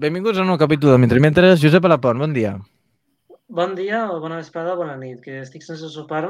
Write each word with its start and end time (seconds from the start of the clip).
Benvinguts 0.00 0.38
a 0.38 0.44
un 0.46 0.48
nou 0.48 0.56
capítol 0.56 0.94
de 0.94 0.98
Mentre 1.02 1.20
Mentres. 1.20 1.58
Josep 1.60 1.84
Alapont, 1.84 2.16
bon 2.22 2.32
dia. 2.32 2.54
Bon 3.52 3.74
dia, 3.76 4.06
o 4.08 4.14
bona 4.22 4.38
vesprada, 4.38 4.72
o 4.72 4.78
bona 4.78 4.94
nit, 4.96 5.18
que 5.20 5.42
estic 5.42 5.60
sense 5.66 5.90
sopar 5.92 6.22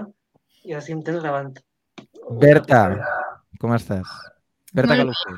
i 0.66 0.74
així 0.74 0.90
em 0.96 1.04
tens 1.06 1.20
gravant. 1.22 1.52
Berta, 2.40 2.80
com 3.62 3.76
estàs? 3.76 4.10
Berta 4.74 4.96
Molt 4.96 5.04
Galofé. 5.04 5.36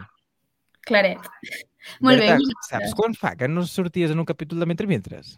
Claret. 0.88 1.28
Molt 2.00 2.24
Berta, 2.24 2.40
bé. 2.40 2.56
saps 2.70 2.96
quan 2.96 3.18
fa 3.20 3.34
que 3.36 3.52
no 3.52 3.66
sorties 3.68 4.16
en 4.16 4.24
un 4.24 4.30
capítol 4.32 4.64
de 4.64 4.72
Mentre 4.72 4.88
Mentres? 4.88 5.36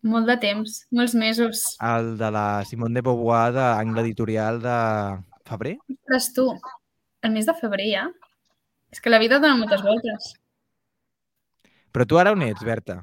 Molt 0.00 0.32
de 0.32 0.40
temps, 0.40 0.80
molts 0.96 1.12
mesos. 1.12 1.68
El 1.92 2.14
de 2.16 2.32
la 2.32 2.48
Simone 2.64 2.96
de 2.96 3.04
Beauvoir 3.04 3.50
d'angle 3.52 4.08
editorial 4.08 4.64
de 4.64 4.78
febrer? 5.44 5.76
Ostres, 5.92 6.32
tu, 6.40 6.48
el 7.20 7.36
mes 7.36 7.52
de 7.52 7.60
febrer 7.60 7.92
ja? 7.92 8.12
És 8.88 9.04
que 9.04 9.12
la 9.12 9.20
vida 9.20 9.44
dona 9.44 9.60
moltes 9.60 9.84
voltes. 9.84 10.38
Però 11.90 12.06
tu 12.06 12.18
ara 12.20 12.32
on 12.34 12.44
ets, 12.46 12.62
Berta? 12.66 13.00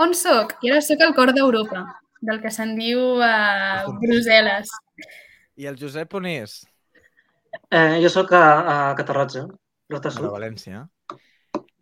On 0.00 0.14
sóc? 0.16 0.56
I 0.64 0.70
ara 0.72 0.80
sóc 0.84 1.02
al 1.04 1.14
cor 1.16 1.32
d'Europa, 1.36 1.82
del 2.24 2.40
que 2.42 2.52
se'n 2.54 2.76
diu 2.78 3.20
a 3.24 3.86
Brussel·les. 4.00 4.70
I 5.60 5.66
el 5.68 5.76
Josep 5.80 6.14
on 6.16 6.28
és? 6.30 6.60
Eh, 7.68 7.98
jo 8.02 8.08
sóc 8.12 8.32
a, 8.32 8.44
a 8.72 8.76
Catarroja, 8.96 9.44
Rota 9.90 10.08
A 10.08 10.14
la 10.14 10.16
Sud. 10.16 10.30
València. 10.32 10.86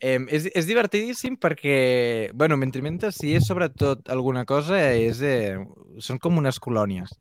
Eh, 0.01 0.19
és, 0.31 0.47
és 0.55 0.67
divertidíssim 0.67 1.37
perquè, 1.43 2.31
bueno, 2.35 2.57
mentre 2.57 2.83
mentre 2.83 3.11
si 3.13 3.35
és 3.35 3.47
sobretot 3.47 4.09
alguna 4.15 4.45
cosa, 4.47 4.79
és, 4.95 5.23
eh, 5.23 5.59
són 5.99 6.21
com 6.23 6.39
unes 6.39 6.61
colònies. 6.63 7.13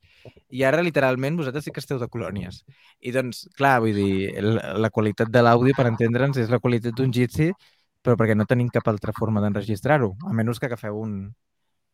I 0.54 0.64
ara, 0.68 0.84
literalment, 0.86 1.38
vosaltres 1.40 1.66
sí 1.66 1.74
que 1.74 1.82
esteu 1.84 2.00
de 2.00 2.10
colònies. 2.12 2.62
I 3.02 3.14
doncs, 3.16 3.48
clar, 3.58 3.80
vull 3.84 3.98
dir, 3.98 4.30
el, 4.38 4.60
la 4.82 4.92
qualitat 4.94 5.32
de 5.34 5.44
l'àudio, 5.44 5.76
per 5.78 5.88
entendre'ns, 5.90 6.38
és 6.42 6.54
la 6.54 6.62
qualitat 6.64 6.96
d'un 6.98 7.14
Jitsi, 7.14 7.52
però 8.08 8.16
perquè 8.20 8.38
no 8.40 8.48
tenim 8.48 8.72
cap 8.72 8.88
altra 8.88 9.14
forma 9.16 9.44
d'enregistrar-ho, 9.44 10.14
a 10.30 10.34
menys 10.40 10.62
que 10.64 10.70
agafeu 10.72 10.96
un, 11.04 11.18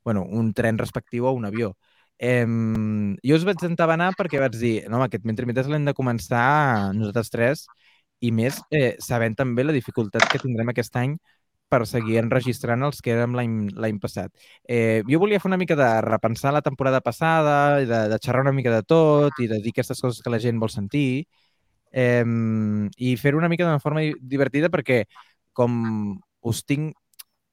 bueno, 0.06 0.24
un 0.30 0.54
tren 0.54 0.78
respectiu 0.78 1.26
o 1.28 1.34
un 1.34 1.46
avió. 1.50 1.74
Eh, 2.20 2.46
jo 3.26 3.36
us 3.36 3.46
vaig 3.48 3.64
entabanar 3.66 4.14
perquè 4.18 4.40
vaig 4.42 4.56
dir, 4.60 4.76
no, 4.88 4.98
home, 5.00 5.08
aquest 5.10 5.26
mentre 5.28 5.48
mentre 5.50 5.66
l'hem 5.72 5.88
de 5.90 5.96
començar 5.98 6.94
nosaltres 6.96 7.32
tres 7.34 7.66
i 8.24 8.32
més 8.32 8.60
eh, 8.72 8.96
sabent 9.04 9.36
també 9.36 9.66
la 9.66 9.76
dificultat 9.76 10.28
que 10.32 10.40
tindrem 10.42 10.70
aquest 10.72 10.96
any 11.02 11.18
per 11.74 11.82
seguir 11.90 12.20
enregistrant 12.22 12.86
els 12.86 13.02
que 13.02 13.16
érem 13.16 13.34
l'any 13.36 13.98
passat. 14.02 14.30
Eh, 14.70 15.02
jo 15.10 15.20
volia 15.24 15.40
fer 15.42 15.50
una 15.50 15.58
mica 15.58 15.76
de 15.76 15.90
repensar 16.06 16.54
la 16.54 16.62
temporada 16.62 17.02
passada, 17.02 17.82
i 17.82 17.88
de, 17.90 18.04
de 18.12 18.20
xerrar 18.22 18.44
una 18.46 18.54
mica 18.54 18.72
de 18.76 18.84
tot 18.86 19.40
i 19.42 19.48
de 19.50 19.58
dir 19.64 19.74
aquestes 19.74 20.02
coses 20.04 20.22
que 20.22 20.30
la 20.34 20.40
gent 20.44 20.62
vol 20.62 20.70
sentir 20.70 21.26
eh, 21.92 22.26
i 22.98 23.16
fer 23.18 23.36
una 23.36 23.50
mica 23.50 23.66
d'una 23.66 23.80
forma 23.84 24.02
di- 24.02 24.16
divertida 24.22 24.70
perquè 24.74 25.04
com 25.54 26.20
us 26.44 26.64
tinc 26.68 26.98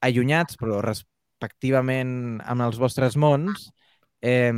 allunyats 0.01 0.59
però 0.61 0.81
respectivament 0.85 2.41
amb 2.49 2.67
els 2.67 2.81
vostres 2.81 3.17
mons, 3.21 3.69
eh, 4.21 4.53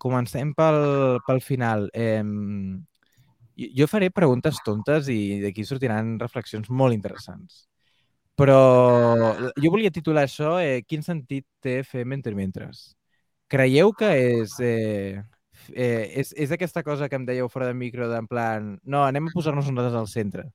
comencem 0.00 0.54
pel, 0.56 1.20
pel 1.26 1.42
final. 1.44 1.88
Eh, 1.92 2.22
jo 3.76 3.86
faré 3.88 4.10
preguntes 4.10 4.60
tontes 4.64 5.08
i 5.12 5.42
d'aquí 5.42 5.64
sortiran 5.68 6.16
reflexions 6.20 6.70
molt 6.70 6.96
interessants. 6.96 7.66
Però 8.38 8.56
jo 9.60 9.70
volia 9.70 9.92
titular 9.92 10.24
això 10.24 10.56
eh, 10.62 10.80
Quin 10.88 11.02
sentit 11.04 11.44
té 11.60 11.82
fer 11.84 12.06
mentre 12.08 12.32
mentres? 12.34 12.94
Creieu 13.52 13.92
que 13.92 14.08
és, 14.40 14.54
eh, 14.64 15.20
eh, 15.74 16.06
és, 16.22 16.32
és 16.32 16.54
aquesta 16.56 16.82
cosa 16.82 17.10
que 17.12 17.18
em 17.20 17.26
dèieu 17.28 17.50
fora 17.52 17.68
de 17.68 17.76
micro 17.76 18.08
d'en 18.08 18.26
plan 18.26 18.72
no, 18.82 19.02
anem 19.04 19.28
a 19.28 19.34
posar-nos 19.34 19.68
nosaltres 19.68 19.98
al 20.00 20.08
centre? 20.08 20.46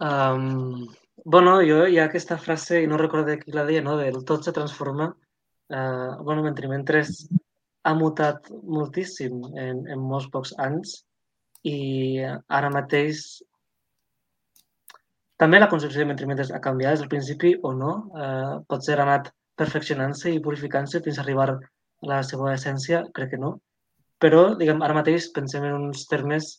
Um, 0.00 0.88
bueno, 1.24 1.60
jo 1.62 1.84
hi 1.86 1.98
ha 1.98 2.08
aquesta 2.08 2.38
frase, 2.38 2.82
i 2.82 2.90
no 2.90 2.98
recordo 3.00 3.36
qui 3.38 3.52
la 3.54 3.64
deia, 3.68 3.82
no? 3.82 3.96
del 3.96 4.24
tot 4.24 4.44
se 4.44 4.52
transforma. 4.52 5.12
Uh, 5.70 6.22
bueno, 6.22 6.42
mentre 6.42 6.68
mentre 6.68 7.02
ha 7.84 7.94
mutat 7.94 8.50
moltíssim 8.50 9.40
en, 9.56 9.84
en 9.88 10.00
molts 10.00 10.28
pocs 10.32 10.52
anys 10.60 10.98
i 11.64 12.20
ara 12.22 12.70
mateix 12.72 13.42
també 15.40 15.58
la 15.58 15.68
concepció 15.68 16.00
de 16.00 16.08
mentre 16.08 16.28
mentre 16.28 16.46
ha 16.54 16.60
canviat 16.64 16.94
des 16.94 17.00
del 17.02 17.12
principi 17.12 17.54
o 17.62 17.72
no. 17.72 17.94
Uh, 18.14 18.60
potser 18.68 18.98
ha 18.98 19.06
anat 19.06 19.32
perfeccionant-se 19.58 20.32
i 20.34 20.42
purificant-se 20.42 21.00
fins 21.04 21.18
a 21.18 21.24
arribar 21.24 21.48
a 21.52 21.58
la 22.10 22.20
seva 22.26 22.52
essència, 22.54 23.04
crec 23.16 23.34
que 23.34 23.40
no. 23.40 23.56
Però, 24.22 24.54
diguem, 24.58 24.82
ara 24.82 24.96
mateix 24.96 25.28
pensem 25.34 25.64
en 25.68 25.74
uns 25.88 26.06
termes 26.10 26.50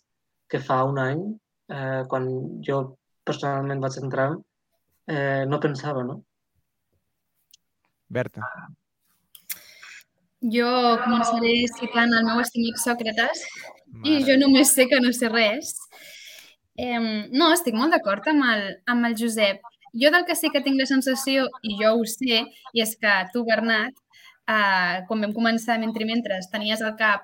que 0.52 0.62
fa 0.62 0.84
un 0.86 1.00
any, 1.02 1.22
eh, 1.72 2.04
quan 2.12 2.28
jo 2.68 2.80
personalment 3.28 3.84
vaig 3.84 4.00
entrar, 4.02 4.30
eh, 5.08 5.44
no 5.50 5.60
pensava, 5.60 6.04
no? 6.04 6.22
Berta. 8.10 8.42
Jo 10.56 10.70
començaré 11.02 11.54
citant 11.74 12.14
el 12.14 12.26
meu 12.28 12.42
estimat 12.44 12.82
Sòcrates 12.82 13.42
i 14.04 14.12
Mare. 14.12 14.26
jo 14.28 14.36
només 14.42 14.74
sé 14.78 14.86
que 14.92 15.00
no 15.02 15.12
sé 15.16 15.30
res. 15.32 15.74
Eh, 16.78 17.00
no, 17.32 17.52
estic 17.54 17.74
molt 17.74 17.96
d'acord 17.96 18.28
amb, 18.30 18.46
el, 18.54 18.66
amb 18.86 19.10
el 19.10 19.16
Josep. 19.18 19.62
Jo 19.96 20.12
del 20.12 20.26
que 20.28 20.36
sí 20.36 20.52
que 20.52 20.62
tinc 20.62 20.78
la 20.78 20.86
sensació, 20.86 21.48
i 21.64 21.78
jo 21.80 21.94
ho 21.96 22.04
sé, 22.06 22.44
i 22.76 22.84
és 22.84 22.96
que 23.00 23.14
tu, 23.34 23.46
Bernat, 23.48 23.96
eh, 24.46 25.02
quan 25.08 25.24
vam 25.24 25.34
començar 25.34 25.80
mentre 25.80 26.06
mentre 26.06 26.38
tenies 26.52 26.84
al 26.84 26.98
cap, 27.00 27.24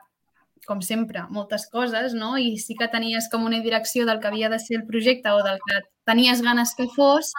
com 0.67 0.81
sempre, 0.81 1.23
moltes 1.29 1.65
coses, 1.71 2.13
no? 2.13 2.35
I 2.37 2.57
sí 2.61 2.75
que 2.77 2.87
tenies 2.91 3.27
com 3.31 3.45
una 3.47 3.59
direcció 3.63 4.05
del 4.05 4.19
que 4.21 4.29
havia 4.29 4.49
de 4.49 4.59
ser 4.59 4.77
el 4.79 4.85
projecte 4.87 5.33
o 5.33 5.41
del 5.43 5.59
que 5.65 5.81
tenies 6.05 6.41
ganes 6.41 6.75
que 6.77 6.87
fos. 6.95 7.31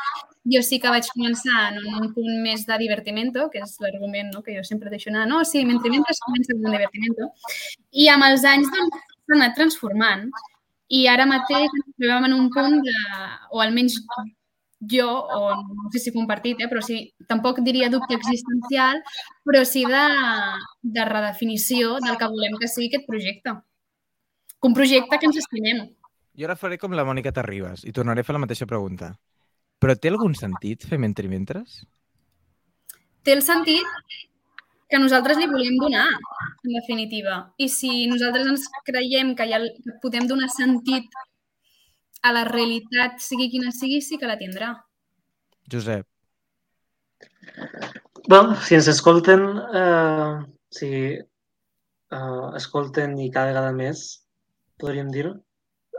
Jo 0.53 0.63
sí 0.67 0.81
que 0.83 0.91
vaig 0.91 1.07
començar 1.15 1.69
en 1.71 1.79
un 1.87 2.09
punt 2.15 2.43
més 2.43 2.67
de 2.67 2.79
divertimento, 2.81 3.49
que 3.53 3.63
és 3.63 3.77
l'argument 3.85 4.33
no? 4.35 4.43
que 4.43 4.57
jo 4.57 4.65
sempre 4.67 4.91
deixo 4.91 5.11
anar. 5.11 5.29
No, 5.31 5.45
sí, 5.47 5.65
mentre 5.65 5.93
mentre 5.95 6.19
comença 6.27 6.57
un 6.57 6.67
divertimento. 6.67 7.31
I 7.93 8.09
amb 8.11 8.27
els 8.31 8.47
anys 8.49 8.71
doncs, 8.75 9.13
anat 9.37 9.55
transformant. 9.57 10.27
I 10.93 11.07
ara 11.09 11.25
mateix 11.29 11.69
ens 11.71 11.93
trobem 11.97 12.27
en 12.29 12.35
un 12.37 12.51
punt 12.53 12.81
de, 12.85 12.97
o 13.55 13.63
almenys 13.65 13.97
jo, 14.91 15.09
o 15.09 15.55
no 15.57 15.91
sé 15.93 16.01
si 16.01 16.13
compartit, 16.13 16.61
eh, 16.61 16.69
però 16.69 16.83
sí, 16.83 17.13
tampoc 17.29 17.61
diria 17.63 17.91
dubte 17.91 18.17
existencial, 18.19 19.03
però 19.47 19.65
sí 19.69 19.85
de, 19.87 20.05
de 20.83 21.05
redefinició 21.07 21.99
del 22.03 22.19
que 22.19 22.31
volem 22.33 22.59
que 22.59 22.71
sigui 22.71 22.91
aquest 22.91 23.07
projecte. 23.07 23.55
Un 24.63 24.75
projecte 24.75 25.19
que 25.19 25.31
ens 25.31 25.39
estimem. 25.43 25.87
Jo 26.39 26.49
ara 26.49 26.59
faré 26.59 26.79
com 26.81 26.95
la 26.97 27.07
Mònica 27.07 27.33
Terribas 27.35 27.85
i 27.85 27.93
tornaré 27.93 28.23
a 28.23 28.27
fer 28.27 28.37
la 28.37 28.43
mateixa 28.43 28.69
pregunta. 28.69 29.13
Però 29.83 29.97
té 29.99 30.13
algun 30.13 30.35
sentit 30.39 30.87
fer 30.87 30.99
mentre 31.03 31.31
mentres? 31.31 31.83
Té 33.23 33.35
el 33.35 33.43
sentit 33.43 33.87
que 34.91 35.01
nosaltres 35.01 35.39
li 35.41 35.49
volem 35.51 35.79
donar, 35.81 36.07
en 36.63 36.75
definitiva. 36.77 37.37
I 37.59 37.69
si 37.73 38.07
nosaltres 38.11 38.49
ens 38.51 38.67
creiem 38.87 39.35
que 39.39 39.47
ja 39.51 39.61
podem 40.03 40.27
donar 40.31 40.51
sentit 40.53 41.09
a 42.23 42.33
la 42.33 42.45
realitat, 42.49 43.19
sigui 43.23 43.49
quina 43.51 43.73
sigui, 43.75 44.01
sí 44.03 44.19
que 44.19 44.29
la 44.31 44.39
tindrà. 44.39 44.73
Josep. 45.71 46.07
Bueno, 48.29 48.55
si 48.63 48.77
ens 48.79 48.89
escolten, 48.89 49.43
eh, 49.75 50.37
si 50.71 50.91
eh, 51.19 52.49
escolten 52.61 53.17
i 53.19 53.31
cada 53.35 53.51
vegada 53.51 53.73
més, 53.75 54.05
podríem 54.79 55.11
dir, 55.11 55.27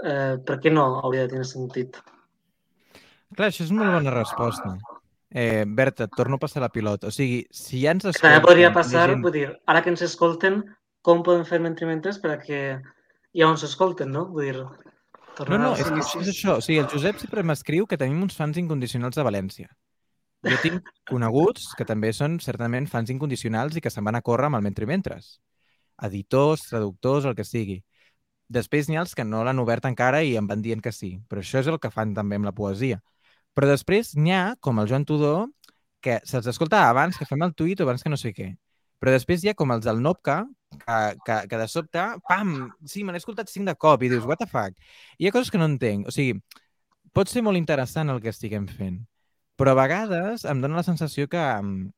eh, 0.04 0.36
per 0.48 0.60
què 0.64 0.72
no 0.72 0.88
hauria 1.04 1.26
de 1.28 1.34
tenir 1.36 1.48
sentit? 1.50 2.00
Clar, 3.34 3.50
això 3.50 3.66
és 3.66 3.74
una 3.74 3.92
bona 3.96 4.14
resposta. 4.14 4.78
Eh, 5.34 5.66
Berta, 5.68 6.06
et 6.06 6.14
torno 6.16 6.38
a 6.38 6.44
passar 6.44 6.62
la 6.62 6.70
pilota. 6.70 7.10
O 7.10 7.12
sigui, 7.12 7.42
si 7.50 7.82
ja 7.82 7.92
ens 7.96 8.04
També 8.06 8.16
escolten... 8.16 8.44
podria 8.46 8.68
hi 8.68 8.70
ha 8.70 8.76
passar, 8.76 9.08
gent- 9.10 9.24
vull 9.26 9.34
dir, 9.34 9.48
ara 9.66 9.82
que 9.82 9.90
ens 9.90 10.04
escolten, 10.06 10.62
com 11.02 11.24
podem 11.26 11.44
fer 11.48 11.60
mentre 11.60 11.88
mentre 11.90 12.14
per 12.22 12.36
a 12.36 12.40
que 12.40 12.60
ja 13.34 13.50
ens 13.50 13.64
escolten, 13.66 14.14
no? 14.14 14.28
Vull 14.32 14.52
dir, 14.52 14.66
tornar 15.38 15.60
no, 15.62 15.72
als 15.72 15.82
és, 15.82 15.90
que 15.90 16.22
és 16.24 16.30
això. 16.34 16.58
O 16.60 16.64
sigui, 16.64 16.80
el 16.82 16.90
Josep 16.92 17.22
sempre 17.22 17.44
m'escriu 17.48 17.88
que 17.90 18.00
tenim 18.00 18.22
uns 18.26 18.38
fans 18.38 18.60
incondicionals 18.62 19.18
a 19.18 19.26
València. 19.28 19.70
Jo 20.44 20.58
tinc 20.60 20.90
coneguts 21.08 21.70
que 21.80 21.88
també 21.88 22.12
són 22.16 22.36
certament 22.44 22.90
fans 22.92 23.12
incondicionals 23.14 23.78
i 23.80 23.84
que 23.84 23.92
se'n 23.94 24.04
van 24.04 24.20
a 24.20 24.24
córrer 24.26 24.50
amb 24.50 24.60
el 24.60 24.66
mentre 24.66 24.88
mentres. 24.90 25.38
Editors, 26.04 26.66
traductors, 26.68 27.30
el 27.30 27.36
que 27.38 27.46
sigui. 27.48 27.80
Després 28.54 28.90
n'hi 28.90 29.00
ha 29.00 29.06
els 29.06 29.16
que 29.16 29.24
no 29.24 29.44
l'han 29.46 29.62
obert 29.64 29.86
encara 29.88 30.22
i 30.24 30.36
em 30.38 30.48
van 30.50 30.62
dient 30.62 30.84
que 30.84 30.92
sí, 30.92 31.16
però 31.30 31.42
això 31.42 31.62
és 31.64 31.70
el 31.72 31.80
que 31.80 31.94
fan 31.94 32.12
també 32.18 32.38
amb 32.40 32.50
la 32.50 32.56
poesia. 32.56 33.00
Però 33.56 33.70
després 33.70 34.14
n'hi 34.18 34.34
ha, 34.36 34.44
com 34.60 34.82
el 34.82 34.90
Joan 34.92 35.06
Tudor, 35.08 35.48
que 36.04 36.20
se'ls 36.28 36.50
escolta 36.52 36.84
abans 36.90 37.18
que 37.18 37.26
fem 37.30 37.42
el 37.46 37.56
tuit 37.56 37.80
o 37.80 37.88
abans 37.88 38.04
que 38.04 38.12
no 38.12 38.20
sé 38.20 38.34
què. 38.36 38.52
Però 39.04 39.12
després 39.12 39.42
hi 39.44 39.50
ha 39.52 39.56
com 39.60 39.74
els 39.76 39.84
del 39.84 39.98
Nopca, 40.00 40.38
que, 40.72 40.98
que, 41.28 41.36
que 41.52 41.58
de 41.60 41.66
sobte, 41.68 42.04
pam, 42.30 42.54
sí, 42.88 43.02
me 43.04 43.12
n'he 43.12 43.20
escoltat 43.20 43.50
cinc 43.52 43.68
de 43.68 43.74
cop 43.76 44.04
i 44.04 44.10
dius, 44.14 44.24
what 44.30 44.40
the 44.40 44.48
fuck? 44.48 44.78
I 45.18 45.26
hi 45.26 45.28
ha 45.28 45.34
coses 45.36 45.52
que 45.52 45.60
no 45.60 45.68
entenc. 45.68 46.08
O 46.08 46.14
sigui, 46.16 46.38
pot 47.12 47.28
ser 47.28 47.44
molt 47.44 47.60
interessant 47.60 48.14
el 48.14 48.22
que 48.24 48.32
estiguem 48.32 48.70
fent, 48.72 49.02
però 49.60 49.74
a 49.74 49.80
vegades 49.82 50.48
em 50.48 50.64
dóna 50.64 50.80
la 50.80 50.86
sensació 50.88 51.28
que 51.28 51.42
mm, 51.42 51.92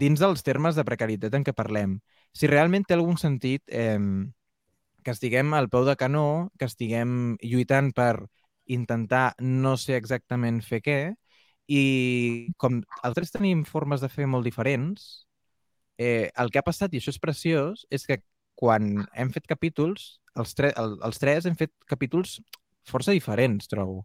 dins 0.00 0.24
dels 0.24 0.46
termes 0.48 0.80
de 0.80 0.86
precarietat 0.88 1.36
en 1.36 1.44
què 1.44 1.52
parlem, 1.52 1.98
si 2.32 2.48
realment 2.48 2.88
té 2.88 2.96
algun 2.96 3.20
sentit 3.20 3.62
eh, 3.68 4.00
que 5.04 5.12
estiguem 5.12 5.52
al 5.54 5.68
peu 5.68 5.84
de 5.84 5.98
canó, 6.00 6.48
que 6.58 6.66
estiguem 6.72 7.36
lluitant 7.44 7.92
per 7.92 8.24
intentar 8.64 9.34
no 9.44 9.76
sé 9.76 10.00
exactament 10.00 10.64
fer 10.64 10.80
què, 10.88 10.98
i 11.68 11.84
com 12.56 12.80
altres 13.04 13.36
tenim 13.36 13.64
formes 13.68 14.00
de 14.00 14.08
fer 14.08 14.26
molt 14.30 14.48
diferents, 14.48 15.26
eh, 15.98 16.30
el 16.36 16.50
que 16.50 16.58
ha 16.60 16.66
passat, 16.66 16.92
i 16.94 17.00
això 17.00 17.12
és 17.14 17.20
preciós, 17.22 17.86
és 17.90 18.06
que 18.06 18.20
quan 18.56 19.06
hem 19.14 19.30
fet 19.34 19.46
capítols, 19.48 20.20
els, 20.36 20.54
tre 20.56 20.72
el, 20.80 20.96
els 21.04 21.18
tres 21.20 21.46
hem 21.48 21.56
fet 21.56 21.72
capítols 21.88 22.38
força 22.86 23.12
diferents, 23.12 23.66
trobo. 23.68 24.04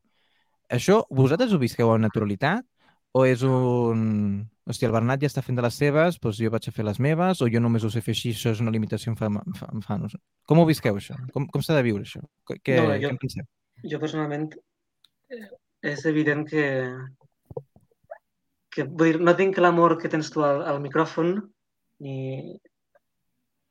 Això, 0.72 1.02
vosaltres 1.12 1.54
ho 1.54 1.60
visqueu 1.62 1.92
amb 1.92 2.04
naturalitat? 2.06 2.66
O 3.14 3.26
és 3.28 3.42
un... 3.44 4.48
Hòstia, 4.72 4.88
el 4.88 4.94
Bernat 4.96 5.20
ja 5.20 5.28
està 5.28 5.42
fent 5.44 5.58
de 5.58 5.64
les 5.66 5.76
seves, 5.76 6.16
doncs 6.22 6.38
jo 6.40 6.52
vaig 6.54 6.68
a 6.70 6.72
fer 6.72 6.86
les 6.88 7.00
meves, 7.04 7.42
o 7.44 7.48
jo 7.52 7.60
només 7.60 7.84
ho 7.84 7.90
sé 7.92 8.00
fer 8.06 8.14
així, 8.16 8.30
això 8.32 8.54
és 8.54 8.62
una 8.64 8.72
limitació 8.72 9.12
em 9.12 9.18
fa, 9.20 9.28
em 9.28 9.56
fa, 9.58 9.68
em 9.74 9.82
fa 9.84 9.98
no 10.00 10.08
sé. 10.08 10.20
Com 10.48 10.62
ho 10.62 10.66
visqueu, 10.70 10.96
això? 10.96 11.18
Com, 11.34 11.48
com 11.52 11.64
s'ha 11.66 11.76
de 11.76 11.84
viure, 11.90 12.06
això? 12.08 12.22
Què, 12.48 12.78
No, 12.78 12.86
jo- 12.94 13.10
què 13.10 13.10
en 13.12 13.20
penseu? 13.20 13.48
Jo 13.92 14.00
personalment 14.00 14.46
eh, 15.34 15.42
és 15.92 16.06
evident 16.08 16.46
que, 16.48 16.64
que 18.72 18.86
vull 18.88 19.12
dir, 19.18 19.20
no 19.26 19.34
tinc 19.36 19.58
l'amor 19.60 19.98
que 20.00 20.12
tens 20.14 20.30
tu 20.32 20.46
al, 20.46 20.62
al 20.72 20.80
micròfon 20.84 21.34
ni 22.02 22.18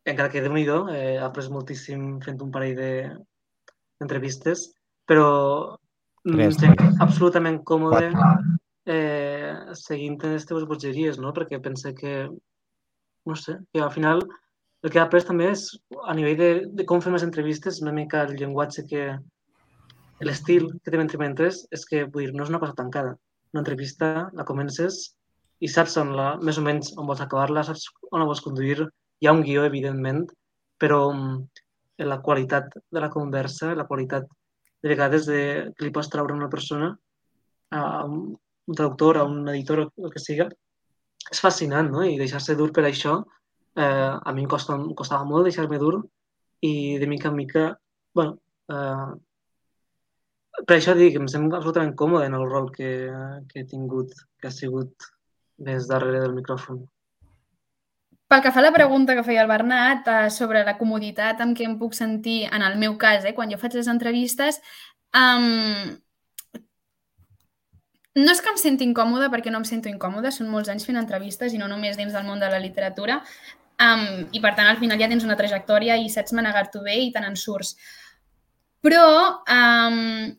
encara 0.09 0.31
que 0.33 0.43
déu 0.43 0.55
nhi 0.55 0.65
eh, 0.65 1.17
he 1.17 1.19
après 1.27 1.51
moltíssim 1.51 2.21
fent 2.25 2.41
un 2.41 2.51
parell 2.55 2.77
de 2.79 2.93
d'entrevistes, 4.01 4.71
però 5.05 5.77
em 6.25 6.39
Tres, 6.39 6.57
sent 6.57 7.01
absolutament 7.05 7.59
còmode 7.69 8.09
eh, 8.87 9.53
seguint 9.77 10.17
les 10.25 10.47
teves 10.49 10.65
bogeries, 10.69 11.19
no? 11.21 11.35
Perquè 11.37 11.61
pense 11.61 11.93
que, 11.95 12.15
no 13.27 13.37
sé, 13.37 13.59
que 13.73 13.83
al 13.85 13.93
final 13.93 14.25
el 14.83 14.91
que 14.91 14.99
he 14.99 15.03
après 15.03 15.27
també 15.29 15.51
és 15.53 15.67
a 16.09 16.15
nivell 16.17 16.39
de, 16.41 16.51
de 16.73 16.87
com 16.89 17.03
fer 17.05 17.13
més 17.13 17.27
entrevistes, 17.27 17.83
una 17.85 17.93
mica 17.93 18.25
el 18.25 18.37
llenguatge 18.41 18.87
que, 18.89 19.05
l'estil 20.25 20.71
que 20.81 20.93
té 20.93 21.01
Mentre 21.01 21.21
Mentres 21.21 21.67
és 21.77 21.85
que 21.89 22.07
vull 22.07 22.27
dir, 22.27 22.35
no 22.37 22.47
és 22.47 22.53
una 22.53 22.61
cosa 22.63 22.77
tancada. 22.79 23.17
Una 23.53 23.61
entrevista 23.65 24.31
la 24.37 24.47
comences 24.49 25.03
i 25.61 25.69
saps 25.69 25.97
on 26.01 26.15
la, 26.17 26.31
més 26.41 26.59
o 26.59 26.65
menys 26.65 26.95
on 26.97 27.09
vols 27.09 27.21
acabar-la, 27.25 27.65
saps 27.67 27.89
on 28.11 28.23
la 28.23 28.29
vols 28.29 28.43
conduir. 28.45 28.87
Hi 29.21 29.29
ha 29.29 29.35
un 29.37 29.43
guió, 29.45 29.65
evidentment, 29.69 30.25
però 30.81 31.01
mm, 31.13 31.65
la 32.09 32.21
qualitat 32.25 32.73
de 32.91 33.03
la 33.05 33.11
conversa, 33.13 33.75
la 33.77 33.87
qualitat 33.91 34.29
de 34.81 34.89
vegades 34.89 35.27
de, 35.29 35.41
que 35.77 35.85
li 35.85 35.93
pots 35.93 36.09
treure 36.13 36.37
una 36.37 36.49
persona, 36.53 36.95
a 37.77 37.83
un, 38.07 38.23
un 38.67 38.79
traductor, 38.79 39.21
a 39.21 39.27
un 39.29 39.49
editor, 39.53 39.85
el 39.99 40.15
que 40.15 40.23
siga, 40.23 40.49
és 41.31 41.43
fascinant, 41.45 41.91
no? 41.93 42.05
I 42.07 42.17
deixar-se 42.19 42.57
dur 42.57 42.71
per 42.77 42.87
això, 42.89 43.19
eh, 43.77 44.15
a 44.17 44.33
mi 44.33 44.47
em, 44.47 44.49
costa, 44.49 44.79
em 44.81 44.95
costava 44.97 45.29
molt 45.29 45.49
deixar-me 45.49 45.79
dur 45.83 45.99
i 46.67 46.73
de 47.03 47.09
mica 47.11 47.29
en 47.29 47.37
mica, 47.37 47.67
bueno, 48.17 48.39
eh, 48.73 49.11
per 50.67 50.77
això 50.77 50.97
dic, 50.97 51.17
em 51.21 51.29
sembla 51.31 51.61
absolutament 51.61 51.95
còmode 51.97 52.27
en 52.29 52.37
el 52.37 52.49
rol 52.49 52.69
que, 52.73 52.91
que 53.53 53.63
he 53.63 53.69
tingut, 53.69 54.17
que 54.41 54.49
ha 54.49 54.55
sigut 54.55 55.11
més 55.67 55.89
darrere 55.91 56.25
del 56.25 56.35
micròfon. 56.37 56.81
Pel 58.31 58.45
que 58.45 58.53
fa 58.55 58.61
a 58.61 58.63
la 58.63 58.71
pregunta 58.71 59.17
que 59.19 59.25
feia 59.27 59.43
el 59.43 59.51
Bernat 59.51 60.09
eh, 60.09 60.19
sobre 60.31 60.63
la 60.67 60.77
comoditat 60.79 61.41
amb 61.43 61.57
què 61.59 61.65
em 61.67 61.75
puc 61.81 61.97
sentir, 61.99 62.45
en 62.47 62.63
el 62.63 62.77
meu 62.79 62.95
cas, 62.99 63.25
eh, 63.27 63.35
quan 63.35 63.51
jo 63.51 63.59
faig 63.59 63.75
les 63.75 63.89
entrevistes, 63.91 64.61
um, 65.19 65.97
no 68.21 68.31
és 68.31 68.43
que 68.43 68.53
em 68.53 68.61
senti 68.63 68.87
incòmoda 68.87 69.33
perquè 69.33 69.51
no 69.51 69.59
em 69.59 69.67
sento 69.67 69.91
incòmoda, 69.91 70.31
són 70.35 70.51
molts 70.53 70.71
anys 70.71 70.87
fent 70.87 71.01
entrevistes 71.01 71.57
i 71.57 71.59
no 71.59 71.67
només 71.71 71.99
dins 71.99 72.15
del 72.15 72.29
món 72.29 72.39
de 72.43 72.53
la 72.53 72.63
literatura, 72.63 73.19
um, 73.83 74.07
i 74.31 74.43
per 74.45 74.55
tant 74.55 74.71
al 74.71 74.79
final 74.79 75.03
ja 75.03 75.11
tens 75.11 75.27
una 75.27 75.39
trajectòria 75.41 75.99
i 75.99 76.07
saps 76.13 76.37
manegar-t'ho 76.39 76.85
bé 76.87 77.01
i 77.03 77.11
te 77.11 77.23
n'en 77.25 77.35
surts. 77.35 77.75
Però 78.81 79.07
um, 79.43 80.31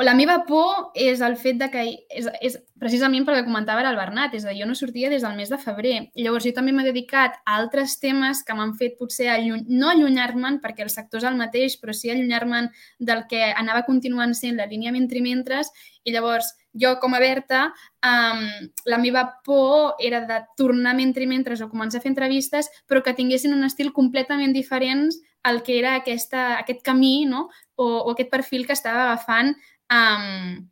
la 0.00 0.14
meva 0.16 0.38
por 0.48 0.92
és 0.96 1.20
el 1.20 1.34
fet 1.36 1.58
de 1.60 1.68
que 1.68 1.82
és, 2.08 2.28
és 2.40 2.56
precisament 2.80 3.26
pel 3.26 3.36
que 3.36 3.46
comentava 3.46 3.82
ara 3.82 3.90
el 3.92 3.98
Bernat, 3.98 4.32
és 4.36 4.46
a 4.46 4.52
dir, 4.52 4.62
jo 4.62 4.68
no 4.68 4.76
sortia 4.78 5.10
des 5.12 5.22
del 5.22 5.36
mes 5.36 5.52
de 5.52 5.58
febrer. 5.60 5.94
Llavors 6.16 6.46
jo 6.48 6.54
també 6.56 6.72
m'he 6.72 6.86
dedicat 6.86 7.36
a 7.44 7.58
altres 7.58 7.98
temes 8.00 8.40
que 8.44 8.56
m'han 8.56 8.74
fet 8.80 8.96
potser 8.98 9.28
alluny... 9.32 9.66
no 9.68 9.90
allunyar-me'n, 9.92 10.60
perquè 10.64 10.86
el 10.86 10.92
sector 10.92 11.20
és 11.20 11.28
el 11.28 11.36
mateix, 11.36 11.76
però 11.80 11.92
sí 11.92 12.12
allunyar-me'n 12.12 12.70
del 12.98 13.26
que 13.28 13.42
anava 13.52 13.84
continuant 13.84 14.32
sent 14.36 14.56
la 14.56 14.68
línia 14.70 14.92
mentre 14.92 15.20
mentres, 15.24 15.68
i 16.04 16.12
llavors 16.12 16.54
jo 16.72 16.96
com 17.00 17.14
a 17.14 17.20
Berta, 17.20 17.66
um, 18.04 18.42
la 18.88 18.98
meva 18.98 19.26
por 19.44 20.00
era 20.00 20.24
de 20.26 20.40
tornar 20.56 20.96
mentre 20.96 21.28
mentres 21.28 21.60
o 21.60 21.70
començar 21.70 22.00
a 22.00 22.04
fer 22.04 22.12
entrevistes, 22.12 22.72
però 22.88 23.04
que 23.04 23.14
tinguessin 23.14 23.54
un 23.54 23.68
estil 23.68 23.92
completament 23.92 24.56
diferent 24.56 25.12
al 25.44 25.62
que 25.62 25.78
era 25.78 25.94
aquesta, 26.00 26.58
aquest 26.58 26.82
camí 26.82 27.26
no? 27.28 27.48
o, 27.76 27.86
o 28.08 28.10
aquest 28.12 28.32
perfil 28.32 28.66
que 28.66 28.72
estava 28.72 29.04
agafant 29.04 29.54
um, 29.94 30.64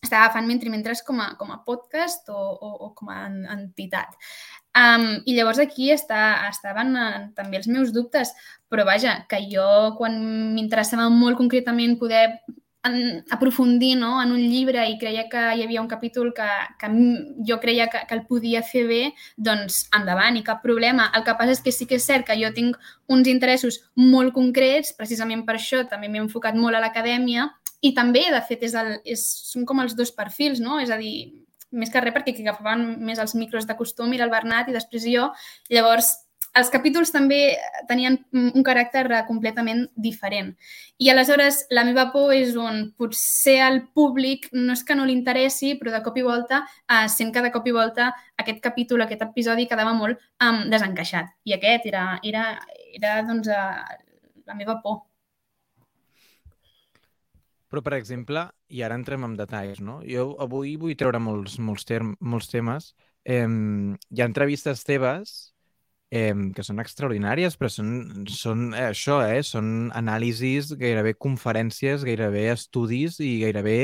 estava 0.00 0.24
agafant 0.24 0.48
mentre 0.48 0.72
mentres 0.72 1.02
com 1.04 1.20
a, 1.20 1.34
com 1.36 1.52
a 1.52 1.60
podcast 1.64 2.30
o, 2.32 2.38
o, 2.38 2.70
o 2.86 2.94
com 2.96 3.10
a 3.12 3.26
en- 3.26 3.44
entitat. 3.52 4.16
Um, 4.70 5.20
I 5.26 5.34
llavors 5.36 5.60
aquí 5.60 5.90
està, 5.92 6.46
estaven 6.48 6.94
uh, 6.96 7.26
també 7.36 7.58
els 7.60 7.68
meus 7.68 7.92
dubtes, 7.92 8.32
però 8.70 8.86
vaja, 8.86 9.20
que 9.28 9.42
jo 9.50 9.96
quan 9.98 10.16
m'interessava 10.54 11.08
molt 11.12 11.36
concretament 11.40 11.98
poder 11.98 12.24
en, 12.86 13.24
aprofundir 13.30 13.96
no, 13.98 14.14
en 14.22 14.32
un 14.32 14.40
llibre 14.40 14.86
i 14.88 14.96
creia 14.98 15.26
que 15.28 15.42
hi 15.56 15.64
havia 15.64 15.82
un 15.82 15.90
capítol 15.90 16.32
que, 16.36 16.48
que 16.80 16.90
jo 17.46 17.58
creia 17.60 17.88
que, 17.92 18.04
que 18.08 18.16
el 18.16 18.24
podia 18.30 18.62
fer 18.64 18.86
bé, 18.88 19.02
doncs 19.36 19.82
endavant 19.96 20.38
i 20.38 20.44
cap 20.46 20.62
problema. 20.64 21.10
El 21.16 21.26
que 21.26 21.36
passa 21.36 21.58
és 21.58 21.64
que 21.64 21.74
sí 21.74 21.86
que 21.90 21.98
és 22.00 22.06
cert 22.06 22.26
que 22.28 22.38
jo 22.40 22.52
tinc 22.56 22.78
uns 23.10 23.28
interessos 23.28 23.82
molt 23.98 24.32
concrets, 24.32 24.94
precisament 24.96 25.44
per 25.44 25.58
això 25.58 25.84
també 25.90 26.08
m'he 26.08 26.24
enfocat 26.24 26.56
molt 26.56 26.78
a 26.78 26.84
l'acadèmia 26.86 27.50
i 27.80 27.94
també, 27.96 28.26
de 28.32 28.40
fet, 28.46 28.64
és 28.68 28.74
el, 28.76 28.96
és, 29.08 29.22
són 29.52 29.64
com 29.68 29.80
els 29.80 29.94
dos 29.96 30.12
perfils, 30.12 30.60
no? 30.60 30.80
És 30.80 30.90
a 30.92 30.98
dir, 31.00 31.14
més 31.70 31.90
que 31.90 32.02
res 32.02 32.14
perquè 32.14 32.34
qui 32.34 32.44
agafaven 32.44 32.98
més 33.06 33.20
els 33.22 33.36
micros 33.38 33.66
de 33.66 33.76
costum 33.78 34.12
era 34.16 34.26
el 34.26 34.32
Bernat 34.32 34.68
i 34.68 34.74
després 34.76 35.06
jo. 35.06 35.30
Llavors, 35.72 36.10
els 36.58 36.70
capítols 36.72 37.12
també 37.14 37.38
tenien 37.88 38.16
un 38.34 38.64
caràcter 38.66 39.04
eh, 39.06 39.20
completament 39.28 39.84
diferent. 39.94 40.50
I 40.98 41.10
aleshores 41.12 41.62
la 41.70 41.84
meva 41.86 42.08
por 42.14 42.34
és 42.34 42.56
on 42.58 42.88
potser 42.98 43.60
al 43.62 43.80
públic 43.94 44.48
no 44.56 44.74
és 44.74 44.82
que 44.86 44.96
no 44.98 45.06
li 45.06 45.14
interessi, 45.14 45.76
però 45.78 45.94
de 45.94 46.02
cop 46.04 46.18
i 46.18 46.26
volta 46.26 46.64
eh, 46.66 47.06
sent 47.08 47.30
que 47.34 47.44
de 47.44 47.52
cop 47.54 47.68
i 47.70 47.76
volta 47.76 48.10
aquest 48.42 48.58
capítol, 48.64 49.06
aquest 49.06 49.22
episodi 49.28 49.68
quedava 49.70 49.94
molt 49.94 50.18
um, 50.42 50.64
desencaixat. 50.72 51.30
I 51.46 51.54
aquest 51.58 51.86
era, 51.92 52.06
era, 52.26 52.48
era 52.96 53.20
doncs, 53.28 53.48
uh, 53.48 54.34
la 54.50 54.58
meva 54.58 54.80
por. 54.82 55.04
Però, 57.70 57.82
per 57.86 57.94
exemple, 57.94 58.42
i 58.74 58.82
ara 58.82 58.96
entrem 58.98 59.24
en 59.26 59.36
detalls, 59.38 59.80
no? 59.84 60.00
Jo 60.06 60.32
avui 60.42 60.74
vull 60.80 60.96
treure 60.98 61.20
molts, 61.22 61.58
molts, 61.62 61.86
term, 61.86 62.16
molts 62.20 62.50
temes. 62.50 62.90
Eh, 63.24 63.46
hi 63.46 64.22
ha 64.22 64.26
entrevistes 64.26 64.82
teves 64.88 65.34
eh, 66.10 66.34
que 66.56 66.64
són 66.66 66.82
extraordinàries, 66.82 67.56
però 67.60 67.70
són, 67.70 67.92
són 68.34 68.64
eh, 68.74 68.88
això, 68.90 69.20
eh? 69.22 69.42
Són 69.46 69.90
anàlisis, 69.96 70.72
gairebé 70.80 71.14
conferències, 71.26 72.04
gairebé 72.06 72.48
estudis 72.54 73.20
i 73.22 73.36
gairebé 73.44 73.76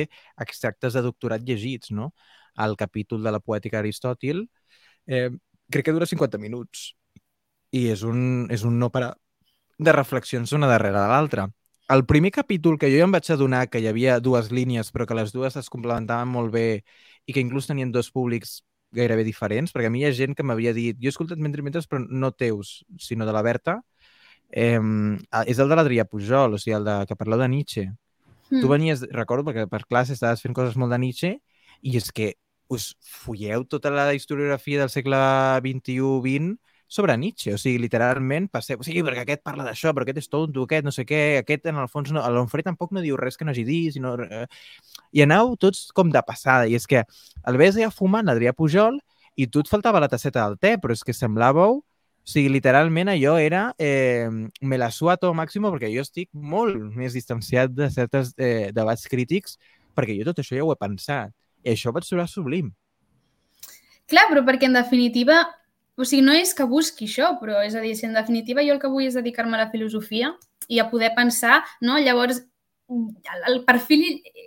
extractes 0.43 0.99
de 0.99 1.05
doctorat 1.07 1.47
llegits, 1.47 1.93
no? 1.95 2.13
El 2.67 2.77
capítol 2.81 3.23
de 3.23 3.33
la 3.35 3.43
poètica 3.45 3.79
d'Aristòtil 3.79 4.47
eh, 5.07 5.31
crec 5.73 5.87
que 5.87 5.95
dura 5.95 6.09
50 6.09 6.41
minuts 6.43 6.91
i 7.77 7.87
és 7.93 8.03
un, 8.07 8.47
és 8.53 8.65
un 8.67 8.79
no 8.81 8.91
parar 8.95 9.15
de 9.79 9.93
reflexions 9.93 10.53
una 10.57 10.71
darrere 10.71 10.99
de 10.99 11.09
l'altra 11.13 11.47
el 11.89 12.05
primer 12.07 12.33
capítol 12.33 12.79
que 12.79 12.91
jo 12.91 12.99
ja 13.01 13.07
em 13.07 13.13
vaig 13.15 13.29
adonar 13.31 13.67
que 13.71 13.81
hi 13.81 13.89
havia 13.91 14.19
dues 14.21 14.51
línies, 14.51 14.91
però 14.93 15.07
que 15.07 15.17
les 15.19 15.33
dues 15.35 15.57
es 15.57 15.71
complementaven 15.71 16.29
molt 16.29 16.53
bé 16.55 16.83
i 17.27 17.35
que 17.35 17.43
inclús 17.43 17.69
tenien 17.71 17.93
dos 17.93 18.11
públics 18.11 18.63
gairebé 18.97 19.25
diferents, 19.27 19.73
perquè 19.75 19.91
a 19.91 19.93
mi 19.93 20.03
hi 20.03 20.09
ha 20.09 20.15
gent 20.15 20.35
que 20.35 20.47
m'havia 20.47 20.73
dit 20.75 20.99
jo 20.99 21.11
he 21.11 21.15
escoltat 21.15 21.39
mentre 21.43 21.63
mentres, 21.63 21.87
però 21.91 22.03
no 22.03 22.33
teus, 22.33 22.85
sinó 22.99 23.27
de 23.27 23.35
la 23.35 23.43
Berta, 23.43 23.81
eh, 24.51 24.81
és 25.47 25.59
el 25.59 25.69
de 25.71 25.79
l'Adrià 25.79 26.07
Pujol, 26.09 26.55
o 26.55 26.59
sigui, 26.59 26.77
el 26.79 26.87
de, 26.87 26.97
que 27.07 27.19
parleu 27.19 27.43
de 27.43 27.49
Nietzsche. 27.51 27.87
Mm. 28.51 28.61
Tu 28.63 28.71
venies, 28.71 29.05
recordo, 29.11 29.47
perquè 29.49 29.67
per 29.71 29.85
classe 29.87 30.15
estaves 30.15 30.43
fent 30.43 30.55
coses 30.55 30.79
molt 30.79 30.95
de 30.95 31.01
Nietzsche, 31.03 31.33
i 31.83 31.97
és 31.99 32.11
que 32.15 32.35
us 32.73 32.95
folleu 33.03 33.65
tota 33.71 33.93
la 33.95 34.09
historiografia 34.15 34.81
del 34.81 34.91
segle 34.91 35.19
XXI-XX 35.63 36.57
sobre 36.87 37.17
Nietzsche, 37.19 37.55
o 37.55 37.59
sigui, 37.59 37.81
literalment 37.83 38.47
passeu, 38.53 38.79
o 38.79 38.87
sigui, 38.87 39.03
perquè 39.07 39.25
aquest 39.25 39.43
parla 39.47 39.67
d'això, 39.67 39.91
però 39.95 40.07
aquest 40.07 40.21
és 40.23 40.31
tonto, 40.31 40.67
aquest 40.67 40.87
no 40.87 40.93
sé 40.95 41.07
què, 41.09 41.41
aquest 41.41 41.67
en 41.67 41.81
el 41.83 41.91
fons 41.91 42.13
no, 42.15 42.23
l'Onfré 42.31 42.63
tampoc 42.67 42.95
no 42.95 43.03
diu 43.03 43.19
res 43.19 43.37
que 43.37 43.47
no 43.47 43.55
hagi 43.55 43.67
dit, 43.67 43.97
sinó... 43.97 44.15
Eh, 44.23 44.47
I 45.17 45.25
anau 45.25 45.55
tots 45.59 45.91
com 45.97 46.11
de 46.13 46.23
passada, 46.27 46.69
i 46.71 46.77
és 46.79 46.87
que 46.87 47.03
el 47.47 47.59
ves 47.59 47.79
allà 47.79 47.91
fumant 47.95 48.27
l'Adrià 48.27 48.55
Pujol 48.55 49.01
i 49.37 49.49
tu 49.51 49.63
et 49.63 49.71
faltava 49.71 50.01
la 50.03 50.11
tasseta 50.13 50.45
del 50.45 50.57
te, 50.63 50.77
però 50.83 50.95
és 50.95 51.03
que 51.07 51.15
semblàveu, 51.17 51.81
o 52.27 52.31
sigui, 52.31 52.51
literalment 52.51 53.13
allò 53.13 53.37
era 53.39 53.69
eh, 53.79 54.27
me 54.61 54.79
la 54.79 54.91
suato 54.91 55.29
al 55.31 55.37
màxim 55.39 55.67
perquè 55.69 55.93
jo 55.93 56.03
estic 56.03 56.31
molt 56.35 56.75
més 56.99 57.15
distanciat 57.15 57.71
de 57.71 57.87
certes 57.95 58.33
eh, 58.35 58.73
debats 58.75 59.07
crítics 59.07 59.55
perquè 59.97 60.17
jo 60.19 60.27
tot 60.29 60.43
això 60.43 60.59
ja 60.59 60.65
ho 60.67 60.73
he 60.75 60.81
pensat. 60.81 61.31
I 61.63 61.75
això 61.75 61.93
vaig 61.95 62.07
trobar 62.07 62.27
sublim. 62.31 62.73
Clar, 64.11 64.27
però 64.31 64.43
perquè 64.47 64.69
en 64.69 64.77
definitiva, 64.79 65.41
o 65.97 66.05
sigui, 66.05 66.25
no 66.25 66.35
és 66.37 66.53
que 66.55 66.67
busqui 66.69 67.09
això, 67.09 67.33
però 67.41 67.63
és 67.65 67.75
a 67.75 67.85
dir, 67.85 67.95
si 67.97 68.07
en 68.09 68.17
definitiva 68.17 68.65
jo 68.65 68.77
el 68.77 68.83
que 68.83 68.91
vull 68.93 69.07
és 69.07 69.17
dedicar-me 69.17 69.57
a 69.57 69.65
la 69.65 69.71
filosofia 69.73 70.35
i 70.69 70.81
a 70.81 70.91
poder 70.91 71.15
pensar, 71.17 71.63
no? 71.81 71.99
Llavors, 71.99 72.43
el, 72.89 73.57
perfil 73.67 74.05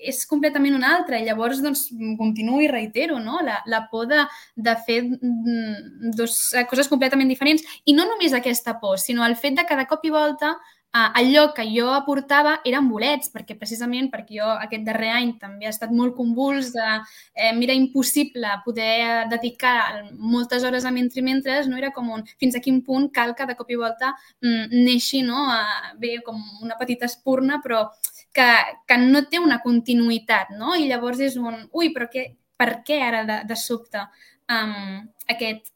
és 0.08 0.22
completament 0.30 0.78
un 0.78 0.86
altre 0.88 1.20
i 1.20 1.26
llavors 1.28 1.60
doncs, 1.64 1.90
continuo 2.18 2.62
i 2.64 2.70
reitero 2.72 3.18
no? 3.20 3.42
la, 3.44 3.58
la 3.68 3.82
por 3.92 4.08
de, 4.08 4.22
de 4.56 4.76
fer 4.88 5.02
mm, 5.04 6.14
dos 6.16 6.38
coses 6.70 6.88
completament 6.88 7.28
diferents 7.28 7.66
i 7.84 7.96
no 7.98 8.08
només 8.08 8.36
aquesta 8.36 8.78
por, 8.80 8.96
sinó 9.00 9.26
el 9.28 9.36
fet 9.36 9.60
de 9.60 9.68
de 9.68 9.88
cop 9.90 10.08
i 10.08 10.14
volta 10.14 10.54
El 10.92 11.28
lloc 11.30 11.52
que 11.54 11.68
jo 11.70 11.92
aportava 11.94 12.56
eren 12.66 12.88
bolets, 12.90 13.30
perquè 13.30 13.54
precisament 13.58 14.08
perquè 14.10 14.40
jo 14.40 14.48
aquest 14.56 14.88
darrer 14.88 15.12
any 15.14 15.36
també 15.38 15.68
ha 15.68 15.74
estat 15.74 15.92
molt 15.94 16.16
convuls, 16.18 16.72
de, 16.74 16.88
eh, 17.36 17.52
era 17.54 17.76
impossible 17.78 18.56
poder 18.66 19.28
dedicar 19.30 20.02
moltes 20.18 20.66
hores 20.66 20.86
a 20.90 20.92
mentre 20.92 21.22
mentres, 21.22 21.68
no 21.70 21.78
era 21.78 21.92
com 21.94 22.10
un 22.10 22.26
fins 22.42 22.58
a 22.58 22.64
quin 22.66 22.82
punt 22.82 23.12
cal 23.14 23.36
que 23.38 23.46
de 23.46 23.56
cop 23.60 23.70
i 23.70 23.78
volta 23.78 24.16
mm, 24.42 24.82
neixi 24.90 25.22
no, 25.22 25.46
a, 25.54 25.94
bé 26.02 26.18
com 26.26 26.42
una 26.64 26.78
petita 26.82 27.06
espurna, 27.06 27.62
però 27.62 27.86
que, 28.34 28.50
que 28.90 28.98
no 28.98 29.28
té 29.30 29.38
una 29.38 29.62
continuïtat, 29.62 30.56
no? 30.58 30.74
I 30.74 30.90
llavors 30.90 31.22
és 31.22 31.38
un, 31.38 31.68
ui, 31.70 31.94
però 31.94 32.10
què, 32.10 32.32
per 32.58 32.80
què 32.88 32.98
ara 33.06 33.26
de, 33.30 33.44
de 33.46 33.58
sobte 33.62 34.02
um, 34.50 35.06
aquest, 35.30 35.70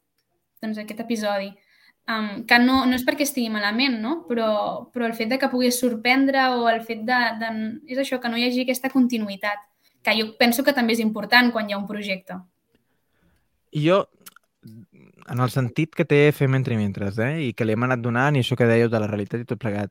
doncs, 0.58 0.82
aquest 0.82 1.06
episodi? 1.06 1.54
Um, 2.08 2.44
que 2.48 2.58
no, 2.60 2.84
no 2.86 2.96
és 2.96 3.04
perquè 3.06 3.26
estigui 3.26 3.50
malament, 3.52 4.00
no? 4.02 4.16
però, 4.28 4.48
però 4.92 5.08
el 5.08 5.16
fet 5.18 5.30
de 5.32 5.38
que 5.40 5.50
pogués 5.52 5.78
sorprendre 5.80 6.48
o 6.56 6.68
el 6.70 6.82
fet 6.86 7.04
de, 7.06 7.20
de... 7.40 7.52
És 7.90 8.00
això, 8.00 8.20
que 8.20 8.32
no 8.32 8.40
hi 8.40 8.48
hagi 8.48 8.64
aquesta 8.64 8.92
continuïtat, 8.92 9.62
que 10.04 10.16
jo 10.18 10.32
penso 10.40 10.64
que 10.64 10.76
també 10.76 10.96
és 10.96 11.04
important 11.04 11.52
quan 11.52 11.68
hi 11.68 11.76
ha 11.76 11.80
un 11.80 11.88
projecte. 11.88 12.38
Jo, 13.74 14.04
en 15.30 15.40
el 15.40 15.50
sentit 15.50 15.94
que 15.96 16.06
té 16.06 16.28
fer 16.36 16.48
mentre 16.52 16.76
mentres, 16.78 17.18
eh? 17.18 17.48
i 17.48 17.54
que 17.56 17.66
li 17.66 17.74
hem 17.74 17.88
anat 17.88 18.04
donant, 18.04 18.36
i 18.36 18.44
això 18.44 18.58
que 18.58 18.68
dèieu 18.68 18.92
de 18.92 19.00
la 19.00 19.08
realitat 19.10 19.42
i 19.42 19.48
tot 19.48 19.60
plegat, 19.62 19.90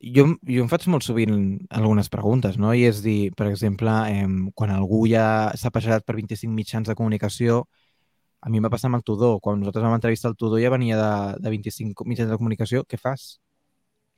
jo, 0.00 0.26
jo 0.44 0.62
em 0.62 0.68
faig 0.68 0.84
molt 0.92 1.06
sovint 1.06 1.36
algunes 1.72 2.10
preguntes, 2.12 2.58
no? 2.60 2.74
I 2.76 2.84
és 2.90 3.00
dir, 3.04 3.32
per 3.36 3.48
exemple, 3.48 3.92
eh, 4.12 4.26
quan 4.54 4.72
algú 4.74 5.06
ja 5.08 5.52
s'ha 5.56 5.72
passat 5.72 6.04
per 6.04 6.18
25 6.18 6.52
mitjans 6.52 6.88
de 6.88 6.94
comunicació, 6.94 7.64
a 8.46 8.50
mi 8.50 8.60
em 8.60 8.66
va 8.66 8.70
passar 8.70 8.86
amb 8.90 9.00
el 9.00 9.02
Tudor. 9.02 9.40
Quan 9.42 9.58
nosaltres 9.60 9.82
vam 9.82 9.96
entrevistar 9.98 10.30
el 10.30 10.36
Tudor 10.38 10.60
ja 10.62 10.70
venia 10.70 10.96
de, 11.00 11.10
de 11.42 11.50
25 11.50 12.06
mitjans 12.06 12.30
de 12.30 12.38
comunicació. 12.38 12.84
Què 12.86 12.98
fas? 13.00 13.40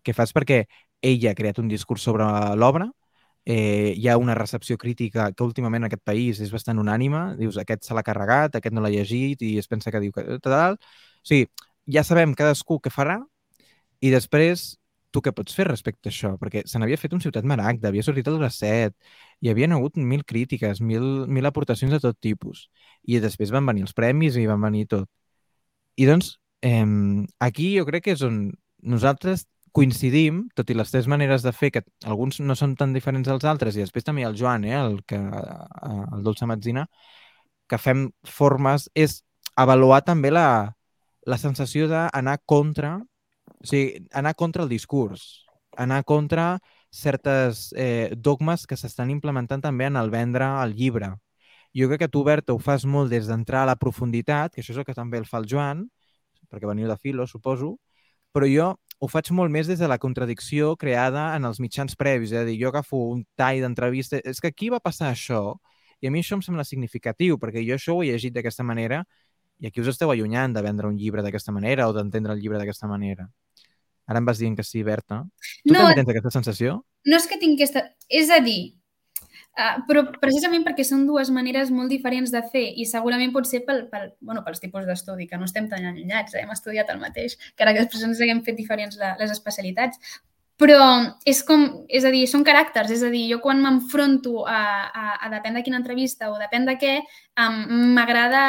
Què 0.04 0.12
fas? 0.16 0.35
Perquè 0.37 0.64
ella 1.11 1.32
ha 1.32 1.38
creat 1.38 1.61
un 1.62 1.70
discurs 1.73 2.04
sobre 2.04 2.26
l'obra, 2.61 2.90
eh, 3.49 3.94
hi 3.97 4.08
ha 4.08 4.18
una 4.20 4.35
recepció 4.37 4.76
crítica 4.76 5.30
que 5.32 5.44
últimament 5.47 5.85
en 5.85 5.88
aquest 5.88 6.04
país 6.04 6.40
és 6.44 6.52
bastant 6.52 6.80
unànima. 6.82 7.23
Dius, 7.38 7.56
aquest 7.62 7.88
se 7.88 7.97
l'ha 7.97 8.04
carregat, 8.04 8.58
aquest 8.58 8.76
no 8.76 8.85
l'ha 8.85 8.92
llegit 8.92 9.42
i 9.49 9.54
es 9.62 9.70
pensa 9.73 9.94
que 9.94 10.02
diu 10.04 10.12
que 10.12 10.26
tal. 10.44 10.76
O 10.76 11.30
sigui, 11.30 11.49
ja 11.88 12.04
sabem 12.04 12.37
cadascú 12.37 12.78
què 12.85 12.92
farà 12.92 13.23
i 14.04 14.12
després 14.12 14.75
tu 15.11 15.23
què 15.25 15.32
pots 15.32 15.56
fer 15.56 15.66
respecte 15.68 16.11
a 16.11 16.12
això? 16.12 16.35
Perquè 16.40 16.66
se 16.68 16.78
n'havia 16.78 17.00
fet 17.00 17.14
un 17.16 17.23
Ciutat 17.25 17.47
Maragda, 17.49 17.88
havia 17.88 18.04
sortit 18.04 18.28
el 18.28 18.37
Bracet, 18.42 18.94
hi 19.40 19.50
havia 19.50 19.68
hagut 19.75 19.97
mil 19.97 20.25
crítiques, 20.25 20.80
mil, 20.80 21.26
mil 21.28 21.47
aportacions 21.47 21.92
de 21.92 22.00
tot 22.00 22.18
tipus. 22.21 22.68
I 23.04 23.21
després 23.21 23.52
van 23.54 23.66
venir 23.66 23.87
els 23.87 23.95
premis 23.95 24.37
i 24.37 24.47
van 24.47 24.61
venir 24.61 24.87
tot. 24.88 25.09
I 25.97 26.07
doncs, 26.07 26.38
eh, 26.62 26.85
aquí 27.40 27.76
jo 27.76 27.87
crec 27.87 28.04
que 28.04 28.16
és 28.16 28.23
on 28.23 28.50
nosaltres 28.83 29.47
coincidim, 29.73 30.49
tot 30.57 30.71
i 30.71 30.75
les 30.75 30.90
tres 30.90 31.07
maneres 31.07 31.45
de 31.45 31.52
fer, 31.52 31.71
que 31.71 31.85
alguns 32.04 32.40
no 32.40 32.57
són 32.59 32.75
tan 32.76 32.92
diferents 32.97 33.28
dels 33.28 33.45
altres, 33.45 33.76
i 33.76 33.85
després 33.85 34.04
també 34.04 34.25
el 34.26 34.35
Joan, 34.38 34.64
eh, 34.64 34.75
el, 34.75 35.02
que, 35.07 35.18
el 35.18 36.25
Dolça 36.25 36.49
Matzina, 36.49 36.88
que 37.68 37.78
fem 37.78 38.09
formes, 38.25 38.88
és 38.95 39.21
avaluar 39.57 40.00
també 40.07 40.33
la, 40.33 40.75
la 41.26 41.38
sensació 41.38 41.87
d'anar 41.90 42.38
contra 42.47 42.97
o 43.59 43.66
sigui, 43.66 44.07
anar 44.12 44.35
contra 44.35 44.62
el 44.62 44.68
discurs, 44.68 45.45
anar 45.76 46.04
contra 46.04 46.59
certes 46.90 47.73
eh, 47.76 48.12
dogmes 48.16 48.66
que 48.66 48.76
s'estan 48.76 49.11
implementant 49.11 49.62
també 49.62 49.88
en 49.88 49.97
el 49.97 50.11
vendre 50.11 50.49
el 50.62 50.75
llibre. 50.75 51.12
Jo 51.76 51.88
crec 51.88 52.07
que 52.07 52.09
tu, 52.09 52.25
Berta, 52.25 52.54
ho 52.54 52.59
fas 52.59 52.85
molt 52.85 53.11
des 53.12 53.28
d'entrar 53.28 53.62
a 53.62 53.71
la 53.73 53.76
profunditat, 53.76 54.54
que 54.54 54.62
això 54.62 54.73
és 54.73 54.80
el 54.80 54.87
que 54.88 54.97
també 54.97 55.18
el 55.21 55.26
fa 55.28 55.38
el 55.42 55.49
Joan, 55.50 55.87
perquè 56.49 56.66
veniu 56.66 56.88
de 56.88 56.97
filo, 56.97 57.26
suposo, 57.26 57.76
però 58.33 58.49
jo 58.49 58.75
ho 58.99 59.09
faig 59.09 59.30
molt 59.30 59.52
més 59.52 59.68
des 59.71 59.78
de 59.78 59.88
la 59.88 59.99
contradicció 59.99 60.75
creada 60.76 61.37
en 61.37 61.45
els 61.47 61.61
mitjans 61.61 61.95
previs, 61.97 62.33
és 62.33 62.40
a 62.42 62.45
dir, 62.49 62.57
jo 62.61 62.73
agafo 62.73 62.99
un 63.12 63.25
tall 63.37 63.61
d'entrevista, 63.62 64.18
és 64.25 64.40
que 64.40 64.50
aquí 64.50 64.71
va 64.75 64.80
passar 64.80 65.12
això, 65.12 65.59
i 66.00 66.09
a 66.09 66.11
mi 66.11 66.23
això 66.23 66.38
em 66.38 66.42
sembla 66.42 66.64
significatiu, 66.64 67.38
perquè 67.38 67.62
jo 67.66 67.76
això 67.76 67.97
ho 67.97 68.02
he 68.02 68.12
llegit 68.12 68.35
d'aquesta 68.35 68.66
manera 68.66 69.04
i 69.59 69.66
aquí 69.66 69.83
us 69.83 69.90
esteu 69.90 70.11
allunyant 70.12 70.54
de 70.54 70.62
vendre 70.62 70.88
un 70.88 70.97
llibre 70.99 71.23
d'aquesta 71.23 71.52
manera 71.52 71.88
o 71.88 71.95
d'entendre 71.95 72.35
el 72.35 72.40
llibre 72.42 72.59
d'aquesta 72.59 72.87
manera. 72.87 73.28
Ara 74.08 74.22
em 74.22 74.26
vas 74.28 74.40
dient 74.40 74.56
que 74.56 74.64
sí, 74.64 74.82
Berta. 74.86 75.22
Tu 75.62 75.74
no, 75.74 75.82
també 75.82 76.00
tens 76.00 76.12
aquesta 76.14 76.34
sensació? 76.34 76.80
No 77.08 77.20
és 77.20 77.28
que 77.28 77.38
tinc 77.40 77.60
aquesta... 77.60 77.84
És 78.08 78.32
a 78.32 78.40
dir, 78.44 78.60
Uh, 79.58 79.80
però 79.88 80.04
precisament 80.22 80.62
perquè 80.62 80.84
són 80.86 81.00
dues 81.08 81.32
maneres 81.34 81.72
molt 81.74 81.90
diferents 81.90 82.30
de 82.30 82.38
fer 82.52 82.62
i 82.78 82.84
segurament 82.86 83.32
pot 83.34 83.48
ser 83.48 83.64
pel, 83.66 83.80
pel, 83.90 84.04
bueno, 84.22 84.44
pels 84.46 84.62
tipus 84.62 84.84
d'estudi, 84.86 85.26
que 85.26 85.40
no 85.40 85.48
estem 85.48 85.66
tan 85.66 85.82
allunyats, 85.82 86.36
eh? 86.36 86.44
hem 86.44 86.52
estudiat 86.54 86.92
el 86.94 87.00
mateix, 87.02 87.34
que 87.56 87.66
ara 87.66 87.72
que 87.74 87.82
després 87.82 88.04
ens 88.06 88.20
haguem 88.22 88.44
fet 88.46 88.54
diferents 88.54 89.00
la, 89.00 89.16
les 89.18 89.32
especialitats, 89.34 89.98
però 90.58 90.82
és 91.28 91.44
com, 91.46 91.62
és 91.86 92.02
a 92.02 92.10
dir, 92.10 92.24
són 92.26 92.42
caràcters, 92.46 92.90
és 92.90 93.04
a 93.06 93.12
dir, 93.12 93.22
jo 93.30 93.38
quan 93.38 93.60
m'enfronto 93.62 94.42
a, 94.50 94.58
a, 94.90 95.04
a 95.22 95.30
depèn 95.30 95.54
de 95.54 95.62
quina 95.62 95.78
entrevista 95.78 96.32
o 96.32 96.38
depèn 96.40 96.66
de 96.66 96.74
què, 96.80 96.94
m'agrada 97.94 98.42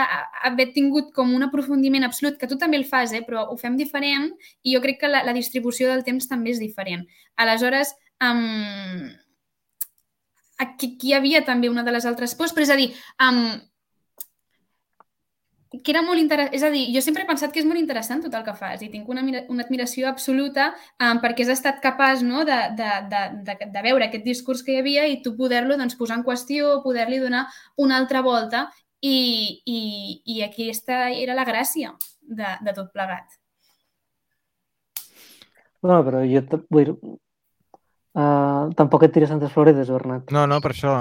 haver 0.50 0.72
tingut 0.74 1.14
com 1.14 1.36
un 1.38 1.46
aprofundiment 1.46 2.08
absolut, 2.08 2.40
que 2.42 2.50
tu 2.50 2.58
també 2.58 2.82
el 2.82 2.88
fas, 2.90 3.14
eh, 3.14 3.22
però 3.28 3.46
ho 3.54 3.58
fem 3.62 3.78
diferent 3.78 4.32
i 4.64 4.74
jo 4.74 4.82
crec 4.82 5.04
que 5.04 5.12
la, 5.12 5.22
la 5.28 5.38
distribució 5.38 5.92
del 5.92 6.02
temps 6.08 6.26
també 6.32 6.56
és 6.56 6.62
diferent. 6.64 7.06
Aleshores, 7.38 7.94
um, 8.26 9.06
aquí, 10.58 10.96
aquí 10.96 11.12
hi 11.12 11.18
havia 11.20 11.46
també 11.46 11.70
una 11.70 11.86
de 11.86 11.94
les 11.94 12.10
altres 12.10 12.34
pors, 12.34 12.58
però 12.58 12.66
és 12.66 12.74
a 12.74 12.80
dir, 12.80 12.90
um, 13.22 13.54
que 15.70 15.92
era 15.94 16.02
molt 16.02 16.18
interessant, 16.18 16.56
és 16.58 16.64
a 16.66 16.72
dir, 16.74 16.88
jo 16.96 17.02
sempre 17.06 17.22
he 17.22 17.30
pensat 17.30 17.52
que 17.54 17.62
és 17.62 17.68
molt 17.70 17.78
interessant 17.78 18.24
tot 18.24 18.34
el 18.34 18.46
que 18.46 18.56
fas 18.58 18.82
i 18.82 18.90
tinc 18.90 19.10
una, 19.14 19.22
una 19.22 19.66
admiració 19.66 20.08
absoluta 20.10 20.72
um, 20.98 21.20
perquè 21.22 21.46
has 21.46 21.54
estat 21.54 21.78
capaç 21.84 22.24
no, 22.26 22.42
de, 22.48 22.58
de, 22.78 22.90
de, 23.12 23.22
de, 23.46 23.56
de 23.76 23.84
veure 23.86 24.08
aquest 24.08 24.26
discurs 24.26 24.64
que 24.66 24.74
hi 24.74 24.80
havia 24.82 25.06
i 25.06 25.20
tu 25.22 25.36
poder-lo 25.38 25.78
doncs, 25.78 25.98
posar 26.00 26.18
en 26.18 26.26
qüestió, 26.26 26.80
poder-li 26.82 27.22
donar 27.22 27.46
una 27.78 28.00
altra 28.02 28.24
volta 28.26 28.66
i, 29.06 29.62
i, 29.62 29.84
i 30.26 30.42
aquesta 30.48 31.12
era 31.14 31.38
la 31.38 31.46
gràcia 31.46 31.94
de, 32.20 32.50
de 32.66 32.74
tot 32.74 32.90
plegat. 32.96 33.38
No, 35.86 36.02
però 36.04 36.26
jo 36.26 36.44
vull 36.66 36.90
dir, 36.90 36.98
uh, 38.18 38.74
tampoc 38.76 39.06
et 39.06 39.14
tires 39.14 39.30
tantes 39.30 39.54
floretes, 39.54 39.94
Bernat. 39.94 40.34
No, 40.34 40.50
no, 40.50 40.60
per 40.66 40.74
això. 40.74 40.98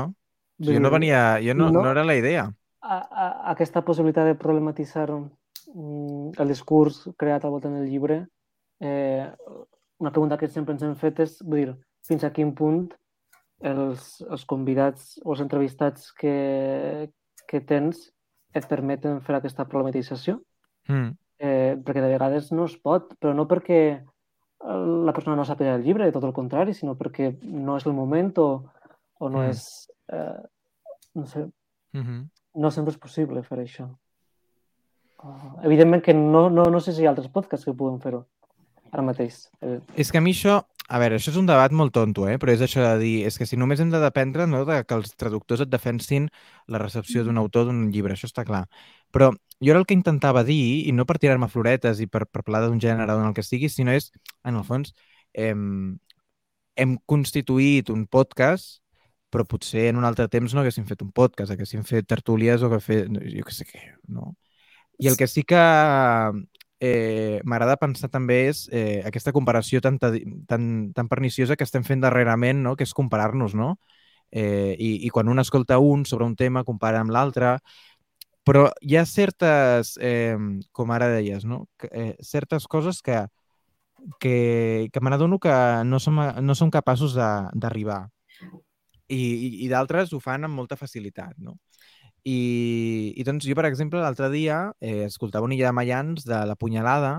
Jo 0.60 0.78
no 0.82 0.92
venia... 0.92 1.38
Jo 1.40 1.56
no, 1.56 1.72
no, 1.72 1.88
no 1.88 1.96
era 1.96 2.04
la 2.04 2.20
idea 2.20 2.50
a, 2.88 2.96
a, 2.96 3.26
aquesta 3.52 3.82
possibilitat 3.84 4.30
de 4.30 4.38
problematitzar 4.40 5.08
mm, 5.12 6.38
el 6.40 6.48
discurs 6.48 7.02
creat 7.20 7.44
al 7.44 7.52
voltant 7.52 7.76
del 7.76 7.88
llibre, 7.90 8.22
eh, 8.80 9.28
una 9.98 10.12
pregunta 10.14 10.38
que 10.40 10.48
sempre 10.48 10.74
ens 10.74 10.84
hem 10.86 10.96
fet 10.96 11.20
és, 11.24 11.38
vull 11.44 11.64
dir, 11.64 11.74
fins 12.08 12.24
a 12.24 12.32
quin 12.32 12.54
punt 12.56 12.86
els, 13.68 14.10
els 14.24 14.44
convidats 14.48 15.16
o 15.24 15.34
els 15.34 15.42
entrevistats 15.44 16.12
que, 16.16 17.10
que 17.50 17.60
tens 17.66 18.06
et 18.56 18.68
permeten 18.70 19.20
fer 19.26 19.36
aquesta 19.36 19.66
problematització. 19.68 20.38
Mm. 20.88 21.10
Eh, 21.38 21.74
perquè 21.84 22.00
de 22.02 22.14
vegades 22.14 22.48
no 22.54 22.64
es 22.66 22.78
pot, 22.82 23.12
però 23.20 23.34
no 23.36 23.44
perquè 23.50 23.82
la 24.58 25.12
persona 25.14 25.36
no 25.38 25.44
sàpiga 25.46 25.76
el 25.78 25.84
llibre, 25.84 26.08
tot 26.14 26.24
el 26.26 26.34
contrari, 26.34 26.72
sinó 26.74 26.96
perquè 26.98 27.28
no 27.44 27.76
és 27.78 27.86
el 27.86 27.94
moment 27.94 28.32
o, 28.42 28.48
o 29.20 29.28
no 29.28 29.44
mm. 29.44 29.52
és... 29.52 29.68
Eh, 30.08 30.40
no 31.18 31.26
sé, 31.26 31.40
mm 31.92 32.02
-hmm 32.02 32.37
no 32.58 32.72
sempre 32.74 32.94
és 32.94 33.00
possible 33.00 33.44
fer 33.46 33.62
això. 33.62 33.86
Uh, 35.18 35.54
evidentment 35.66 36.02
que 36.04 36.14
no, 36.14 36.46
no, 36.50 36.66
no 36.70 36.80
sé 36.82 36.94
si 36.94 37.02
hi 37.02 37.08
ha 37.08 37.12
altres 37.14 37.30
podcasts 37.34 37.66
que 37.66 37.74
puguen 37.74 38.02
fer-ho 38.02 38.24
ara 38.92 39.04
mateix. 39.04 39.46
Eh, 39.62 39.78
és 39.98 40.10
que 40.12 40.20
a 40.20 40.24
mi 40.24 40.32
això, 40.34 40.60
a 40.88 41.00
veure, 41.02 41.18
això 41.18 41.32
és 41.32 41.38
un 41.40 41.48
debat 41.48 41.74
molt 41.74 41.92
tonto, 41.94 42.26
eh? 42.30 42.38
però 42.40 42.54
és 42.54 42.62
això 42.64 42.84
de 42.84 42.94
dir, 43.02 43.14
és 43.28 43.36
que 43.38 43.46
si 43.46 43.58
només 43.60 43.82
hem 43.82 43.90
de 43.92 44.00
dependre 44.02 44.46
no, 44.48 44.64
de 44.68 44.78
que 44.86 44.96
els 44.96 45.14
traductors 45.20 45.64
et 45.64 45.72
defensin 45.72 46.28
la 46.70 46.80
recepció 46.82 47.24
d'un 47.24 47.40
autor 47.42 47.68
d'un 47.68 47.88
llibre, 47.92 48.16
això 48.16 48.30
està 48.30 48.46
clar. 48.48 48.64
Però 49.14 49.30
jo 49.34 49.72
era 49.74 49.82
el 49.82 49.86
que 49.88 49.96
intentava 49.98 50.44
dir, 50.46 50.88
i 50.88 50.94
no 50.94 51.06
per 51.06 51.18
tirar-me 51.20 51.50
floretes 51.52 52.00
i 52.00 52.08
per, 52.08 52.24
per 52.26 52.44
parlar 52.44 52.64
d'un 52.66 52.80
gènere 52.80 53.14
o 53.14 53.20
d'un 53.20 53.36
que 53.36 53.44
sigui, 53.44 53.70
sinó 53.72 53.94
és, 53.96 54.10
en 54.46 54.60
el 54.60 54.66
fons, 54.66 54.94
hem, 55.34 55.98
hem 56.78 56.98
constituït 57.10 57.90
un 57.92 58.06
podcast 58.06 58.78
però 59.30 59.44
potser 59.44 59.88
en 59.90 59.98
un 60.00 60.06
altre 60.08 60.28
temps 60.32 60.54
no 60.54 60.62
haguéssim 60.62 60.86
fet 60.88 61.02
un 61.04 61.12
podcast, 61.12 61.52
haguéssim 61.52 61.84
fet 61.84 62.06
tertúlies 62.08 62.62
o 62.62 62.70
que 62.72 62.80
fet, 62.80 63.08
jo 63.08 63.44
què 63.46 63.54
sé 63.54 63.66
què, 63.68 63.82
no? 64.08 64.34
I 64.98 65.10
el 65.10 65.16
que 65.18 65.28
sí 65.30 65.44
que 65.46 65.60
eh, 66.80 67.40
m'agrada 67.44 67.76
pensar 67.78 68.10
també 68.10 68.48
és 68.48 68.66
eh, 68.72 69.02
aquesta 69.06 69.32
comparació 69.34 69.80
tan, 69.84 69.98
tan, 69.98 70.64
tan 70.94 71.08
perniciosa 71.10 71.56
que 71.56 71.66
estem 71.66 71.84
fent 71.86 72.02
darrerament, 72.02 72.62
no? 72.62 72.76
que 72.76 72.86
és 72.86 72.94
comparar-nos, 72.94 73.54
no? 73.54 73.76
Eh, 74.30 74.76
i, 74.78 75.06
I 75.06 75.10
quan 75.10 75.28
un 75.28 75.38
escolta 75.40 75.78
un 75.78 76.04
sobre 76.06 76.26
un 76.26 76.36
tema, 76.36 76.64
compara 76.64 77.00
amb 77.00 77.14
l'altre, 77.14 77.56
però 78.44 78.68
hi 78.82 78.96
ha 78.96 79.04
certes, 79.06 79.96
eh, 80.00 80.36
com 80.72 80.92
ara 80.94 81.10
deies, 81.12 81.44
no? 81.44 81.66
eh, 81.90 82.16
certes 82.22 82.66
coses 82.66 83.02
que, 83.02 83.26
que, 84.20 84.88
que 84.92 85.00
me 85.00 85.10
n'adono 85.10 85.38
que 85.38 85.52
no 85.84 86.00
som, 86.00 86.20
no 86.42 86.54
som 86.54 86.70
capaços 86.70 87.16
d'arribar. 87.16 88.06
I, 89.08 89.18
i, 89.18 89.48
i 89.64 89.68
d'altres 89.72 90.12
ho 90.12 90.20
fan 90.22 90.46
amb 90.46 90.56
molta 90.58 90.76
facilitat, 90.76 91.36
no? 91.38 91.56
I, 92.28 93.14
i 93.16 93.24
doncs 93.24 93.46
jo, 93.48 93.54
per 93.56 93.66
exemple, 93.68 94.00
l'altre 94.02 94.28
dia 94.32 94.58
eh, 94.80 95.04
escoltava 95.06 95.46
una 95.46 95.56
Illa 95.56 95.70
de 95.70 95.76
Mayans 95.76 96.26
de 96.28 96.40
La 96.50 96.56
Punyalada 96.58 97.12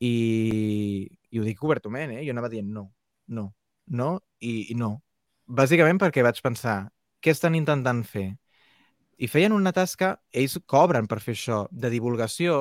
i, 0.00 1.08
i 1.30 1.40
ho 1.40 1.46
dic 1.46 1.62
obertament, 1.64 2.12
eh? 2.16 2.24
Jo 2.26 2.34
anava 2.34 2.50
dient 2.52 2.68
no, 2.74 2.90
no, 3.28 3.50
no 3.86 4.10
i, 4.40 4.72
i 4.72 4.76
no. 4.76 4.96
Bàsicament 5.46 6.00
perquè 6.00 6.24
vaig 6.26 6.40
pensar, 6.44 6.82
què 7.20 7.32
estan 7.34 7.56
intentant 7.58 8.02
fer? 8.06 8.28
I 9.20 9.28
feien 9.28 9.52
una 9.52 9.72
tasca, 9.76 10.14
ells 10.32 10.56
cobren 10.70 11.08
per 11.08 11.20
fer 11.20 11.34
això, 11.36 11.64
de 11.70 11.90
divulgació, 11.92 12.60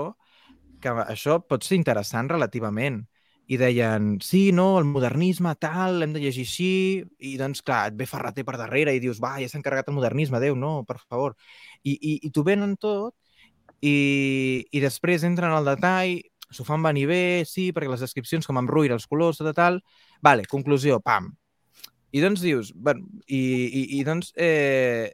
que 0.84 0.92
això 1.06 1.40
pot 1.44 1.64
ser 1.64 1.78
interessant 1.80 2.30
relativament. 2.32 3.04
I 3.50 3.58
deien, 3.58 4.20
sí, 4.22 4.52
no, 4.54 4.78
el 4.78 4.86
modernisme, 4.86 5.56
tal, 5.58 5.98
l'hem 6.00 6.12
de 6.14 6.22
llegir 6.22 6.44
així, 6.46 6.74
i 7.26 7.32
doncs, 7.40 7.64
clar, 7.66 7.88
et 7.90 7.96
ve 7.98 8.06
Ferreter 8.06 8.44
per 8.46 8.60
darrere 8.62 8.94
i 8.94 9.02
dius, 9.02 9.18
va, 9.24 9.40
ja 9.42 9.50
s'ha 9.50 9.58
encarregat 9.58 9.90
el 9.90 9.98
modernisme, 9.98 10.38
Déu, 10.44 10.54
no, 10.54 10.84
per 10.86 11.00
favor. 11.02 11.34
I, 11.82 11.96
i, 11.96 12.14
i 12.28 12.30
t'ho 12.30 12.44
venen 12.46 12.76
tot, 12.78 13.16
i, 13.82 13.96
i 14.70 14.84
després 14.84 15.26
entren 15.26 15.56
al 15.56 15.66
detall, 15.66 16.20
s'ho 16.54 16.66
fan 16.68 16.86
venir 16.86 17.08
bé, 17.10 17.24
sí, 17.50 17.70
perquè 17.74 17.90
les 17.90 18.06
descripcions, 18.06 18.46
com 18.46 18.62
amb 18.62 18.70
ruïr, 18.70 18.94
els 18.94 19.10
colors, 19.10 19.42
tot 19.42 19.58
tal, 19.58 19.82
vale, 20.22 20.46
conclusió, 20.50 21.00
pam. 21.02 21.32
I 22.14 22.22
doncs 22.22 22.46
dius, 22.46 22.70
bueno, 22.74 23.06
i, 23.26 23.40
i, 23.40 23.84
i 23.98 24.04
doncs, 24.06 24.30
eh, 24.38 25.10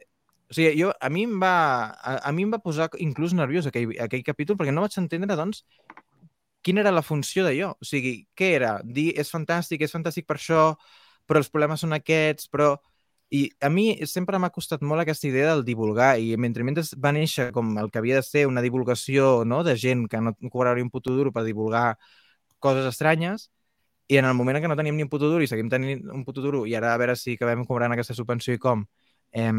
o 0.48 0.54
sigui, 0.54 0.76
jo, 0.78 0.92
a 1.00 1.10
mi 1.12 1.24
em 1.26 1.40
va, 1.42 1.56
a, 1.96 2.18
a 2.28 2.32
mi 2.32 2.46
em 2.46 2.52
va 2.54 2.60
posar 2.62 2.88
inclús 3.02 3.34
nerviós 3.36 3.66
aquell, 3.68 3.96
aquell 4.04 4.24
capítol 4.24 4.60
perquè 4.60 4.72
no 4.72 4.84
vaig 4.84 4.96
entendre, 5.00 5.36
doncs, 5.36 5.64
quina 6.66 6.82
era 6.82 6.92
la 6.94 7.04
funció 7.06 7.44
d'allò. 7.46 7.72
O 7.80 7.86
sigui, 7.86 8.18
què 8.38 8.50
era? 8.58 8.76
Dir, 8.84 9.12
és 9.20 9.30
fantàstic, 9.32 9.84
és 9.86 9.94
fantàstic 9.94 10.26
per 10.26 10.36
això, 10.40 10.66
però 11.26 11.42
els 11.42 11.50
problemes 11.52 11.86
són 11.86 11.96
aquests, 12.00 12.50
però... 12.52 12.76
I 13.34 13.40
a 13.66 13.68
mi 13.74 13.88
sempre 14.06 14.38
m'ha 14.38 14.52
costat 14.54 14.84
molt 14.86 15.02
aquesta 15.02 15.26
idea 15.26 15.48
del 15.48 15.64
divulgar 15.66 16.12
i 16.22 16.28
mentre, 16.38 16.62
mentre 16.62 16.84
va 17.02 17.10
néixer 17.10 17.48
com 17.50 17.72
el 17.82 17.88
que 17.90 17.98
havia 17.98 18.20
de 18.20 18.22
ser 18.22 18.44
una 18.46 18.62
divulgació 18.62 19.42
no, 19.42 19.64
de 19.66 19.74
gent 19.74 20.04
que 20.12 20.20
no 20.22 20.30
cobraria 20.52 20.84
un 20.86 20.92
puto 20.94 21.10
duro 21.10 21.32
per 21.34 21.42
divulgar 21.42 21.96
coses 22.62 22.86
estranyes 22.86 23.48
i 24.06 24.20
en 24.20 24.28
el 24.30 24.36
moment 24.38 24.60
en 24.60 24.62
què 24.62 24.70
no 24.70 24.76
teníem 24.78 24.94
ni 24.94 25.02
un 25.02 25.10
puto 25.10 25.26
duro 25.26 25.42
i 25.42 25.50
seguim 25.50 25.66
tenint 25.72 26.06
un 26.06 26.22
puto 26.24 26.44
duro 26.44 26.62
i 26.70 26.76
ara 26.78 26.92
a 26.94 27.00
veure 27.02 27.16
si 27.18 27.34
acabem 27.34 27.66
cobrant 27.66 27.96
aquesta 27.96 28.14
subvenció 28.14 28.54
i 28.54 28.62
com, 28.62 28.86
eh, 29.34 29.50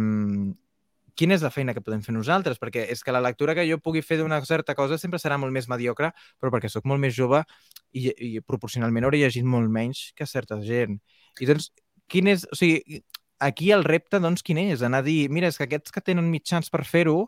quina 1.17 1.35
és 1.35 1.43
la 1.43 1.51
feina 1.53 1.73
que 1.73 1.81
podem 1.83 2.03
fer 2.05 2.13
nosaltres? 2.15 2.59
Perquè 2.61 2.85
és 2.93 3.01
que 3.03 3.15
la 3.15 3.21
lectura 3.23 3.55
que 3.57 3.65
jo 3.67 3.79
pugui 3.83 4.03
fer 4.05 4.19
d'una 4.21 4.39
certa 4.45 4.75
cosa 4.77 4.99
sempre 5.01 5.19
serà 5.19 5.39
molt 5.41 5.55
més 5.55 5.67
mediocre, 5.71 6.11
però 6.39 6.53
perquè 6.53 6.69
sóc 6.71 6.85
molt 6.89 7.01
més 7.03 7.15
jove 7.17 7.41
i, 7.91 8.11
i 8.11 8.31
proporcionalment 8.45 9.07
hauré 9.07 9.23
llegit 9.23 9.45
molt 9.45 9.71
menys 9.73 10.11
que 10.15 10.29
certa 10.29 10.59
gent. 10.63 10.99
I 11.41 11.49
doncs, 11.49 11.71
quin 12.07 12.29
és... 12.31 12.47
O 12.51 12.59
sigui, 12.59 13.01
aquí 13.39 13.71
el 13.71 13.85
repte, 13.85 14.21
doncs, 14.23 14.43
quin 14.45 14.61
és? 14.61 14.81
Anar 14.85 15.03
a 15.03 15.07
dir, 15.07 15.27
mira, 15.33 15.49
és 15.51 15.57
que 15.59 15.67
aquests 15.67 15.93
que 15.93 16.03
tenen 16.05 16.29
mitjans 16.31 16.71
per 16.73 16.83
fer-ho, 16.87 17.27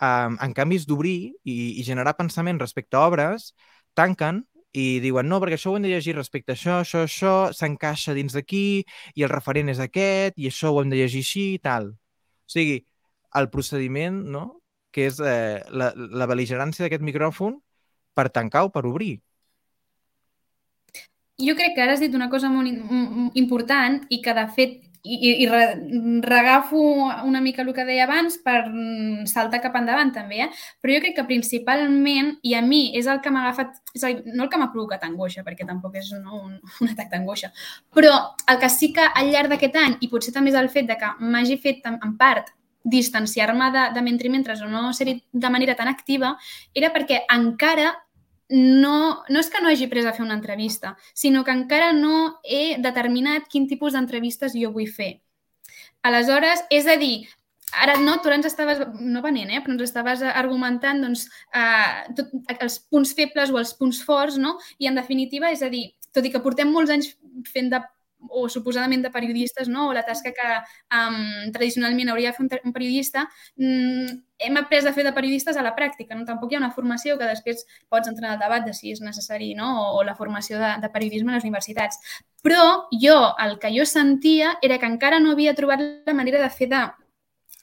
um, 0.00 0.38
en 0.40 0.56
canvi 0.56 0.80
és 0.80 0.88
d'obrir 0.88 1.18
i, 1.44 1.56
i 1.80 1.84
generar 1.86 2.16
pensament 2.18 2.60
respecte 2.60 2.98
a 2.98 3.06
obres, 3.08 3.52
tanquen 3.98 4.42
i 4.74 4.98
diuen, 5.04 5.28
no, 5.30 5.38
perquè 5.42 5.58
això 5.58 5.70
ho 5.70 5.76
hem 5.78 5.84
de 5.86 5.92
llegir 5.92 6.16
respecte 6.16 6.50
a 6.52 6.56
això, 6.58 6.80
això, 6.82 7.04
això, 7.06 7.34
s'encaixa 7.54 8.14
dins 8.16 8.34
d'aquí, 8.34 8.82
i 9.14 9.22
el 9.22 9.30
referent 9.30 9.70
és 9.70 9.82
aquest, 9.82 10.34
i 10.40 10.48
això 10.50 10.72
ho 10.74 10.80
hem 10.82 10.90
de 10.90 10.98
llegir 10.98 11.22
així 11.22 11.44
i 11.54 11.60
tal. 11.62 11.92
O 11.94 12.50
sigui, 12.50 12.80
el 13.38 13.50
procediment, 13.50 14.22
no? 14.30 14.46
que 14.94 15.08
és 15.10 15.18
eh, 15.18 15.60
la, 15.74 15.90
la 15.94 16.26
beligerància 16.30 16.86
d'aquest 16.86 17.02
micròfon 17.02 17.58
per 18.14 18.28
tancar 18.30 18.68
o 18.68 18.70
per 18.70 18.84
obrir. 18.86 19.18
Jo 21.42 21.56
crec 21.58 21.74
que 21.74 21.82
ara 21.82 21.96
has 21.96 22.02
dit 22.04 22.14
una 22.14 22.30
cosa 22.30 22.46
molt 22.46 23.34
important 23.34 24.04
i 24.14 24.20
que, 24.22 24.34
de 24.36 24.44
fet, 24.54 24.76
i, 25.04 25.42
i 25.42 25.46
re, 25.50 25.64
regafo 26.22 26.78
una 27.26 27.40
mica 27.42 27.62
el 27.62 27.74
que 27.74 27.84
deia 27.84 28.06
abans 28.06 28.38
per 28.40 28.62
saltar 29.28 29.60
cap 29.60 29.74
endavant 29.76 30.14
també, 30.14 30.46
eh? 30.46 30.48
però 30.80 30.94
jo 30.94 31.02
crec 31.04 31.18
que 31.18 31.26
principalment, 31.28 32.36
i 32.46 32.54
a 32.56 32.62
mi 32.64 32.86
és 32.96 33.10
el 33.10 33.20
que 33.20 33.34
m'ha 33.34 33.42
agafat, 33.44 33.76
és 33.98 34.06
el, 34.08 34.22
no 34.32 34.46
el 34.46 34.52
que 34.52 34.62
m'ha 34.62 34.70
provocat 34.72 35.04
angoixa, 35.04 35.44
perquè 35.44 35.66
tampoc 35.68 35.98
és 36.00 36.14
no, 36.22 36.38
un, 36.40 36.56
un 36.80 36.94
atac 36.94 37.10
d'angoixa, 37.12 37.50
però 37.92 38.14
el 38.48 38.62
que 38.62 38.70
sí 38.72 38.94
que 38.96 39.04
al 39.04 39.34
llarg 39.34 39.52
d'aquest 39.52 39.76
any, 39.82 39.98
i 40.00 40.08
potser 40.12 40.32
també 40.32 40.54
és 40.54 40.60
el 40.62 40.70
fet 40.72 40.88
de 40.88 40.96
que 41.02 41.16
m'hagi 41.20 41.58
fet 41.60 41.84
en 41.90 42.14
part 42.16 42.54
distanciar-me 42.84 43.70
de, 43.72 43.84
de 43.96 44.02
mentre 44.04 44.30
mentre 44.30 44.54
o 44.60 44.68
no 44.68 44.92
ser 44.92 45.08
de 45.32 45.50
manera 45.50 45.74
tan 45.74 45.88
activa 45.88 46.36
era 46.74 46.92
perquè 46.92 47.24
encara 47.32 47.94
no, 48.48 49.24
no 49.28 49.40
és 49.40 49.48
que 49.50 49.60
no 49.62 49.70
hagi 49.72 49.88
pres 49.88 50.06
a 50.06 50.12
fer 50.12 50.22
una 50.22 50.36
entrevista, 50.36 50.94
sinó 51.16 51.44
que 51.44 51.54
encara 51.54 51.92
no 51.96 52.40
he 52.44 52.76
determinat 52.78 53.48
quin 53.48 53.66
tipus 53.66 53.96
d'entrevistes 53.96 54.52
jo 54.54 54.70
vull 54.74 54.90
fer. 54.92 55.24
Aleshores, 56.04 56.60
és 56.68 56.86
a 56.86 56.98
dir, 57.00 57.24
ara 57.80 57.96
no, 57.96 58.18
tu 58.20 58.28
ens 58.28 58.46
estaves, 58.46 58.82
no 59.00 59.22
venent, 59.24 59.50
eh, 59.50 59.62
però 59.64 59.72
ens 59.74 59.86
estaves 59.88 60.22
argumentant 60.28 61.00
doncs, 61.06 61.24
eh, 61.56 62.12
tot, 62.18 62.36
els 62.60 62.78
punts 62.92 63.14
febles 63.16 63.50
o 63.50 63.58
els 63.58 63.72
punts 63.78 64.02
forts, 64.04 64.36
no? 64.36 64.58
I 64.78 64.92
en 64.92 65.00
definitiva, 65.00 65.50
és 65.50 65.64
a 65.64 65.72
dir, 65.72 65.88
tot 66.12 66.26
i 66.26 66.30
que 66.30 66.42
portem 66.44 66.70
molts 66.70 66.92
anys 66.92 67.14
fent 67.48 67.72
de 67.72 67.80
o 68.30 68.48
suposadament 68.48 69.02
de 69.04 69.10
periodistes, 69.10 69.68
no? 69.68 69.88
o 69.88 69.92
la 69.96 70.04
tasca 70.04 70.32
que 70.34 70.48
um, 70.96 71.52
tradicionalment 71.52 72.12
hauria 72.12 72.32
de 72.32 72.36
fer 72.36 72.46
un, 72.46 72.50
un 72.70 72.72
periodista, 72.72 73.26
mm, 73.56 74.16
hem 74.44 74.58
après 74.60 74.86
a 74.86 74.92
fer 74.92 75.04
de 75.06 75.12
periodistes 75.16 75.56
a 75.56 75.62
la 75.62 75.74
pràctica. 75.76 76.14
No? 76.14 76.26
Tampoc 76.28 76.52
hi 76.52 76.58
ha 76.58 76.62
una 76.62 76.72
formació 76.74 77.18
que 77.18 77.28
després 77.30 77.64
pots 77.88 78.10
entrar 78.10 78.32
en 78.32 78.36
el 78.36 78.42
debat 78.42 78.66
de 78.66 78.74
si 78.76 78.92
és 78.92 79.00
necessari 79.04 79.54
no? 79.54 79.70
o, 79.80 79.86
o 80.00 80.02
la 80.04 80.16
formació 80.18 80.58
de, 80.60 80.74
de 80.82 80.92
periodisme 80.92 81.32
a 81.32 81.38
les 81.38 81.46
universitats. 81.46 82.00
Però 82.44 82.90
jo, 82.92 83.16
el 83.40 83.58
que 83.58 83.72
jo 83.76 83.86
sentia 83.88 84.58
era 84.62 84.78
que 84.78 84.90
encara 84.90 85.20
no 85.20 85.32
havia 85.32 85.56
trobat 85.56 85.80
la 86.06 86.16
manera 86.16 86.42
de 86.42 86.50
fer 86.52 86.70
de 86.72 86.84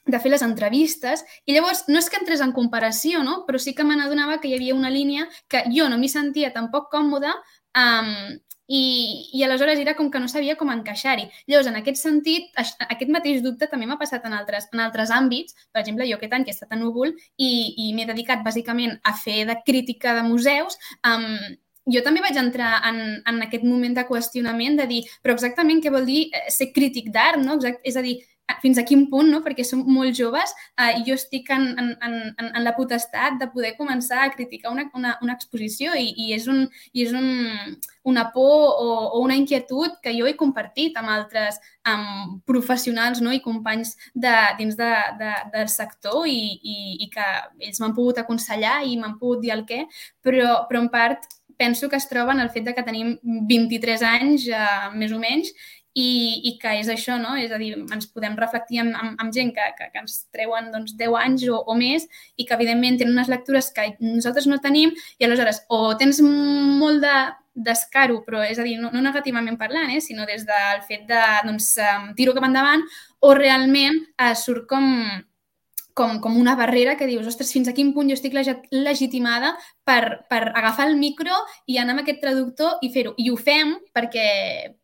de 0.04 0.18
fer 0.18 0.32
les 0.32 0.42
entrevistes 0.42 1.22
i 1.46 1.54
llavors 1.54 1.84
no 1.88 2.00
és 2.00 2.08
que 2.10 2.18
entrés 2.18 2.40
en 2.42 2.52
comparació, 2.56 3.22
no? 3.22 3.42
però 3.46 3.58
sí 3.62 3.74
que 3.74 3.84
me 3.86 3.96
n'adonava 3.96 4.40
que 4.42 4.50
hi 4.50 4.56
havia 4.56 4.74
una 4.74 4.90
línia 4.90 5.28
que 5.48 5.62
jo 5.70 5.88
no 5.88 5.98
m'hi 5.98 6.10
sentia 6.10 6.50
tampoc 6.54 6.90
còmoda 6.90 7.36
um, 7.78 8.34
i, 8.72 8.82
i 9.36 9.42
aleshores 9.44 9.80
era 9.82 9.94
com 9.98 10.08
que 10.10 10.20
no 10.22 10.30
sabia 10.32 10.56
com 10.56 10.70
encaixar-hi. 10.72 11.26
Llavors, 11.50 11.68
en 11.68 11.76
aquest 11.80 12.00
sentit, 12.00 12.48
aquest 12.56 13.10
mateix 13.12 13.42
dubte 13.44 13.68
també 13.68 13.88
m'ha 13.88 13.98
passat 14.00 14.24
en 14.28 14.36
altres, 14.38 14.70
en 14.72 14.80
altres 14.84 15.12
àmbits. 15.12 15.58
Per 15.72 15.82
exemple, 15.82 16.08
jo 16.08 16.16
aquest 16.16 16.32
any 16.32 16.46
que 16.46 16.54
he 16.54 16.56
estat 16.56 16.72
a 16.72 16.78
Núvol 16.80 17.12
i, 17.36 17.50
i 17.84 17.90
m'he 17.96 18.08
dedicat 18.08 18.44
bàsicament 18.46 18.96
a 19.04 19.12
fer 19.18 19.42
de 19.48 19.58
crítica 19.66 20.16
de 20.16 20.24
museus, 20.24 20.78
um, 21.04 21.28
jo 21.92 22.00
també 22.06 22.22
vaig 22.22 22.38
entrar 22.38 22.76
en, 22.88 23.00
en 23.26 23.42
aquest 23.44 23.64
moment 23.66 23.94
de 23.96 24.06
qüestionament 24.08 24.78
de 24.78 24.86
dir, 24.88 25.00
però 25.22 25.34
exactament 25.34 25.82
què 25.82 25.90
vol 25.92 26.06
dir 26.06 26.24
eh, 26.30 26.46
ser 26.54 26.70
crític 26.72 27.10
d'art, 27.14 27.42
no? 27.42 27.58
Exact, 27.58 27.82
és 27.84 27.98
a 27.98 28.04
dir, 28.04 28.20
fins 28.62 28.78
a 28.78 28.84
quin 28.88 29.06
punt, 29.10 29.30
no? 29.32 29.40
perquè 29.44 29.64
som 29.66 29.82
molt 29.86 30.14
joves 30.18 30.52
eh, 30.76 30.98
i 30.98 31.04
jo 31.06 31.16
estic 31.16 31.50
en, 31.54 31.68
en, 31.78 31.92
en, 32.04 32.16
en 32.50 32.62
la 32.64 32.74
potestat 32.76 33.38
de 33.40 33.48
poder 33.52 33.74
començar 33.78 34.22
a 34.24 34.30
criticar 34.34 34.72
una, 34.74 34.88
una, 34.98 35.16
una 35.24 35.36
exposició 35.38 35.96
i, 35.98 36.12
i 36.26 36.32
és, 36.36 36.48
un, 36.50 36.66
i 36.92 37.06
és 37.06 37.14
un, 37.16 37.76
una 38.08 38.28
por 38.34 38.76
o, 38.82 38.88
o 39.16 39.22
una 39.22 39.36
inquietud 39.38 39.98
que 40.02 40.14
jo 40.16 40.28
he 40.28 40.36
compartit 40.38 40.96
amb 40.98 41.12
altres 41.14 41.60
amb 41.88 42.40
professionals 42.46 43.22
no? 43.24 43.32
i 43.34 43.42
companys 43.42 43.96
de, 44.14 44.34
dins 44.58 44.78
de, 44.78 44.92
de, 45.18 45.34
del 45.54 45.68
sector 45.72 46.26
i, 46.30 46.40
i, 46.62 46.78
i 47.06 47.10
que 47.12 47.28
ells 47.62 47.82
m'han 47.82 47.94
pogut 47.96 48.22
aconsellar 48.22 48.82
i 48.86 48.98
m'han 48.98 49.18
pogut 49.20 49.42
dir 49.42 49.54
el 49.54 49.64
què, 49.68 49.84
però, 50.22 50.62
però 50.68 50.82
en 50.84 50.90
part 50.92 51.30
penso 51.62 51.88
que 51.88 51.96
es 51.96 52.08
troben 52.10 52.40
el 52.40 52.50
fet 52.50 52.64
de 52.66 52.74
que 52.74 52.82
tenim 52.82 53.14
23 53.22 54.02
anys, 54.08 54.48
eh, 54.48 54.90
més 54.98 55.12
o 55.14 55.20
menys, 55.22 55.52
i, 55.94 56.40
i 56.48 56.54
que 56.60 56.72
és 56.80 56.88
això, 56.92 57.18
no? 57.20 57.34
És 57.36 57.52
a 57.52 57.58
dir, 57.60 57.74
ens 57.76 58.08
podem 58.12 58.36
reflectir 58.38 58.80
amb, 58.82 58.96
amb, 58.96 59.20
amb 59.20 59.34
gent 59.34 59.52
que, 59.56 59.66
que, 59.78 59.90
que 59.92 60.02
ens 60.02 60.22
treuen 60.32 60.70
doncs, 60.72 60.96
10 60.98 61.18
anys 61.20 61.44
o, 61.52 61.60
o 61.68 61.76
més 61.78 62.08
i 62.36 62.46
que, 62.46 62.54
evidentment, 62.56 62.98
tenen 63.00 63.16
unes 63.16 63.30
lectures 63.32 63.70
que 63.76 63.92
nosaltres 64.00 64.48
no 64.48 64.60
tenim 64.64 64.94
i, 64.94 65.26
aleshores, 65.26 65.64
o 65.68 65.94
tens 66.00 66.22
molt 66.24 67.04
de 67.04 67.16
d'escaro, 67.52 68.22
però 68.24 68.40
és 68.48 68.56
a 68.56 68.64
dir, 68.64 68.78
no, 68.80 68.88
no 68.94 69.02
negativament 69.04 69.58
parlant, 69.60 69.90
eh, 69.92 70.00
sinó 70.00 70.24
des 70.24 70.46
del 70.48 70.78
fet 70.88 71.02
de 71.04 71.20
doncs, 71.44 71.74
tiro 72.16 72.32
cap 72.32 72.46
endavant, 72.48 72.80
o 73.20 73.34
realment 73.36 73.98
eh, 74.16 74.32
surt 74.40 74.64
com, 74.70 74.86
com, 75.94 76.20
com 76.20 76.36
una 76.38 76.54
barrera 76.56 76.96
que 76.96 77.06
dius, 77.06 77.26
ostres, 77.26 77.52
fins 77.52 77.68
a 77.68 77.74
quin 77.76 77.92
punt 77.94 78.10
jo 78.10 78.16
estic 78.16 78.34
legitimada 78.34 79.52
per, 79.84 80.24
per 80.30 80.42
agafar 80.52 80.88
el 80.88 80.96
micro 81.00 81.36
i 81.66 81.78
anar 81.78 81.96
amb 81.96 82.04
aquest 82.04 82.22
traductor 82.22 82.82
i 82.82 82.90
fer-ho. 82.94 83.14
I 83.18 83.28
ho 83.30 83.36
fem 83.36 83.74
perquè, 83.94 84.26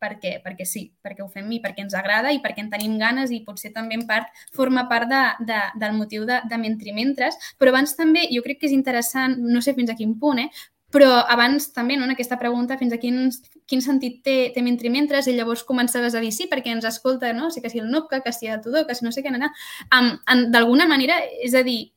perquè, 0.01 0.39
perquè 0.45 0.69
sí, 0.69 0.87
perquè 1.05 1.25
ho 1.25 1.29
fem 1.33 1.51
i 1.57 1.61
perquè 1.65 1.85
ens 1.87 1.97
agrada 1.99 2.33
i 2.35 2.43
perquè 2.45 2.65
en 2.65 2.73
tenim 2.73 2.99
ganes 3.01 3.33
i 3.35 3.43
potser 3.47 3.73
també 3.75 3.99
en 3.99 4.07
part 4.09 4.29
forma 4.55 4.89
part 4.91 5.09
de, 5.11 5.23
de, 5.49 5.61
del 5.81 5.97
motiu 5.97 6.27
de, 6.29 6.43
de 6.49 6.61
Mentri 6.61 6.97
Mentres. 6.97 7.39
Però 7.59 7.73
abans 7.75 7.97
també 7.99 8.29
jo 8.33 8.45
crec 8.45 8.63
que 8.63 8.71
és 8.71 8.77
interessant, 8.77 9.39
no 9.39 9.65
sé 9.65 9.77
fins 9.79 9.93
a 9.93 9.99
quin 9.99 10.19
punt, 10.21 10.45
eh, 10.45 10.51
però 10.95 11.11
abans 11.29 11.69
també, 11.77 11.99
no, 11.99 12.07
en 12.07 12.15
aquesta 12.15 12.39
pregunta, 12.41 12.79
fins 12.81 12.95
a 12.97 12.99
quin, 13.01 13.29
quin 13.69 13.83
sentit 13.85 14.23
té, 14.25 14.37
té 14.55 14.63
mentre 14.65 14.89
mentres, 14.93 15.29
i 15.29 15.37
llavors 15.37 15.67
començaves 15.69 16.17
a 16.17 16.23
dir 16.25 16.33
sí, 16.33 16.49
perquè 16.49 16.73
ens 16.73 16.87
escolta, 16.89 17.35
no? 17.37 17.51
sé 17.53 17.61
que 17.61 17.71
si 17.71 17.83
el 17.83 17.91
Nopca, 17.93 18.23
que 18.25 18.33
si 18.33 18.49
el 18.49 18.63
Tudor, 18.65 18.87
que 18.89 18.97
si 18.97 19.05
no 19.05 19.13
sé 19.13 19.23
què, 19.25 19.33
anar. 19.35 19.53
Um, 19.93 20.15
d'alguna 20.55 20.89
manera, 20.89 21.21
és 21.45 21.55
a 21.55 21.63
dir, 21.67 21.91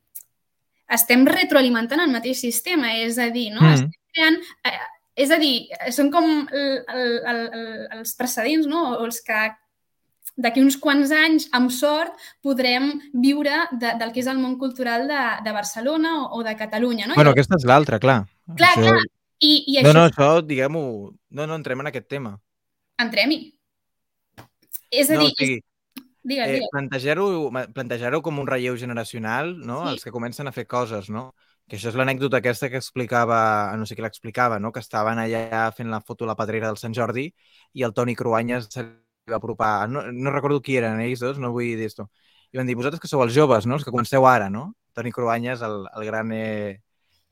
estem 0.92 1.24
retroalimentant 1.28 2.04
el 2.04 2.12
mateix 2.12 2.42
sistema, 2.44 2.92
és 3.00 3.18
a 3.18 3.30
dir, 3.32 3.52
no? 3.56 3.64
Mm. 3.64 3.78
Estem 3.78 3.94
creant... 4.12 4.42
Eh, 4.68 4.80
és 5.22 5.32
a 5.32 5.38
dir, 5.38 5.68
són 5.92 6.08
com 6.10 6.26
el, 6.26 6.70
el, 6.90 7.18
el, 7.30 7.42
els 7.98 8.14
precedents, 8.18 8.66
no? 8.68 8.86
O 8.96 9.06
els 9.06 9.20
que 9.26 9.42
d'aquí 10.38 10.62
uns 10.64 10.78
quants 10.82 11.12
anys, 11.12 11.48
amb 11.52 11.72
sort, 11.72 12.14
podrem 12.42 12.92
viure 13.14 13.66
de, 13.72 13.96
del 14.00 14.12
que 14.14 14.22
és 14.24 14.28
el 14.32 14.40
món 14.40 14.58
cultural 14.60 15.08
de, 15.10 15.22
de 15.44 15.52
Barcelona 15.56 16.14
o, 16.24 16.40
o 16.40 16.44
de 16.44 16.56
Catalunya. 16.56 17.08
No? 17.08 17.16
Bueno, 17.16 17.32
aquesta 17.36 17.58
és 17.60 17.66
l'altra, 17.68 18.00
clar. 18.00 18.22
Clar, 18.56 18.72
Això- 18.78 18.88
clar. 18.94 19.02
I, 19.42 19.52
i 19.74 19.82
No, 19.82 19.90
això... 19.90 19.98
no, 19.98 20.06
això, 20.06 20.30
diguem-ho... 20.46 20.84
No, 21.34 21.48
no, 21.50 21.56
entrem 21.58 21.80
en 21.82 21.88
aquest 21.90 22.08
tema. 22.08 22.36
Entrem-hi. 23.02 23.40
És 24.92 25.10
a 25.10 25.16
No, 25.16 25.22
dir, 25.24 25.32
o 25.32 25.38
sigui, 25.40 25.56
digues, 26.24 26.48
eh, 26.48 26.54
digues. 26.60 26.70
plantejar-ho 26.74 27.28
plantejar 27.74 28.12
com 28.22 28.38
un 28.40 28.48
relleu 28.48 28.78
generacional, 28.78 29.56
no? 29.58 29.80
Sí. 29.88 29.94
Els 29.96 30.04
que 30.06 30.12
comencen 30.14 30.48
a 30.48 30.52
fer 30.54 30.68
coses, 30.68 31.10
no? 31.10 31.32
Que 31.70 31.78
això 31.80 31.90
és 31.90 31.96
l'anècdota 31.98 32.38
aquesta 32.42 32.70
que 32.70 32.78
explicava, 32.78 33.72
no 33.80 33.86
sé 33.88 33.96
qui 33.96 34.04
l'explicava, 34.06 34.60
no? 34.60 34.72
Que 34.76 34.82
estaven 34.84 35.18
allà 35.24 35.72
fent 35.74 35.90
la 35.90 36.02
foto 36.06 36.26
a 36.26 36.32
la 36.34 36.36
pedrera 36.36 36.68
del 36.68 36.78
Sant 36.78 36.94
Jordi 36.94 37.30
i 37.74 37.82
el 37.88 37.94
Toni 37.98 38.16
Cruanyes 38.16 38.68
va 39.30 39.38
apropar. 39.38 39.90
No, 39.90 40.04
no 40.12 40.32
recordo 40.32 40.62
qui 40.62 40.78
eren 40.78 41.02
ells 41.02 41.22
dos, 41.24 41.40
no 41.40 41.52
vull 41.56 41.76
dir 41.78 41.88
esto. 41.90 42.10
I 42.52 42.60
van 42.60 42.68
dir, 42.68 42.76
vosaltres 42.76 43.02
que 43.02 43.10
sou 43.12 43.24
els 43.24 43.34
joves, 43.36 43.68
no? 43.68 43.78
Els 43.78 43.86
que 43.88 43.94
comenceu 43.94 44.26
ara, 44.28 44.50
no? 44.50 44.72
Toni 44.94 45.12
Cruanyes, 45.16 45.62
el, 45.64 45.86
el 45.96 46.06
gran 46.06 46.32
eh, 46.36 46.82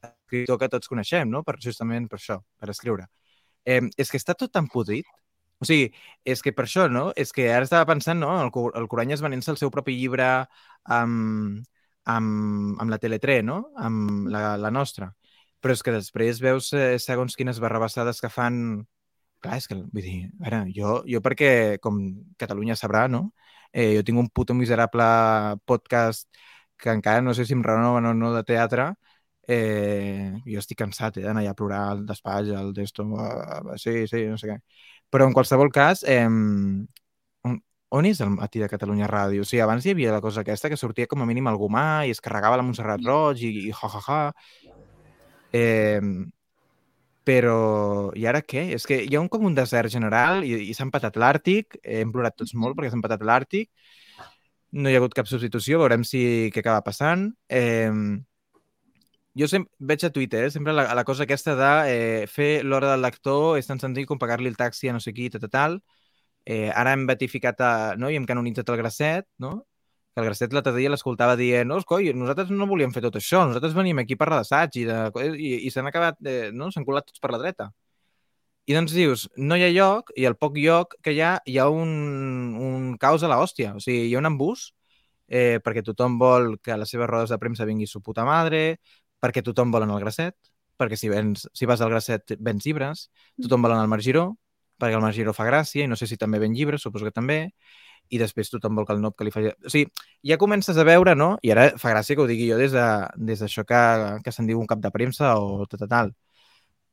escriptor 0.03 0.59
que 0.61 0.69
tots 0.71 0.91
coneixem, 0.91 1.29
no? 1.29 1.43
Per, 1.43 1.57
justament 1.63 2.07
per 2.11 2.19
això, 2.19 2.39
per 2.59 2.69
escriure. 2.71 3.09
Eh, 3.65 3.81
és 3.97 4.11
que 4.11 4.19
està 4.21 4.35
tot 4.37 4.53
tan 4.53 4.69
podrit. 4.71 5.07
O 5.59 5.67
sigui, 5.67 5.89
és 6.23 6.41
que 6.43 6.53
per 6.55 6.63
això, 6.67 6.87
no? 6.87 7.09
És 7.19 7.33
que 7.35 7.49
ara 7.51 7.67
estava 7.67 7.89
pensant, 7.89 8.21
no? 8.21 8.31
El, 8.45 8.51
el 8.79 8.87
Cruanyes 8.91 9.23
venent-se 9.25 9.51
el 9.51 9.59
seu 9.59 9.71
propi 9.73 9.97
llibre 9.99 10.29
amb, 10.87 11.65
amb, 12.05 12.79
amb 12.79 12.93
la 12.93 12.99
Tele3, 13.01 13.43
no? 13.43 13.59
Amb 13.75 14.29
la, 14.31 14.55
la 14.57 14.71
nostra. 14.71 15.11
Però 15.59 15.75
és 15.75 15.83
que 15.83 15.91
després 15.91 16.39
veus 16.39 16.71
eh, 16.73 16.95
segons 17.03 17.35
quines 17.35 17.59
barrabassades 17.59 18.23
que 18.23 18.31
fan... 18.31 18.87
Clar, 19.39 19.57
és 19.61 19.67
que, 19.71 19.75
vull 19.75 20.03
dir, 20.03 20.15
a 20.39 20.43
veure, 20.43 20.61
jo, 20.75 20.95
jo 21.07 21.21
perquè, 21.23 21.51
com 21.83 21.99
Catalunya 22.41 22.75
sabrà, 22.75 23.05
no? 23.07 23.29
Eh, 23.71 23.93
jo 23.95 24.03
tinc 24.03 24.19
un 24.19 24.27
puto 24.35 24.55
miserable 24.57 25.05
podcast 25.69 26.27
que 26.79 26.91
encara 26.91 27.21
no 27.21 27.33
sé 27.37 27.45
si 27.45 27.53
em 27.55 27.63
renoven 27.63 28.07
o 28.09 28.13
no 28.13 28.33
de 28.33 28.43
teatre, 28.47 28.89
eh, 29.47 30.31
jo 30.45 30.59
estic 30.61 30.79
cansat 30.79 31.17
eh, 31.19 31.23
d'anar 31.25 31.43
allà 31.43 31.53
a 31.55 31.57
plorar 31.61 31.81
al 31.93 32.05
despatx, 32.07 32.51
al 32.55 32.73
d'esto, 32.75 33.05
uh, 33.15 33.75
sí, 33.81 34.05
sí, 34.11 34.25
no 34.29 34.37
sé 34.39 34.51
què. 34.51 34.57
Però 35.09 35.27
en 35.27 35.35
qualsevol 35.37 35.71
cas, 35.73 36.03
eh, 36.07 36.25
on, 36.27 37.55
on 37.99 38.09
és 38.09 38.21
el 38.25 38.33
matí 38.35 38.61
de 38.63 38.69
Catalunya 38.71 39.09
Ràdio? 39.11 39.43
O 39.43 39.49
sigui, 39.49 39.63
abans 39.65 39.85
hi 39.85 39.93
havia 39.95 40.15
la 40.15 40.21
cosa 40.25 40.43
aquesta 40.43 40.69
que 40.69 40.77
sortia 40.77 41.07
com 41.07 41.23
a 41.23 41.29
mínim 41.29 41.47
algú 41.51 41.69
mà 41.71 42.05
i 42.07 42.13
es 42.15 42.21
carregava 42.21 42.59
la 42.59 42.67
Montserrat 42.67 43.03
Roig 43.05 43.43
i, 43.43 43.53
i 43.69 43.71
ja, 43.71 43.89
ja, 43.95 44.27
ja. 44.67 44.75
Eh, 45.51 46.01
però, 47.29 47.57
i 48.17 48.25
ara 48.29 48.41
què? 48.41 48.65
És 48.75 48.87
que 48.89 49.03
hi 49.05 49.15
ha 49.15 49.21
un, 49.21 49.29
com 49.29 49.45
un 49.45 49.57
desert 49.57 49.93
general 49.93 50.41
i, 50.47 50.55
i 50.71 50.75
s'ha 50.75 50.87
empatat 50.87 51.19
l'Àrtic, 51.21 51.77
hem 51.83 52.13
plorat 52.15 52.37
tots 52.41 52.55
molt 52.57 52.77
perquè 52.77 52.89
s'ha 52.89 52.99
empatat 52.99 53.25
l'Àrtic, 53.29 53.69
no 54.79 54.89
hi 54.89 54.97
ha 54.97 55.01
hagut 55.01 55.15
cap 55.17 55.29
substitució, 55.29 55.79
veurem 55.81 56.05
si 56.05 56.21
què 56.53 56.63
acaba 56.63 56.81
passant. 56.85 57.29
Eh, 57.49 57.91
jo 59.39 59.47
sempre 59.47 59.71
veig 59.91 60.03
a 60.05 60.11
Twitter, 60.15 60.43
eh, 60.47 60.51
sempre 60.51 60.73
la, 60.73 60.87
la 60.95 61.05
cosa 61.07 61.23
aquesta 61.25 61.55
de 61.55 61.71
eh, 61.93 62.27
fer 62.27 62.49
l'hora 62.65 62.91
del 62.93 63.05
lector 63.05 63.57
és 63.59 63.69
tan 63.69 63.81
senzill 63.81 64.07
com 64.09 64.19
pagar-li 64.21 64.49
el 64.51 64.57
taxi 64.59 64.89
a 64.89 64.95
no 64.95 65.01
sé 65.03 65.13
qui, 65.13 65.29
tal, 65.29 65.45
tal, 65.45 65.53
tal. 65.55 65.79
Eh, 66.45 66.69
ara 66.73 66.93
hem 66.95 67.05
beatificat, 67.09 67.61
a, 67.61 67.71
no? 67.97 68.09
i 68.09 68.17
hem 68.17 68.25
canonitzat 68.29 68.69
el 68.73 68.79
Grasset, 68.81 69.27
no? 69.37 69.53
Que 70.13 70.21
el 70.21 70.27
Grasset 70.29 70.53
l'altre 70.55 70.73
dia 70.75 70.91
l'escoltava 70.91 71.35
dient 71.39 71.69
no, 71.69 71.79
coi, 71.87 72.11
nosaltres 72.17 72.49
no 72.53 72.67
volíem 72.69 72.93
fer 72.95 73.03
tot 73.05 73.19
això, 73.19 73.43
nosaltres 73.47 73.75
venim 73.77 74.01
aquí 74.01 74.17
per 74.19 74.29
d'assaig 74.33 74.79
i, 74.81 74.87
de, 74.89 74.97
i, 75.35 75.53
i 75.67 75.71
s'han 75.73 75.89
acabat, 75.91 76.19
eh, 76.25 76.49
no? 76.53 76.71
s'han 76.73 76.87
colat 76.87 77.07
tots 77.09 77.21
per 77.23 77.33
la 77.35 77.41
dreta. 77.41 77.69
I 78.69 78.75
doncs 78.77 78.93
dius, 78.93 79.23
no 79.37 79.57
hi 79.57 79.63
ha 79.65 79.69
lloc, 79.73 80.11
i 80.19 80.27
al 80.29 80.35
poc 80.37 80.57
lloc 80.61 80.93
que 81.05 81.13
hi 81.15 81.21
ha, 81.25 81.39
hi 81.49 81.55
ha 81.57 81.69
un, 81.73 81.89
un 82.61 82.91
caos 83.01 83.23
a 83.25 83.29
la. 83.31 83.39
O 83.41 83.47
sigui, 83.49 84.03
hi 84.05 84.13
ha 84.13 84.19
un 84.21 84.29
embús 84.29 84.67
eh, 85.29 85.59
perquè 85.63 85.83
tothom 85.85 86.17
vol 86.19 86.57
que 86.61 86.73
a 86.73 86.77
les 86.77 86.89
seves 86.89 87.09
rodes 87.09 87.29
de 87.33 87.37
premsa 87.39 87.65
vingui 87.65 87.87
su 87.87 88.01
puta 88.01 88.25
madre, 88.25 88.79
perquè 89.21 89.43
tothom 89.45 89.71
vol 89.71 89.85
anar 89.85 89.97
al 89.97 90.03
Grasset, 90.03 90.35
perquè 90.79 90.97
si, 90.97 91.09
vens, 91.11 91.47
si 91.53 91.69
vas 91.69 91.81
al 91.81 91.91
Grasset 91.93 92.35
vens 92.39 92.65
llibres, 92.65 93.07
tothom 93.41 93.65
vol 93.65 93.75
anar 93.75 93.85
al 93.85 93.93
Margiró, 93.93 94.25
perquè 94.79 94.97
el 94.97 95.03
Margiró 95.05 95.33
fa 95.35 95.45
gràcia, 95.47 95.85
i 95.85 95.91
no 95.91 95.97
sé 95.99 96.07
si 96.07 96.17
també 96.17 96.39
ven 96.39 96.55
llibres, 96.55 96.81
suposo 96.81 97.07
que 97.07 97.15
també, 97.15 97.39
i 98.09 98.19
després 98.21 98.49
tothom 98.49 98.75
vol 98.79 98.85
que 98.87 98.93
el 98.95 99.01
NOP 99.03 99.17
que 99.17 99.27
li 99.27 99.33
faci... 99.33 99.51
O 99.65 99.71
sigui, 99.71 99.89
ja 100.25 100.37
comences 100.41 100.77
a 100.77 100.85
veure, 100.87 101.15
no? 101.15 101.35
I 101.45 101.51
ara 101.53 101.67
fa 101.81 101.93
gràcia 101.93 102.17
que 102.17 102.23
ho 102.23 102.29
digui 102.29 102.49
jo 102.49 102.57
des 102.59 102.73
d'això 102.73 103.15
de, 103.15 103.25
des 103.33 103.43
que, 103.69 103.81
que 104.25 104.33
se'n 104.35 104.49
diu 104.49 104.59
un 104.61 104.67
cap 104.69 104.81
de 104.83 104.91
premsa 104.91 105.35
o 105.39 105.65
tot 105.69 105.85
i 105.85 105.89
tal. 105.89 106.13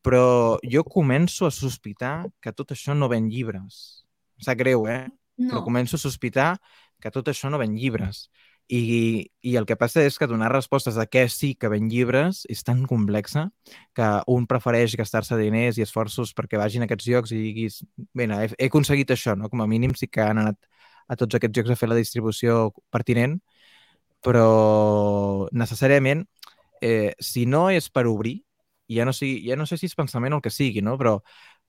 Però 0.07 0.59
jo 0.63 0.85
començo 0.87 1.47
a 1.49 1.55
sospitar 1.55 2.27
que 2.41 2.53
tot 2.55 2.71
això 2.77 2.95
no 2.95 3.09
ven 3.11 3.31
llibres. 3.33 4.05
Em 4.39 4.45
sap 4.47 4.59
greu, 4.61 4.87
eh? 4.87 5.07
Però 5.37 5.61
No. 5.61 5.65
començo 5.65 5.97
a 5.97 6.01
sospitar 6.01 6.57
que 7.01 7.11
tot 7.11 7.29
això 7.29 7.51
no 7.51 7.59
ven 7.59 7.75
llibres. 7.77 8.29
I, 8.69 9.31
I 9.47 9.53
el 9.61 9.67
que 9.67 9.77
passa 9.79 10.03
és 10.03 10.17
que 10.19 10.27
donar 10.27 10.49
respostes 10.51 10.97
a 10.99 11.05
què 11.07 11.29
sí 11.31 11.53
que 11.55 11.69
ven 11.71 11.87
llibres 11.89 12.41
és 12.51 12.65
tan 12.67 12.81
complexa 12.91 13.45
que 13.95 14.09
un 14.27 14.49
prefereix 14.51 14.97
gastar-se 14.99 15.39
diners 15.39 15.79
i 15.79 15.85
esforços 15.85 16.33
perquè 16.35 16.59
vagin 16.59 16.83
a 16.83 16.89
aquests 16.89 17.07
llocs 17.07 17.31
i 17.37 17.39
diguis, 17.45 17.85
bé, 18.13 18.27
he, 18.27 18.49
he 18.59 18.67
aconseguit 18.67 19.13
això, 19.15 19.37
no? 19.39 19.47
Com 19.53 19.63
a 19.63 19.69
mínim 19.71 19.95
sí 19.95 20.09
que 20.11 20.25
han 20.25 20.43
anat 20.43 20.59
a 21.07 21.17
tots 21.17 21.39
aquests 21.39 21.59
llocs 21.59 21.73
a 21.73 21.79
fer 21.79 21.89
la 21.91 21.99
distribució 21.99 22.71
pertinent, 22.91 23.39
però 24.25 25.49
necessàriament, 25.53 26.25
eh, 26.81 27.15
si 27.21 27.47
no 27.47 27.69
és 27.71 27.91
per 27.91 28.07
obrir, 28.11 28.41
ja 28.89 29.05
no, 29.05 29.13
sigui, 29.13 29.43
ja 29.49 29.57
no 29.57 29.67
sé 29.67 29.79
si 29.79 29.87
és 29.91 29.95
pensament 29.99 30.35
o 30.35 30.41
el 30.41 30.45
que 30.45 30.51
sigui, 30.55 30.83
no? 30.83 30.97
però 30.99 31.19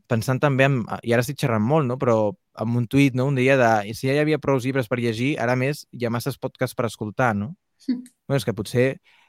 pensant 0.08 0.40
també, 0.40 0.68
en, 0.70 0.82
i 1.04 1.14
ara 1.14 1.24
estic 1.26 1.40
xerrant 1.42 1.64
molt, 1.64 1.88
no? 1.90 1.98
però 2.02 2.18
amb 2.58 2.80
un 2.80 2.88
tuit 2.88 3.16
no? 3.18 3.28
un 3.30 3.38
dia 3.38 3.58
de 3.60 3.94
si 3.94 4.08
ja 4.10 4.16
hi 4.16 4.22
havia 4.24 4.42
prou 4.42 4.60
llibres 4.62 4.90
per 4.90 5.00
llegir, 5.02 5.36
ara 5.42 5.58
més 5.60 5.86
hi 5.92 6.08
ha 6.08 6.14
masses 6.14 6.38
podcasts 6.42 6.78
per 6.78 6.88
escoltar, 6.88 7.34
no? 7.36 7.54
Mm. 7.88 8.04
bueno, 8.28 8.40
és 8.42 8.46
que 8.46 8.56
potser 8.58 8.88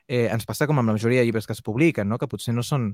eh, 0.08 0.26
ens 0.32 0.46
passa 0.48 0.66
com 0.66 0.78
amb 0.80 0.88
la 0.88 0.96
majoria 0.96 1.20
de 1.20 1.28
llibres 1.28 1.46
que 1.46 1.54
es 1.54 1.62
publiquen, 1.62 2.08
no? 2.08 2.18
que 2.18 2.30
potser 2.30 2.54
no 2.56 2.64
són 2.64 2.92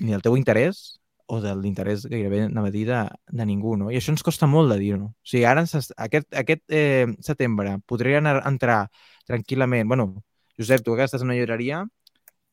ni 0.00 0.14
el 0.16 0.22
teu 0.24 0.38
interès 0.38 1.00
o 1.26 1.40
de 1.40 1.54
l'interès 1.56 2.04
gairebé 2.10 2.44
anava 2.46 2.68
a 2.68 2.74
dir 2.74 2.84
de, 2.88 3.00
de 3.32 3.46
ningú, 3.48 3.76
no? 3.80 3.90
I 3.90 3.98
això 3.98 4.12
ens 4.12 4.24
costa 4.26 4.48
molt 4.50 4.72
de 4.72 4.78
dir-ho. 4.80 5.08
O 5.08 5.28
sigui, 5.28 5.44
ara 5.48 5.64
aquest, 5.64 6.28
aquest 6.36 6.62
eh, 6.68 7.06
setembre 7.24 7.78
podria 7.88 8.20
anar, 8.20 8.40
entrar 8.48 8.84
tranquil·lament... 9.28 9.88
bueno, 9.88 10.10
Josep, 10.58 10.84
tu 10.84 10.94
que 10.94 11.06
estàs 11.06 11.24
en 11.24 11.30
una 11.30 11.38
llibreria, 11.38 11.82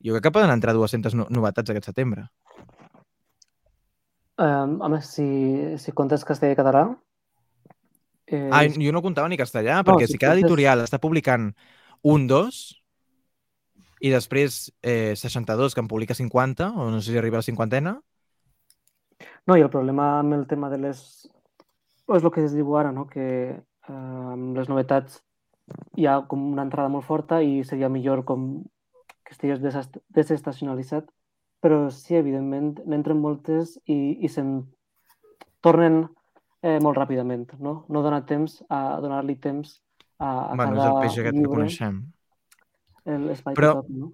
jo 0.02 0.16
crec 0.16 0.26
que 0.26 0.34
poden 0.34 0.50
entrar 0.50 0.74
200 0.74 1.14
no 1.18 1.28
novetats 1.30 1.70
aquest 1.70 1.92
setembre. 1.92 2.26
Um, 4.42 4.80
home, 4.82 5.02
si, 5.04 5.26
si 5.78 5.92
comptes 5.94 6.24
castellà 6.26 6.56
i 6.56 6.58
català... 6.58 6.86
Eh, 8.26 8.48
Ah, 8.50 8.64
jo 8.64 8.94
no 8.94 9.02
comptava 9.04 9.28
ni 9.28 9.36
castellà, 9.36 9.82
No, 9.82 9.86
perquè 9.90 10.08
si 10.08 10.16
si 10.16 10.22
cada 10.22 10.38
editorial 10.38 10.80
està 10.80 10.98
publicant 11.02 11.50
un, 12.02 12.24
dos, 12.26 12.62
i 14.02 14.10
després 14.10 14.72
eh, 14.82 15.12
62, 15.14 15.76
que 15.76 15.84
en 15.84 15.90
publica 15.90 16.16
50, 16.16 16.72
o 16.72 16.88
no 16.90 17.02
sé 17.02 17.12
si 17.12 17.20
arriba 17.20 17.38
a 17.38 17.42
la 17.44 17.46
cinquantena, 17.46 18.00
No, 19.46 19.56
i 19.58 19.62
el 19.64 19.70
problema 19.70 20.18
amb 20.20 20.36
el 20.36 20.46
tema 20.46 20.68
de 20.70 20.78
les... 20.78 21.00
És 22.12 22.22
el 22.24 22.30
que 22.34 22.44
es 22.44 22.52
diu 22.54 22.74
ara, 22.76 22.92
no? 22.92 23.06
que 23.10 23.24
eh, 23.56 23.92
amb 23.92 24.56
les 24.58 24.68
novetats 24.70 25.20
hi 25.96 26.06
ha 26.06 26.18
com 26.28 26.42
una 26.52 26.64
entrada 26.66 26.90
molt 26.92 27.06
forta 27.06 27.40
i 27.42 27.62
seria 27.64 27.88
millor 27.88 28.24
com 28.28 28.62
que 29.24 29.32
estigués 29.34 29.60
desest- 29.62 30.00
desestacionalitzat, 30.12 31.06
però 31.62 31.86
sí, 31.94 32.16
evidentment, 32.18 32.74
n'entren 32.86 33.20
moltes 33.22 33.76
i, 33.86 34.18
i 34.20 34.28
se'n 34.28 34.56
tornen 35.62 36.02
eh, 36.62 36.78
molt 36.82 36.98
ràpidament, 36.98 37.46
no? 37.62 37.84
No 37.88 38.02
dona 38.02 38.20
temps 38.26 38.58
a 38.68 38.98
donar-li 39.00 39.36
temps 39.42 39.78
a, 40.18 40.52
a 40.52 40.56
bueno, 40.58 40.74
és 40.74 40.82
el 40.82 40.82
cada 40.82 41.00
peix 41.00 41.18
aquest 41.22 41.38
que 41.38 41.52
coneixem. 41.54 42.02
l'espai 43.06 43.56
Però- 43.58 43.76
toca, 43.80 43.94
no? 44.02 44.12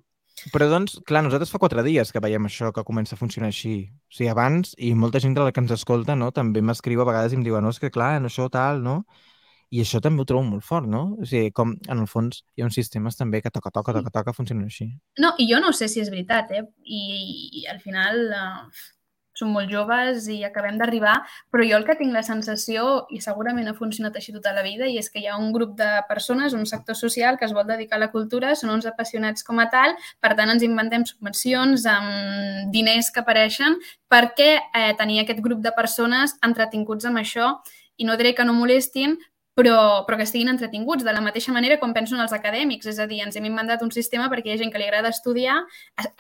Però, 0.53 0.69
doncs, 0.71 0.99
clar, 1.09 1.23
nosaltres 1.27 1.51
fa 1.53 1.61
quatre 1.63 1.83
dies 1.87 2.13
que 2.15 2.23
veiem 2.25 2.47
això, 2.49 2.71
que 2.75 2.85
comença 2.87 3.17
a 3.17 3.21
funcionar 3.21 3.51
així. 3.53 3.77
O 4.09 4.19
sigui, 4.19 4.31
abans, 4.33 4.75
i 4.79 4.93
molta 4.95 5.21
gent 5.23 5.35
de 5.37 5.47
la 5.47 5.55
que 5.55 5.63
ens 5.65 5.75
escolta, 5.75 6.17
no?, 6.19 6.31
també 6.35 6.63
m'escriu 6.65 7.03
a 7.03 7.09
vegades 7.09 7.35
i 7.35 7.39
em 7.41 7.47
diuen, 7.47 7.65
no, 7.65 7.73
és 7.75 7.81
que 7.83 7.93
clar, 7.95 8.17
no, 8.23 8.31
això 8.33 8.49
tal, 8.53 8.83
no? 8.85 9.03
I 9.69 9.83
això 9.85 10.01
també 10.01 10.25
ho 10.25 10.29
trobo 10.29 10.47
molt 10.47 10.65
fort, 10.65 10.89
no? 10.89 11.03
O 11.21 11.27
sigui, 11.29 11.51
com, 11.57 11.75
en 11.93 12.05
el 12.05 12.09
fons, 12.09 12.43
hi 12.57 12.65
ha 12.65 12.69
uns 12.69 12.79
sistemes 12.79 13.19
també 13.19 13.43
que 13.45 13.53
toca, 13.53 13.73
toca, 13.75 13.93
toca, 13.99 14.13
toca, 14.15 14.37
funcionen 14.37 14.71
així. 14.71 14.89
No, 15.21 15.35
i 15.37 15.49
jo 15.51 15.61
no 15.61 15.75
sé 15.77 15.91
si 15.93 16.01
és 16.01 16.09
veritat, 16.13 16.55
eh? 16.57 16.65
I, 16.85 17.03
i 17.61 17.67
al 17.69 17.83
final 17.85 18.23
eh, 18.33 18.87
som 19.39 19.53
molt 19.55 19.71
joves 19.73 20.27
i 20.33 20.41
acabem 20.47 20.79
d'arribar, 20.81 21.15
però 21.53 21.67
jo 21.67 21.79
el 21.79 21.87
que 21.87 21.97
tinc 21.99 22.13
la 22.15 22.25
sensació, 22.27 23.07
i 23.15 23.23
segurament 23.25 23.71
ha 23.71 23.77
funcionat 23.79 24.19
així 24.19 24.35
tota 24.35 24.53
la 24.57 24.65
vida, 24.67 24.89
i 24.91 24.99
és 24.99 25.11
que 25.11 25.23
hi 25.23 25.29
ha 25.31 25.39
un 25.39 25.53
grup 25.55 25.77
de 25.79 25.89
persones, 26.11 26.57
un 26.59 26.67
sector 26.67 26.99
social 26.99 27.39
que 27.39 27.47
es 27.47 27.55
vol 27.57 27.67
dedicar 27.69 27.99
a 27.99 28.05
la 28.05 28.11
cultura, 28.13 28.55
són 28.59 28.75
uns 28.75 28.89
apassionats 28.91 29.47
com 29.47 29.63
a 29.63 29.69
tal, 29.73 29.97
per 30.21 30.35
tant 30.39 30.51
ens 30.53 30.67
inventem 30.67 31.07
subvencions 31.09 31.87
amb 31.89 32.73
diners 32.75 33.13
que 33.15 33.25
apareixen 33.25 33.79
perquè 34.11 34.51
eh, 34.59 34.93
tenir 34.99 35.23
aquest 35.23 35.43
grup 35.45 35.63
de 35.65 35.75
persones 35.77 36.37
entretinguts 36.45 37.09
amb 37.09 37.23
això 37.23 37.57
i 37.99 38.07
no 38.07 38.17
diré 38.17 38.35
que 38.35 38.47
no 38.47 38.55
molestin, 38.55 39.17
però, 39.59 40.05
però 40.07 40.17
que 40.21 40.23
estiguin 40.23 40.53
entretinguts, 40.53 41.03
de 41.03 41.13
la 41.13 41.23
mateixa 41.25 41.51
manera 41.51 41.81
com 41.81 41.91
penso 41.95 42.15
en 42.15 42.23
els 42.23 42.35
acadèmics. 42.37 42.87
És 42.93 43.01
a 43.03 43.09
dir, 43.11 43.19
ens 43.25 43.35
hem 43.37 43.49
inventat 43.49 43.83
un 43.83 43.91
sistema 43.91 44.29
perquè 44.31 44.53
hi 44.53 44.55
ha 44.55 44.61
gent 44.61 44.71
que 44.71 44.79
li 44.79 44.87
agrada 44.87 45.11
estudiar, 45.11 45.57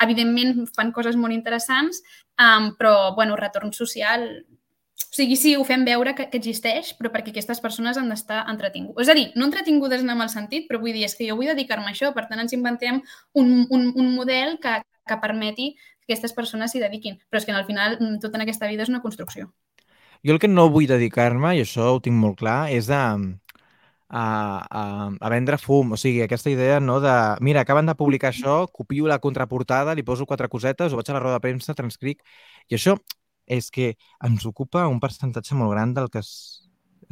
evidentment 0.02 0.64
fan 0.74 0.90
coses 0.96 1.14
molt 1.14 1.37
interessants, 1.37 2.02
um, 2.42 2.72
però, 2.79 3.14
bueno, 3.16 3.37
retorn 3.37 3.72
social 3.77 4.29
o 4.98 5.14
sigui, 5.14 5.37
sí, 5.38 5.55
ho 5.57 5.64
fem 5.64 5.85
veure 5.87 6.12
que, 6.14 6.27
que 6.31 6.38
existeix, 6.40 6.90
però 6.98 7.11
perquè 7.14 7.31
aquestes 7.33 7.61
persones 7.62 7.96
han 7.98 8.11
d'estar 8.11 8.42
entretingudes. 8.51 9.07
És 9.07 9.12
a 9.12 9.16
dir, 9.16 9.29
no 9.38 9.46
entretingudes 9.46 10.03
en 10.03 10.11
el 10.14 10.31
sentit, 10.31 10.66
però 10.68 10.81
vull 10.83 10.92
dir, 10.94 11.07
és 11.07 11.14
que 11.16 11.27
jo 11.29 11.37
vull 11.38 11.48
dedicar-me 11.48 11.88
a 11.88 11.94
això, 11.94 12.11
per 12.14 12.27
tant 12.29 12.42
ens 12.42 12.55
inventem 12.55 13.01
un, 13.38 13.53
un, 13.70 13.87
un 13.94 14.11
model 14.14 14.59
que, 14.62 14.74
que 15.09 15.18
permeti 15.22 15.70
que 15.79 16.12
aquestes 16.12 16.35
persones 16.37 16.74
s'hi 16.74 16.83
dediquin. 16.83 17.16
Però 17.31 17.40
és 17.40 17.46
que 17.46 17.55
al 17.55 17.66
final 17.66 17.96
mm, 17.96 18.18
tot 18.24 18.35
en 18.37 18.44
aquesta 18.44 18.68
vida 18.70 18.85
és 18.85 18.92
una 18.92 19.03
construcció. 19.03 19.48
Jo 20.27 20.35
el 20.35 20.42
que 20.42 20.51
no 20.51 20.68
vull 20.74 20.90
dedicar-me, 20.90 21.55
i 21.57 21.62
això 21.62 21.92
ho 21.94 22.03
tinc 22.03 22.18
molt 22.18 22.40
clar, 22.42 22.61
és 22.74 22.90
a, 22.90 23.14
a, 24.08 24.66
a, 24.70 24.82
a 25.20 25.28
vendre 25.30 25.58
fum. 25.58 25.92
O 25.92 26.00
sigui, 26.00 26.22
aquesta 26.24 26.50
idea 26.50 26.80
no, 26.80 26.98
de, 27.04 27.14
mira, 27.44 27.62
acaben 27.62 27.86
de 27.86 27.96
publicar 27.98 28.32
això, 28.32 28.60
copio 28.72 29.08
la 29.08 29.20
contraportada, 29.22 29.94
li 29.94 30.06
poso 30.06 30.26
quatre 30.26 30.48
cosetes, 30.48 30.92
ho 30.92 31.00
vaig 31.00 31.10
a 31.10 31.18
la 31.18 31.24
roda 31.24 31.38
de 31.38 31.44
premsa, 31.44 31.76
transcric, 31.78 32.24
i 32.68 32.78
això 32.78 32.96
és 33.48 33.70
que 33.72 33.94
ens 34.24 34.44
ocupa 34.46 34.86
un 34.88 35.00
percentatge 35.00 35.56
molt 35.56 35.72
gran 35.72 35.94
del 35.96 36.10
que 36.12 36.20
es, 36.20 36.32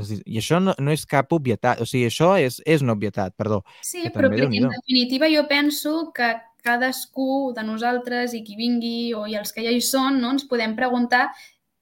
dir, 0.05 0.21
I 0.27 0.41
això 0.43 0.61
no, 0.61 0.75
no 0.79 0.93
és 0.93 1.07
cap 1.09 1.33
obvietat, 1.33 1.81
o 1.81 1.89
sigui, 1.89 2.11
això 2.11 2.35
és, 2.41 2.61
és 2.67 2.85
una 2.85 2.97
obvietat, 2.97 3.37
perdó. 3.37 3.63
Sí, 3.81 4.05
però 4.13 4.29
perquè 4.29 4.49
en 4.49 4.69
definitiva 4.69 5.31
jo 5.33 5.47
penso 5.49 6.11
que 6.17 6.35
cadascú 6.67 7.55
de 7.57 7.63
nosaltres 7.63 8.35
i 8.35 8.43
qui 8.45 8.57
vingui 8.59 9.15
o 9.15 9.25
i 9.31 9.37
els 9.39 9.55
que 9.55 9.65
ja 9.65 9.73
hi 9.73 9.81
són, 9.85 10.21
no, 10.21 10.33
ens 10.35 10.45
podem 10.51 10.75
preguntar 10.79 11.29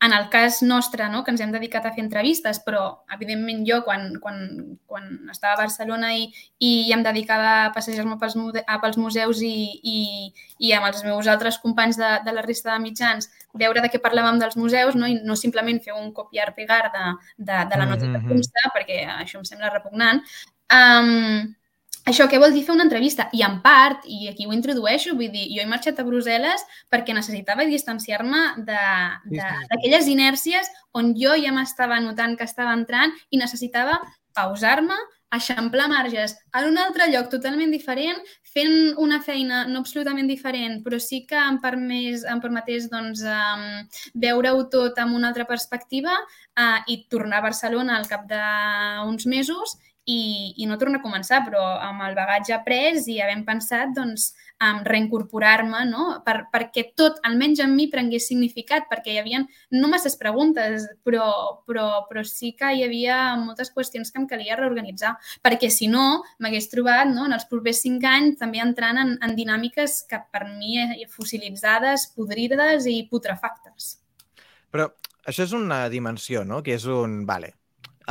en 0.04 0.12
el 0.12 0.28
cas 0.28 0.62
nostre, 0.62 1.08
no, 1.08 1.22
que 1.24 1.32
ens 1.32 1.40
hem 1.40 1.52
dedicat 1.54 1.86
a 1.86 1.92
fer 1.94 2.02
entrevistes, 2.04 2.58
però 2.60 2.82
evidentment 3.14 3.62
jo 3.64 3.78
quan, 3.86 4.10
quan, 4.20 4.36
quan 4.90 5.06
estava 5.32 5.54
a 5.54 5.62
Barcelona 5.62 6.10
i, 6.12 6.26
i 6.60 6.92
em 6.92 7.04
dedicava 7.06 7.52
a 7.62 7.70
passejar-me 7.72 8.18
pels, 8.20 8.36
pels 8.82 8.98
museus 9.00 9.40
i, 9.46 9.54
i, 9.80 9.96
i 10.60 10.74
amb 10.76 10.90
els 10.90 11.00
meus 11.06 11.30
altres 11.30 11.56
companys 11.62 11.96
de, 12.00 12.10
de 12.26 12.36
la 12.36 12.44
resta 12.44 12.74
de 12.74 12.82
mitjans 12.84 13.30
veure 13.56 13.80
de 13.80 13.88
què 13.88 14.02
parlàvem 14.02 14.42
dels 14.42 14.58
museus 14.60 14.98
no? 14.98 15.08
i 15.08 15.16
no 15.24 15.38
simplement 15.40 15.80
fer 15.80 15.96
un 15.96 16.12
copiar-pegar 16.12 16.82
de, 16.92 17.04
de, 17.38 17.64
de 17.72 17.80
la 17.80 17.88
nota 17.88 18.04
mm 18.04 18.14
-hmm. 18.14 18.20
de 18.20 18.28
consta, 18.28 18.70
perquè 18.76 19.04
això 19.08 19.38
em 19.40 19.48
sembla 19.48 19.72
repugnant, 19.72 20.20
um, 20.68 21.54
això 22.04 22.26
què 22.28 22.38
vol 22.40 22.52
dir 22.52 22.64
fer 22.66 22.74
una 22.74 22.84
entrevista? 22.84 23.28
I 23.32 23.42
en 23.46 23.60
part, 23.64 24.04
i 24.04 24.28
aquí 24.28 24.46
ho 24.46 24.52
introdueixo, 24.52 25.14
vull 25.16 25.32
dir, 25.32 25.46
jo 25.54 25.62
he 25.62 25.68
marxat 25.68 26.00
a 26.00 26.06
Brussel·les 26.06 26.64
perquè 26.92 27.16
necessitava 27.16 27.66
distanciar-me 27.68 28.42
d'aquelles 28.68 30.10
inèrcies 30.12 30.70
on 30.94 31.14
jo 31.18 31.34
ja 31.40 31.52
m'estava 31.54 32.00
notant 32.04 32.36
que 32.36 32.46
estava 32.48 32.76
entrant 32.76 33.14
i 33.30 33.40
necessitava 33.40 34.00
pausar-me, 34.34 34.96
eixamplar 35.34 35.88
marges 35.90 36.36
en 36.54 36.68
un 36.68 36.78
altre 36.78 37.08
lloc 37.10 37.30
totalment 37.32 37.72
diferent, 37.74 38.20
fent 38.54 38.94
una 39.02 39.20
feina 39.22 39.64
no 39.70 39.80
absolutament 39.82 40.28
diferent, 40.30 40.80
però 40.84 41.00
sí 41.02 41.24
que 41.26 41.38
em, 41.38 41.58
permés, 41.62 42.26
em 42.30 42.42
permetés 42.42 42.86
doncs, 42.92 43.24
um, 43.26 43.64
veure-ho 44.26 44.66
tot 44.70 45.00
amb 45.02 45.16
una 45.18 45.30
altra 45.32 45.46
perspectiva 45.48 46.14
uh, 46.14 46.78
i 46.86 47.00
tornar 47.10 47.40
a 47.40 47.48
Barcelona 47.48 47.98
al 47.98 48.06
cap 48.10 48.28
d'uns 48.30 49.26
mesos 49.30 49.78
i, 50.04 50.54
i 50.60 50.66
no 50.68 50.76
torna 50.78 51.00
a 51.00 51.04
començar, 51.04 51.40
però 51.46 51.62
amb 51.80 52.04
el 52.04 52.16
bagatge 52.16 52.54
après 52.56 53.00
i 53.08 53.20
havent 53.22 53.44
pensat 53.46 53.94
doncs, 53.96 54.32
en 54.64 54.84
reincorporar-me, 54.86 55.80
no? 55.88 56.04
per, 56.24 56.46
perquè 56.52 56.86
tot, 56.96 57.18
almenys 57.26 57.60
en 57.64 57.74
mi, 57.76 57.88
prengués 57.92 58.28
significat, 58.30 58.86
perquè 58.90 59.14
hi 59.14 59.18
havia 59.20 59.40
no 59.74 59.90
masses 59.90 60.16
preguntes, 60.20 60.86
però, 61.04 61.26
però, 61.66 61.88
però 62.08 62.24
sí 62.28 62.52
que 62.58 62.70
hi 62.72 62.84
havia 62.86 63.18
moltes 63.40 63.72
qüestions 63.74 64.12
que 64.12 64.22
em 64.22 64.28
calia 64.30 64.58
reorganitzar, 64.60 65.14
perquè 65.44 65.70
si 65.72 65.88
no, 65.90 66.22
m'hagués 66.38 66.70
trobat 66.72 67.10
no, 67.10 67.26
en 67.28 67.36
els 67.36 67.48
propers 67.50 67.82
cinc 67.84 68.06
anys 68.08 68.38
també 68.40 68.62
entrant 68.62 69.00
en, 69.02 69.16
en 69.24 69.34
dinàmiques 69.36 70.04
que 70.10 70.22
per 70.32 70.46
mi 70.52 70.78
fossilitzades, 71.10 72.08
podrides 72.16 72.88
i 72.90 73.02
putrefactes. 73.10 73.98
Però 74.74 74.88
això 75.26 75.44
és 75.44 75.52
una 75.56 75.84
dimensió, 75.90 76.44
no? 76.44 76.62
que 76.62 76.78
és 76.78 76.86
un... 76.90 77.22
Vale, 77.28 77.54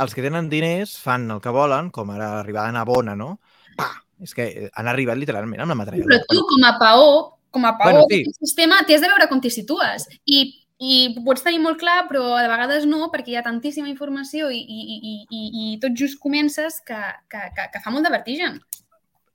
els 0.02 0.14
que 0.14 0.24
tenen 0.24 0.48
diners 0.50 0.96
fan 1.00 1.28
el 1.30 1.40
que 1.44 1.52
volen, 1.54 1.90
com 1.94 2.10
ara 2.14 2.32
l'arribada 2.38 2.72
a 2.72 2.76
Navona, 2.76 3.14
no? 3.18 3.36
Pa! 3.78 3.90
És 4.24 4.34
que 4.34 4.46
eh, 4.46 4.68
han 4.74 4.88
arribat 4.90 5.18
literalment 5.18 5.64
amb 5.64 5.74
la 5.74 5.78
metralladora. 5.78 6.20
Però 6.28 6.28
tu, 6.30 6.44
com 6.50 6.66
a 6.66 6.74
paó, 6.80 7.08
com 7.54 7.64
a 7.66 7.74
paó 7.78 7.90
bueno, 7.90 8.04
sí. 8.10 8.22
sistema, 8.38 8.82
t'has 8.86 9.02
de 9.02 9.10
veure 9.10 9.28
com 9.30 9.42
t'hi 9.42 9.50
situes. 9.52 10.06
I, 10.24 10.44
I 10.78 11.00
pots 11.26 11.44
tenir 11.46 11.60
molt 11.62 11.80
clar, 11.80 12.04
però 12.10 12.36
de 12.38 12.50
vegades 12.50 12.86
no, 12.90 13.08
perquè 13.12 13.34
hi 13.34 13.40
ha 13.40 13.46
tantíssima 13.46 13.90
informació 13.90 14.50
i, 14.54 14.60
i, 14.60 14.86
i, 14.94 15.16
i, 15.28 15.42
i 15.64 15.74
tot 15.82 15.96
just 15.98 16.20
comences 16.22 16.80
que, 16.86 17.00
que, 17.30 17.50
que, 17.56 17.68
que 17.74 17.82
fa 17.84 17.94
molt 17.94 18.06
de 18.06 18.14
vertigen. 18.14 18.62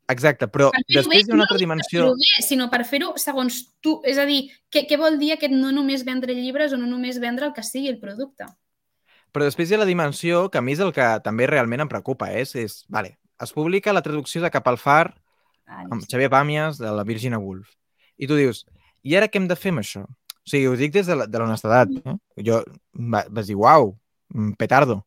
Exacte, 0.09 0.47
però 0.49 0.71
després 0.89 1.27
hi 1.27 1.29
ha 1.29 1.35
una 1.35 1.45
altra 1.45 1.59
dimensió... 1.61 2.07
Per 2.09 2.17
bé, 2.17 2.41
sinó 2.41 2.65
per 2.71 2.81
fer-ho 2.89 3.11
segons 3.21 3.59
tu. 3.83 3.99
És 4.09 4.17
a 4.17 4.25
dir, 4.25 4.39
què, 4.73 4.87
què 4.89 4.97
vol 4.97 5.19
dir 5.21 5.35
aquest 5.35 5.53
no 5.53 5.69
només 5.75 6.01
vendre 6.07 6.33
llibres 6.33 6.73
o 6.73 6.79
no 6.81 6.89
només 6.89 7.21
vendre 7.21 7.45
el 7.45 7.53
que 7.53 7.65
sigui 7.67 7.91
el 7.91 7.99
producte? 8.01 8.47
Però 9.33 9.45
després 9.45 9.69
hi 9.69 9.77
ha 9.77 9.81
la 9.81 9.89
dimensió 9.89 10.47
que 10.49 10.59
a 10.59 10.61
mi 10.65 10.73
és 10.73 10.83
el 10.83 10.93
que 10.95 11.07
també 11.25 11.47
realment 11.47 11.85
em 11.85 11.91
preocupa, 11.91 12.31
és, 12.33 12.55
és 12.57 12.83
vale, 12.89 13.17
es 13.41 13.53
publica 13.55 13.93
la 13.93 14.03
traducció 14.05 14.41
de 14.41 14.51
Cap 14.53 14.67
al 14.67 14.79
Far 14.81 15.13
amb 15.69 16.03
Xavier 16.09 16.31
Pàmies 16.33 16.79
de 16.81 16.91
la 16.95 17.05
Virginia 17.05 17.39
Woolf. 17.39 17.69
I 18.17 18.27
tu 18.27 18.35
dius, 18.39 18.63
i 19.05 19.15
ara 19.15 19.29
què 19.29 19.39
hem 19.39 19.47
de 19.47 19.57
fer 19.59 19.73
amb 19.73 19.83
això? 19.83 20.03
O 20.03 20.49
sigui, 20.49 20.65
ho 20.67 20.75
dic 20.79 20.95
des 20.95 21.07
de 21.07 21.39
l'honestedat. 21.39 21.91
Eh? 22.01 22.15
Jo 22.47 22.63
va, 23.13 23.23
vas 23.29 23.47
dir, 23.47 23.57
uau, 23.59 23.93
mm, 24.33 24.57
petardo. 24.59 25.03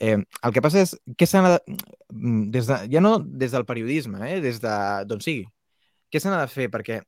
Eh, 0.00 0.16
el 0.16 0.52
que 0.56 0.62
passa 0.64 0.80
és 0.80 0.96
que 1.16 1.28
s'ha 1.28 1.42
de, 1.44 1.76
mm, 2.10 2.50
des 2.50 2.66
de, 2.66 2.78
ja 2.90 3.00
no 3.04 3.18
des 3.20 3.52
del 3.52 3.66
periodisme, 3.68 4.18
eh, 4.26 4.40
des 4.40 4.60
de 4.60 4.74
d'on 5.06 5.20
sigui, 5.20 5.46
què 6.10 6.20
s'ha 6.20 6.32
de 6.34 6.48
fer? 6.48 6.70
Perquè 6.72 7.02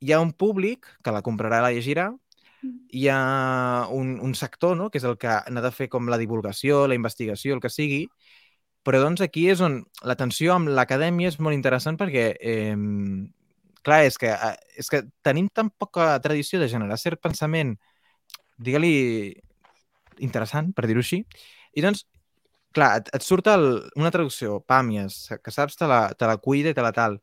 hi 0.00 0.12
ha 0.12 0.20
un 0.20 0.32
públic 0.32 0.86
que 1.04 1.12
la 1.14 1.22
comprarà 1.22 1.60
i 1.60 1.66
la 1.66 1.72
llegirà, 1.76 2.08
hi 2.64 3.06
ha 3.08 3.86
un, 3.94 4.18
un 4.24 4.34
sector 4.34 4.76
no? 4.76 4.90
que 4.90 4.98
és 4.98 5.06
el 5.08 5.18
que 5.20 5.38
n'ha 5.50 5.62
de 5.64 5.72
fer 5.74 5.88
com 5.92 6.08
la 6.08 6.18
divulgació, 6.18 6.86
la 6.88 6.96
investigació, 6.98 7.54
el 7.54 7.62
que 7.64 7.70
sigui, 7.72 8.06
però 8.86 9.02
doncs 9.02 9.22
aquí 9.24 9.48
és 9.52 9.60
on 9.64 9.82
l'atenció 10.08 10.54
amb 10.54 10.72
l'acadèmia 10.72 11.28
és 11.32 11.38
molt 11.42 11.56
interessant 11.56 11.98
perquè, 12.00 12.30
eh, 12.40 12.76
clar, 13.84 14.02
és 14.06 14.18
que, 14.18 14.32
eh, 14.32 14.56
és 14.80 14.88
que 14.88 15.02
tenim 15.22 15.48
tan 15.52 15.70
poca 15.70 16.14
tradició 16.24 16.60
de 16.60 16.68
generar 16.68 16.98
cert 16.98 17.20
pensament, 17.20 17.76
digue-li, 18.58 19.34
interessant, 20.24 20.72
per 20.74 20.86
dir-ho 20.88 21.04
així, 21.04 21.22
i 21.74 21.84
doncs, 21.84 22.06
clar, 22.74 22.96
et, 23.00 23.10
et 23.14 23.24
surt 23.24 23.50
el, 23.52 23.68
una 23.96 24.10
traducció, 24.14 24.60
pàmies, 24.66 25.20
que 25.42 25.54
saps, 25.54 25.76
te 25.78 25.88
la, 25.90 26.08
te 26.18 26.26
la 26.30 26.38
cuida 26.42 26.72
i 26.72 26.76
te 26.76 26.84
la 26.84 26.92
tal, 26.96 27.18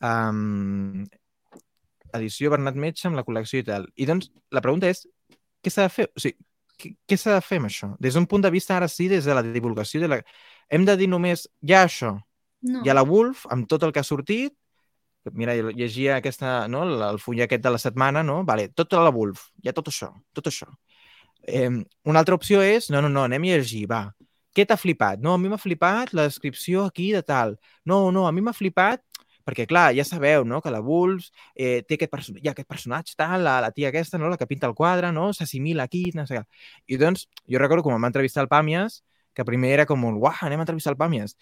um, 0.00 1.04
edició 2.16 2.50
Bernat 2.52 2.78
Metge 2.78 3.08
amb 3.08 3.18
la 3.18 3.24
col·lecció 3.26 3.60
i 3.60 3.66
tal. 3.66 3.88
I 3.96 4.06
doncs 4.08 4.30
la 4.52 4.62
pregunta 4.64 4.90
és, 4.90 5.04
què 5.62 5.72
s'ha 5.72 5.86
de 5.88 5.92
fer? 5.94 6.08
O 6.16 6.22
sigui, 6.22 6.38
què, 6.80 6.94
què 7.08 7.18
s'ha 7.20 7.36
de 7.36 7.44
fer 7.44 7.60
amb 7.60 7.70
això? 7.70 7.92
Des 8.02 8.16
d'un 8.16 8.26
punt 8.30 8.44
de 8.44 8.52
vista, 8.52 8.76
ara 8.76 8.88
sí, 8.88 9.08
des 9.10 9.28
de 9.28 9.36
la 9.36 9.44
divulgació, 9.46 10.00
de 10.02 10.08
la... 10.10 10.20
hem 10.70 10.86
de 10.88 10.96
dir 10.96 11.10
només, 11.12 11.46
ja 11.66 11.84
això, 11.86 12.14
no. 12.62 12.82
hi 12.84 12.90
ha 12.90 12.96
la 12.96 13.04
Wolf, 13.06 13.44
amb 13.52 13.68
tot 13.70 13.84
el 13.86 13.92
que 13.92 14.02
ha 14.02 14.06
sortit, 14.06 14.54
mira, 15.36 15.54
llegia 15.76 16.16
aquesta, 16.16 16.66
no, 16.68 16.86
el 17.10 17.20
full 17.20 17.42
aquest 17.44 17.62
de 17.64 17.74
la 17.74 17.82
setmana, 17.82 18.22
no? 18.24 18.40
Vale, 18.48 18.70
tota 18.76 19.02
la 19.04 19.12
Wolf, 19.14 19.50
hi 19.62 19.68
ha 19.68 19.76
tot 19.76 19.90
això, 19.92 20.10
tot 20.36 20.48
això. 20.48 20.70
Eh, 21.46 21.68
una 22.04 22.22
altra 22.22 22.36
opció 22.36 22.62
és, 22.64 22.90
no, 22.92 23.02
no, 23.04 23.12
no, 23.12 23.24
anem 23.28 23.48
a 23.48 23.60
llegir, 23.60 23.86
va. 23.90 24.06
Què 24.56 24.64
t'ha 24.66 24.78
flipat? 24.80 25.20
No, 25.22 25.36
a 25.36 25.38
mi 25.38 25.50
m'ha 25.50 25.60
flipat 25.60 26.14
la 26.16 26.24
descripció 26.26 26.84
aquí 26.88 27.12
de 27.14 27.22
tal. 27.22 27.54
No, 27.86 28.08
no, 28.10 28.26
a 28.26 28.32
mi 28.34 28.42
m'ha 28.42 28.54
flipat 28.56 29.04
perquè, 29.50 29.66
clar, 29.70 29.90
ja 29.98 30.06
sabeu, 30.06 30.46
no?, 30.46 30.62
que 30.62 30.70
la 30.70 30.80
Wolves 30.86 31.30
eh, 31.54 31.82
té 31.82 31.98
aquest, 31.98 32.14
perso 32.14 32.38
ja, 32.38 32.54
aquest 32.54 32.70
personatge 32.70 33.18
tal, 33.18 33.42
la, 33.44 33.58
la 33.66 33.74
tia 33.74 33.90
aquesta, 33.90 34.18
no?, 34.18 34.30
la 34.30 34.38
que 34.38 34.48
pinta 34.50 34.70
el 34.70 34.78
quadre, 34.78 35.10
no?, 35.12 35.32
s'assimila 35.34 35.90
aquí, 35.90 36.06
no 36.14 36.26
sé 36.30 36.38
què. 36.38 36.44
I 36.94 37.00
doncs, 37.02 37.26
jo 37.50 37.62
recordo 37.62 37.84
com 37.86 37.98
em 37.98 38.06
va 38.06 38.12
entrevistar 38.14 38.46
el 38.46 38.52
Pàmies, 38.52 39.02
que 39.34 39.44
primer 39.46 39.70
era 39.72 39.86
com 39.86 40.04
un, 40.04 40.16
uah, 40.20 40.40
anem 40.46 40.60
a 40.60 40.64
entrevistar 40.66 40.94
el 40.94 40.98
Pàmies. 41.00 41.36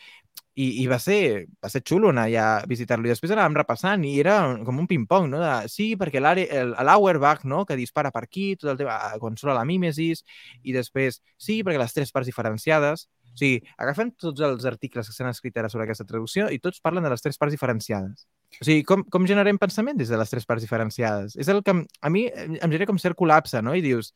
I, 0.59 0.67
i 0.83 0.87
va, 0.91 0.99
ser, 0.99 1.47
va 1.63 1.71
ser 1.71 1.85
xulo 1.87 2.11
anar 2.11 2.25
allà 2.27 2.45
a 2.59 2.67
visitar-lo. 2.67 3.07
I 3.07 3.13
després 3.13 3.31
anàvem 3.31 3.55
repassant 3.61 4.03
i 4.05 4.17
era 4.19 4.35
com 4.67 4.81
un 4.83 4.89
ping-pong, 4.91 5.29
no? 5.31 5.39
De, 5.39 5.53
sí, 5.71 5.93
perquè 6.01 6.21
l'Auerbach, 6.21 7.45
no?, 7.47 7.63
que 7.67 7.79
dispara 7.79 8.11
per 8.15 8.25
aquí, 8.27 8.49
tot 8.59 8.73
el 8.75 8.81
tema, 8.81 8.99
surt 9.39 9.55
la 9.55 9.65
mímesis, 9.69 10.25
i 10.65 10.75
després, 10.75 11.23
sí, 11.39 11.61
perquè 11.63 11.79
les 11.81 11.95
tres 11.95 12.13
parts 12.13 12.27
diferenciades, 12.29 13.07
o 13.35 13.39
sigui, 13.39 13.61
agafem 13.79 14.11
tots 14.19 14.43
els 14.43 14.65
articles 14.67 15.07
que 15.07 15.15
s'han 15.15 15.31
escrit 15.31 15.57
ara 15.61 15.71
sobre 15.71 15.87
aquesta 15.87 16.07
traducció 16.09 16.49
i 16.51 16.59
tots 16.59 16.83
parlen 16.83 17.07
de 17.07 17.13
les 17.13 17.23
tres 17.23 17.39
parts 17.39 17.55
diferenciades. 17.55 18.27
O 18.59 18.65
sigui, 18.65 18.83
com, 18.89 19.05
com 19.05 19.29
generem 19.29 19.61
pensament 19.61 19.99
des 20.01 20.11
de 20.11 20.19
les 20.19 20.31
tres 20.33 20.47
parts 20.49 20.65
diferenciades? 20.65 21.37
És 21.39 21.49
el 21.53 21.63
que 21.63 21.77
a 21.77 22.11
mi 22.11 22.27
em 22.35 22.67
genera 22.67 22.89
com 22.89 22.99
cert 22.99 23.19
col·lapse, 23.19 23.63
no? 23.63 23.77
I 23.77 23.85
dius, 23.85 24.13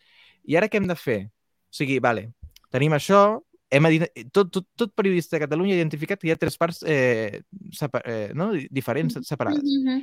i 0.49 0.59
ara 0.59 0.69
què 0.69 0.81
hem 0.81 0.89
de 0.91 0.99
fer? 0.99 1.21
O 1.29 1.79
sigui, 1.79 2.01
vale, 2.03 2.31
tenim 2.75 2.97
això, 2.97 3.23
hem 3.73 3.89
tot, 4.33 4.51
tot, 4.53 4.67
tot 4.77 4.93
periodista 4.95 5.37
de 5.37 5.45
Catalunya 5.47 5.77
ha 5.77 5.81
identificat 5.81 6.21
que 6.21 6.29
hi 6.29 6.35
ha 6.35 6.41
tres 6.41 6.59
parts 6.61 6.83
eh, 6.85 7.41
separ 7.73 8.03
eh, 8.05 8.33
no? 8.37 8.51
diferents, 8.71 9.17
separades. 9.29 9.63
Mm 9.63 9.89
-hmm. 9.89 10.03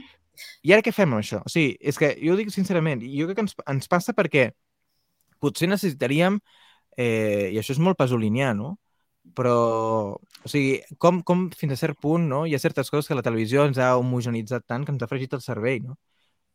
I 0.63 0.73
ara 0.73 0.81
què 0.81 0.93
fem 0.95 1.11
amb 1.11 1.21
això? 1.21 1.41
O 1.45 1.49
sigui, 1.49 1.77
és 1.79 1.97
que 1.97 2.15
jo 2.21 2.33
ho 2.33 2.37
dic 2.37 2.49
sincerament, 2.49 3.01
jo 3.01 3.27
crec 3.27 3.35
que 3.35 3.45
ens, 3.45 3.55
ens 3.67 3.87
passa 3.87 4.13
perquè 4.13 4.51
potser 5.39 5.67
necessitaríem, 5.69 6.39
eh, 6.97 7.51
i 7.53 7.57
això 7.59 7.71
és 7.71 7.79
molt 7.79 7.97
pasolinià, 7.97 8.53
no? 8.55 8.77
Però, 9.35 9.55
o 10.17 10.49
sigui, 10.49 10.79
com, 10.97 11.21
com 11.23 11.47
fins 11.55 11.73
a 11.75 11.79
cert 11.79 11.99
punt, 12.01 12.27
no? 12.29 12.45
Hi 12.47 12.55
ha 12.55 12.59
certes 12.61 12.89
coses 12.91 13.07
que 13.07 13.15
la 13.17 13.23
televisió 13.25 13.65
ens 13.67 13.77
ha 13.81 13.95
homogenitzat 13.99 14.65
tant 14.67 14.85
que 14.85 14.91
ens 14.95 15.03
ha 15.03 15.09
fregit 15.11 15.33
el 15.37 15.41
cervell, 15.45 15.83
no? 15.91 15.97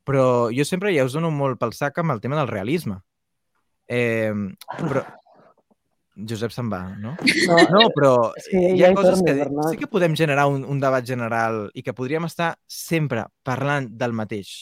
Però 0.05 0.51
jo 0.53 0.65
sempre 0.69 0.93
ja 0.95 1.05
us 1.07 1.15
dono 1.17 1.31
molt 1.33 1.59
pel 1.61 1.73
sac 1.73 1.99
amb 2.03 2.13
el 2.13 2.21
tema 2.21 2.37
del 2.37 2.49
realisme. 2.51 2.99
Eh, 3.89 4.33
però, 4.81 5.03
Josep 6.15 6.53
se'n 6.55 6.69
va, 6.71 6.83
no? 7.01 7.17
No, 7.49 7.57
No, 7.75 7.87
però 7.97 8.11
és 8.39 8.47
que 8.53 8.61
hi 8.77 8.85
ha 8.85 8.91
hi 8.93 8.95
coses 8.95 9.19
torno, 9.19 9.25
que 9.27 9.35
Bernat. 9.41 9.71
sí 9.73 9.81
que 9.81 9.89
podem 9.91 10.15
generar 10.15 10.45
un, 10.47 10.63
un 10.65 10.79
debat 10.81 11.05
general 11.05 11.71
i 11.75 11.83
que 11.83 11.93
podríem 11.97 12.25
estar 12.29 12.53
sempre 12.71 13.25
parlant 13.43 13.89
del 13.99 14.13
mateix. 14.15 14.53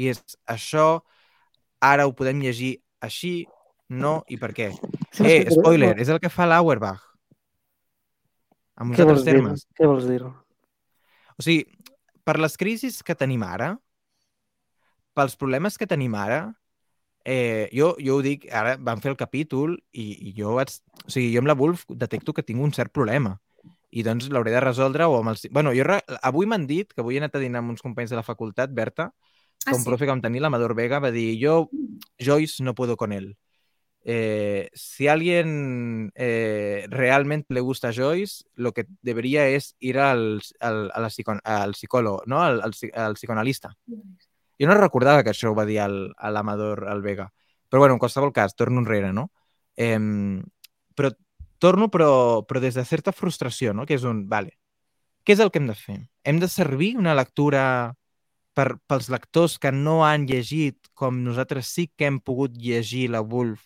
I 0.00 0.08
és 0.14 0.22
això, 0.48 1.02
ara 1.82 2.06
ho 2.08 2.14
podem 2.16 2.40
llegir 2.40 2.78
així, 3.04 3.46
no 3.92 4.22
i 4.32 4.38
per 4.40 4.54
què. 4.56 4.70
Sí, 5.12 5.26
Eh, 5.26 5.50
spoiler, 5.52 5.98
és 6.00 6.08
el 6.08 6.20
que 6.22 6.30
fa 6.32 6.46
l'Auerbach. 6.48 7.02
Amb 8.76 8.90
uns 8.92 8.98
Què 8.98 9.04
altres 9.04 9.20
vols 9.20 9.26
dir? 9.26 9.34
termes. 9.34 9.66
Què 9.78 9.88
vols 9.90 10.06
dir? 10.08 10.20
O 10.22 11.44
sigui, 11.44 11.66
per 12.24 12.38
les 12.40 12.56
crisis 12.60 13.02
que 13.02 13.16
tenim 13.18 13.42
ara, 13.46 13.74
pels 15.16 15.36
problemes 15.36 15.76
que 15.78 15.86
tenim 15.86 16.14
ara, 16.16 16.42
eh, 17.24 17.68
jo, 17.72 17.92
jo 18.00 18.16
ho 18.18 18.22
dic, 18.24 18.46
ara 18.52 18.76
vam 18.80 19.00
fer 19.04 19.12
el 19.12 19.18
capítol 19.20 19.76
i, 19.92 20.06
i 20.30 20.34
jo 20.38 20.56
vaig... 20.58 20.72
O 21.06 21.10
sigui, 21.12 21.32
jo 21.34 21.42
amb 21.42 21.50
la 21.50 21.56
Wolf 21.58 21.84
detecto 21.88 22.32
que 22.32 22.44
tinc 22.46 22.62
un 22.62 22.72
cert 22.72 22.92
problema 22.92 23.36
i 23.92 24.02
doncs 24.06 24.30
l'hauré 24.32 24.54
de 24.54 24.62
resoldre 24.64 25.04
o 25.04 25.18
amb 25.20 25.34
els... 25.34 25.44
Bueno, 25.52 25.74
jo 25.76 25.84
re... 25.84 25.98
avui 26.24 26.48
m'han 26.48 26.64
dit, 26.66 26.88
que 26.94 27.02
avui 27.04 27.18
he 27.18 27.20
anat 27.20 27.36
a 27.36 27.42
dinar 27.42 27.60
amb 27.60 27.74
uns 27.74 27.84
companys 27.84 28.10
de 28.10 28.16
la 28.16 28.24
facultat, 28.24 28.72
Berta, 28.72 29.10
que 29.62 29.70
Ah, 29.70 29.76
un 29.76 29.82
sí? 29.82 29.86
profe 29.86 30.06
que 30.06 30.10
vam 30.10 30.22
tenir, 30.24 30.40
l'Amador 30.42 30.72
Vega, 30.74 30.98
va 30.98 31.12
dir 31.14 31.36
yo, 31.38 31.68
Joyce, 32.18 32.64
no 32.64 32.74
puedo 32.74 32.96
con 32.96 33.12
él. 33.12 33.36
Eh, 34.04 34.68
si 34.74 35.06
a 35.06 35.12
alguien 35.12 36.10
eh, 36.14 36.86
realmente 36.88 37.54
le 37.54 37.60
gusta 37.60 37.92
Joyce, 37.92 38.44
lo 38.54 38.72
que 38.72 38.86
debería 39.00 39.46
es 39.48 39.76
ir 39.78 39.98
al, 39.98 40.42
al, 40.60 40.90
a 40.92 41.00
la 41.00 41.08
al 41.44 41.74
psicólogo, 41.74 42.22
¿no? 42.26 42.42
Al, 42.42 42.60
al, 42.62 42.72
al 42.94 43.14
psicoanalista. 43.14 43.76
Jo 44.58 44.68
no 44.68 44.74
recordava 44.74 45.22
que 45.22 45.30
això 45.32 45.50
ho 45.50 45.54
va 45.54 45.66
dir 45.66 45.80
l'Amador 45.82 46.86
al 46.88 47.02
Vega. 47.02 47.32
Però, 47.68 47.80
bueno, 47.80 47.94
en 47.94 48.02
qualsevol 48.02 48.32
cas, 48.32 48.54
torno 48.54 48.80
enrere, 48.80 49.12
no? 49.12 49.30
Eh, 49.76 49.98
però 50.94 51.10
torno, 51.58 51.88
però, 51.88 52.42
però 52.42 52.60
des 52.60 52.74
de 52.74 52.84
certa 52.84 53.12
frustració, 53.12 53.72
no? 53.72 53.86
Que 53.86 53.94
és 53.94 54.04
un, 54.04 54.26
vale, 54.28 54.58
què 55.22 55.36
és 55.36 55.42
el 55.42 55.52
que 55.54 55.60
hem 55.62 55.68
de 55.70 55.78
fer? 55.78 55.98
Hem 56.26 56.40
de 56.42 56.48
servir 56.50 56.96
una 56.98 57.14
lectura 57.14 57.94
per, 58.58 58.76
pels 58.90 59.08
lectors 59.12 59.58
que 59.62 59.70
no 59.72 60.02
han 60.06 60.26
llegit 60.26 60.90
com 60.98 61.22
nosaltres 61.22 61.70
sí 61.70 61.86
que 61.96 62.08
hem 62.10 62.18
pogut 62.20 62.56
llegir 62.58 63.08
la 63.14 63.22
Wolf. 63.22 63.62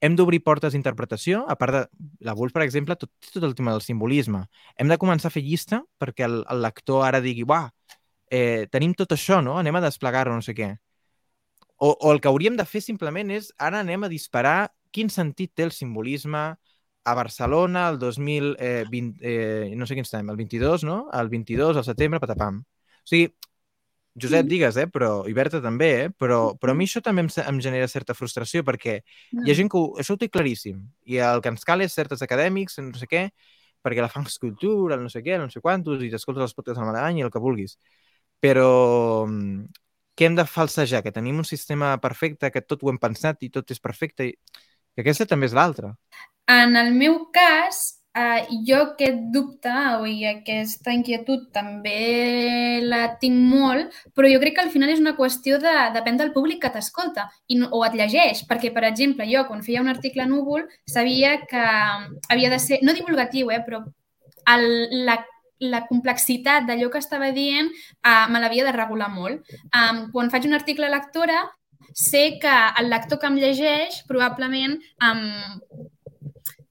Hem 0.00 0.14
d'obrir 0.16 0.40
portes 0.40 0.72
d'interpretació, 0.72 1.42
a 1.52 1.56
part 1.60 1.74
de 1.76 1.82
la 2.24 2.34
Wolf, 2.36 2.54
per 2.56 2.62
exemple, 2.64 2.96
tot, 2.96 3.10
tot 3.34 3.44
el 3.44 3.54
tema 3.54 3.74
del 3.74 3.84
simbolisme. 3.84 4.46
Hem 4.80 4.88
de 4.88 4.96
començar 5.00 5.28
a 5.28 5.34
fer 5.34 5.42
llista 5.44 5.82
perquè 6.00 6.24
el, 6.24 6.40
el 6.48 6.62
lector 6.64 7.04
ara 7.04 7.20
digui, 7.20 7.44
uah, 7.44 7.66
eh, 8.32 8.66
tenim 8.72 8.94
tot 8.96 9.12
això, 9.12 9.42
no? 9.44 9.58
Anem 9.60 9.76
a 9.76 9.84
desplegar-ho, 9.84 10.32
no 10.32 10.44
sé 10.46 10.54
què. 10.56 10.72
O, 11.76 11.92
o 11.92 12.12
el 12.12 12.20
que 12.20 12.28
hauríem 12.28 12.56
de 12.56 12.66
fer 12.68 12.82
simplement 12.84 13.30
és, 13.32 13.52
ara 13.60 13.80
anem 13.84 14.04
a 14.04 14.12
disparar 14.12 14.70
quin 14.94 15.12
sentit 15.12 15.52
té 15.56 15.64
el 15.68 15.72
simbolisme 15.72 16.42
a 17.04 17.14
Barcelona 17.16 17.86
el 17.88 17.98
2020, 17.98 19.20
eh, 19.20 19.72
no 19.76 19.86
sé 19.86 19.96
quin 19.96 20.08
estem, 20.08 20.28
el 20.28 20.36
22, 20.36 20.84
no? 20.84 20.98
El 21.16 21.30
22, 21.32 21.76
al 21.76 21.86
setembre, 21.86 22.20
patapam. 22.20 22.60
O 22.60 23.08
sigui, 23.08 23.30
Josep, 24.18 24.46
digues, 24.50 24.76
eh? 24.76 24.86
Però, 24.90 25.10
i 25.30 25.34
Berta 25.36 25.60
també, 25.62 25.90
eh? 26.04 26.08
Però, 26.10 26.40
però 26.58 26.74
a 26.74 26.76
mi 26.76 26.88
això 26.88 27.02
també 27.04 27.22
em, 27.22 27.30
em 27.46 27.60
genera 27.62 27.88
certa 27.88 28.16
frustració 28.16 28.64
perquè 28.66 28.98
hi 29.00 29.52
ha 29.52 29.56
gent 29.56 29.70
que 29.70 29.78
ho, 29.78 29.92
això 30.02 30.16
ho 30.16 30.20
té 30.20 30.28
claríssim 30.28 30.80
i 31.06 31.20
el 31.22 31.42
que 31.44 31.52
ens 31.52 31.64
cal 31.64 31.84
és 31.84 31.94
certes 31.94 32.22
acadèmics, 32.26 32.80
no 32.82 32.98
sé 32.98 33.06
què, 33.10 33.28
perquè 33.84 34.02
la 34.02 34.10
fan 34.12 34.26
escultura, 34.26 34.98
no 35.00 35.08
sé 35.12 35.22
què, 35.22 35.38
no 35.38 35.48
sé 35.50 35.62
quantos, 35.62 36.02
i 36.02 36.10
t'escoltes 36.10 36.48
els 36.48 36.56
podcasts 36.56 36.82
alemany 36.82 37.20
i 37.20 37.26
el 37.26 37.30
que 37.30 37.42
vulguis. 37.42 37.78
Però 38.42 39.26
mm, 39.28 39.70
què 40.16 40.28
hem 40.28 40.36
de 40.36 40.46
falsejar? 40.48 41.04
Que 41.04 41.14
tenim 41.14 41.38
un 41.40 41.48
sistema 41.48 41.94
perfecte, 42.02 42.50
que 42.50 42.64
tot 42.64 42.82
ho 42.82 42.92
hem 42.92 42.98
pensat 43.00 43.40
i 43.46 43.50
tot 43.52 43.70
és 43.70 43.80
perfecte, 43.80 44.26
i 44.26 44.34
que 44.94 45.04
aquesta 45.04 45.28
també 45.28 45.48
és 45.48 45.56
l'altra. 45.56 45.94
En 46.50 46.76
el 46.76 46.92
meu 46.98 47.22
cas, 47.32 47.99
eh, 48.14 48.46
jo 48.66 48.80
aquest 48.84 49.20
dubte 49.34 49.72
i 50.10 50.24
aquesta 50.28 50.94
inquietud 50.96 51.48
també 51.54 52.80
la 52.82 53.02
tinc 53.22 53.38
molt, 53.52 53.94
però 54.16 54.30
jo 54.30 54.40
crec 54.42 54.56
que 54.56 54.64
al 54.64 54.72
final 54.74 54.92
és 54.92 55.02
una 55.02 55.16
qüestió 55.18 55.58
de 55.62 55.74
depèn 55.94 56.18
del 56.18 56.32
públic 56.34 56.60
que 56.62 56.72
t'escolta 56.74 57.28
i 57.48 57.60
o 57.62 57.84
et 57.86 57.96
llegeix, 57.98 58.44
perquè, 58.50 58.72
per 58.74 58.84
exemple, 58.88 59.26
jo 59.30 59.44
quan 59.48 59.62
feia 59.62 59.82
un 59.84 59.92
article 59.92 60.26
Núvol 60.26 60.66
sabia 60.86 61.38
que 61.46 61.66
havia 62.28 62.50
de 62.50 62.58
ser, 62.58 62.80
no 62.82 62.96
divulgatiu, 62.96 63.50
eh, 63.50 63.62
però 63.66 63.84
el, 64.50 64.66
la, 65.06 65.20
la 65.60 65.84
complexitat 65.86 66.66
d'allò 66.66 66.90
que 66.90 67.00
estava 67.02 67.30
dient 67.36 67.70
uh, 67.70 68.26
me 68.32 68.40
l'havia 68.40 68.66
de 68.66 68.74
regular 68.74 69.10
molt. 69.12 69.46
Um, 69.76 70.06
quan 70.14 70.32
faig 70.32 70.48
un 70.48 70.56
article 70.56 70.88
a 70.88 70.94
lectora, 70.96 71.44
sé 71.94 72.38
que 72.40 72.56
el 72.80 72.90
lector 72.90 73.18
que 73.20 73.28
em 73.28 73.38
llegeix 73.38 74.02
probablement 74.08 74.78
um, 75.04 75.88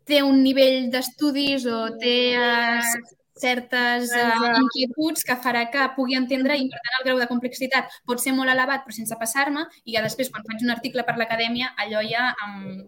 té 0.09 0.23
un 0.25 0.41
nivell 0.43 0.89
d'estudis 0.93 1.65
o 1.69 1.85
té 2.01 2.17
uh, 2.35 3.15
certes 3.39 4.09
uh, 4.11 4.49
inquietuds 4.59 5.23
que 5.23 5.35
farà 5.39 5.61
que 5.71 5.85
pugui 5.95 6.17
entendre 6.19 6.57
i, 6.59 6.65
per 6.67 6.79
tant, 6.83 6.95
el 6.99 7.05
grau 7.07 7.19
de 7.21 7.27
complexitat 7.29 7.93
pot 8.09 8.19
ser 8.19 8.33
molt 8.35 8.51
elevat 8.51 8.83
però 8.83 8.95
sense 8.97 9.15
passar-me 9.21 9.63
i 9.85 9.95
ja 9.95 10.01
després, 10.03 10.27
quan 10.33 10.43
faig 10.49 10.65
un 10.65 10.73
article 10.75 11.05
per 11.07 11.15
l'acadèmia, 11.15 11.71
allò 11.79 12.01
ja 12.03 12.33
um, 12.47 12.81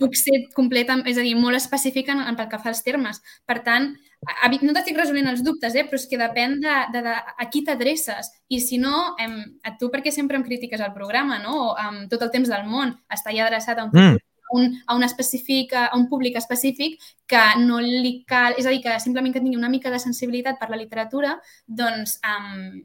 puc 0.00 0.14
ser 0.18 0.40
completa, 0.56 0.96
és 1.06 1.18
a 1.18 1.24
dir, 1.26 1.36
molt 1.38 1.58
específica 1.58 2.14
en, 2.16 2.22
en 2.30 2.36
pel 2.38 2.48
que 2.50 2.58
fa 2.62 2.70
als 2.72 2.82
termes. 2.86 3.18
Per 3.46 3.58
tant, 3.66 3.90
a- 4.26 4.46
a- 4.46 4.50
no 4.62 4.74
t'estic 4.74 4.96
resolent 4.98 5.28
els 5.30 5.42
dubtes, 5.46 5.74
eh? 5.76 5.84
però 5.86 5.98
és 6.00 6.06
que 6.10 6.18
depèn 6.20 6.58
de, 6.62 6.76
de, 6.94 7.02
de 7.06 7.14
a 7.14 7.48
qui 7.52 7.62
t'adreces. 7.66 8.30
I 8.48 8.60
si 8.64 8.78
no, 8.78 9.14
em, 9.22 9.36
a 9.66 9.74
tu 9.78 9.90
perquè 9.92 10.10
sempre 10.14 10.38
em 10.38 10.46
critiques 10.46 10.80
el 10.80 10.94
programa, 10.96 11.38
no? 11.42 11.54
O, 11.66 11.70
amb 11.78 12.08
tot 12.10 12.22
el 12.26 12.30
temps 12.34 12.48
del 12.50 12.66
món, 12.70 12.94
està 13.12 13.34
ja 13.36 13.46
adreçat 13.46 13.78
a 13.78 13.86
un 13.90 13.94
Mm. 13.94 14.18
Un, 14.56 14.70
a, 14.86 14.94
un 14.94 15.04
específic, 15.04 15.74
a 15.74 15.96
un 15.96 16.08
públic 16.08 16.36
específic 16.40 17.00
que 17.26 17.42
no 17.62 17.80
li 17.80 18.20
cal... 18.28 18.56
És 18.58 18.66
a 18.66 18.74
dir, 18.74 18.82
que 18.84 18.98
simplement 19.02 19.34
que 19.34 19.42
tingui 19.42 19.58
una 19.58 19.72
mica 19.72 19.92
de 19.92 20.00
sensibilitat 20.02 20.58
per 20.60 20.70
la 20.70 20.80
literatura, 20.80 21.36
doncs 21.66 22.18
um, 22.26 22.80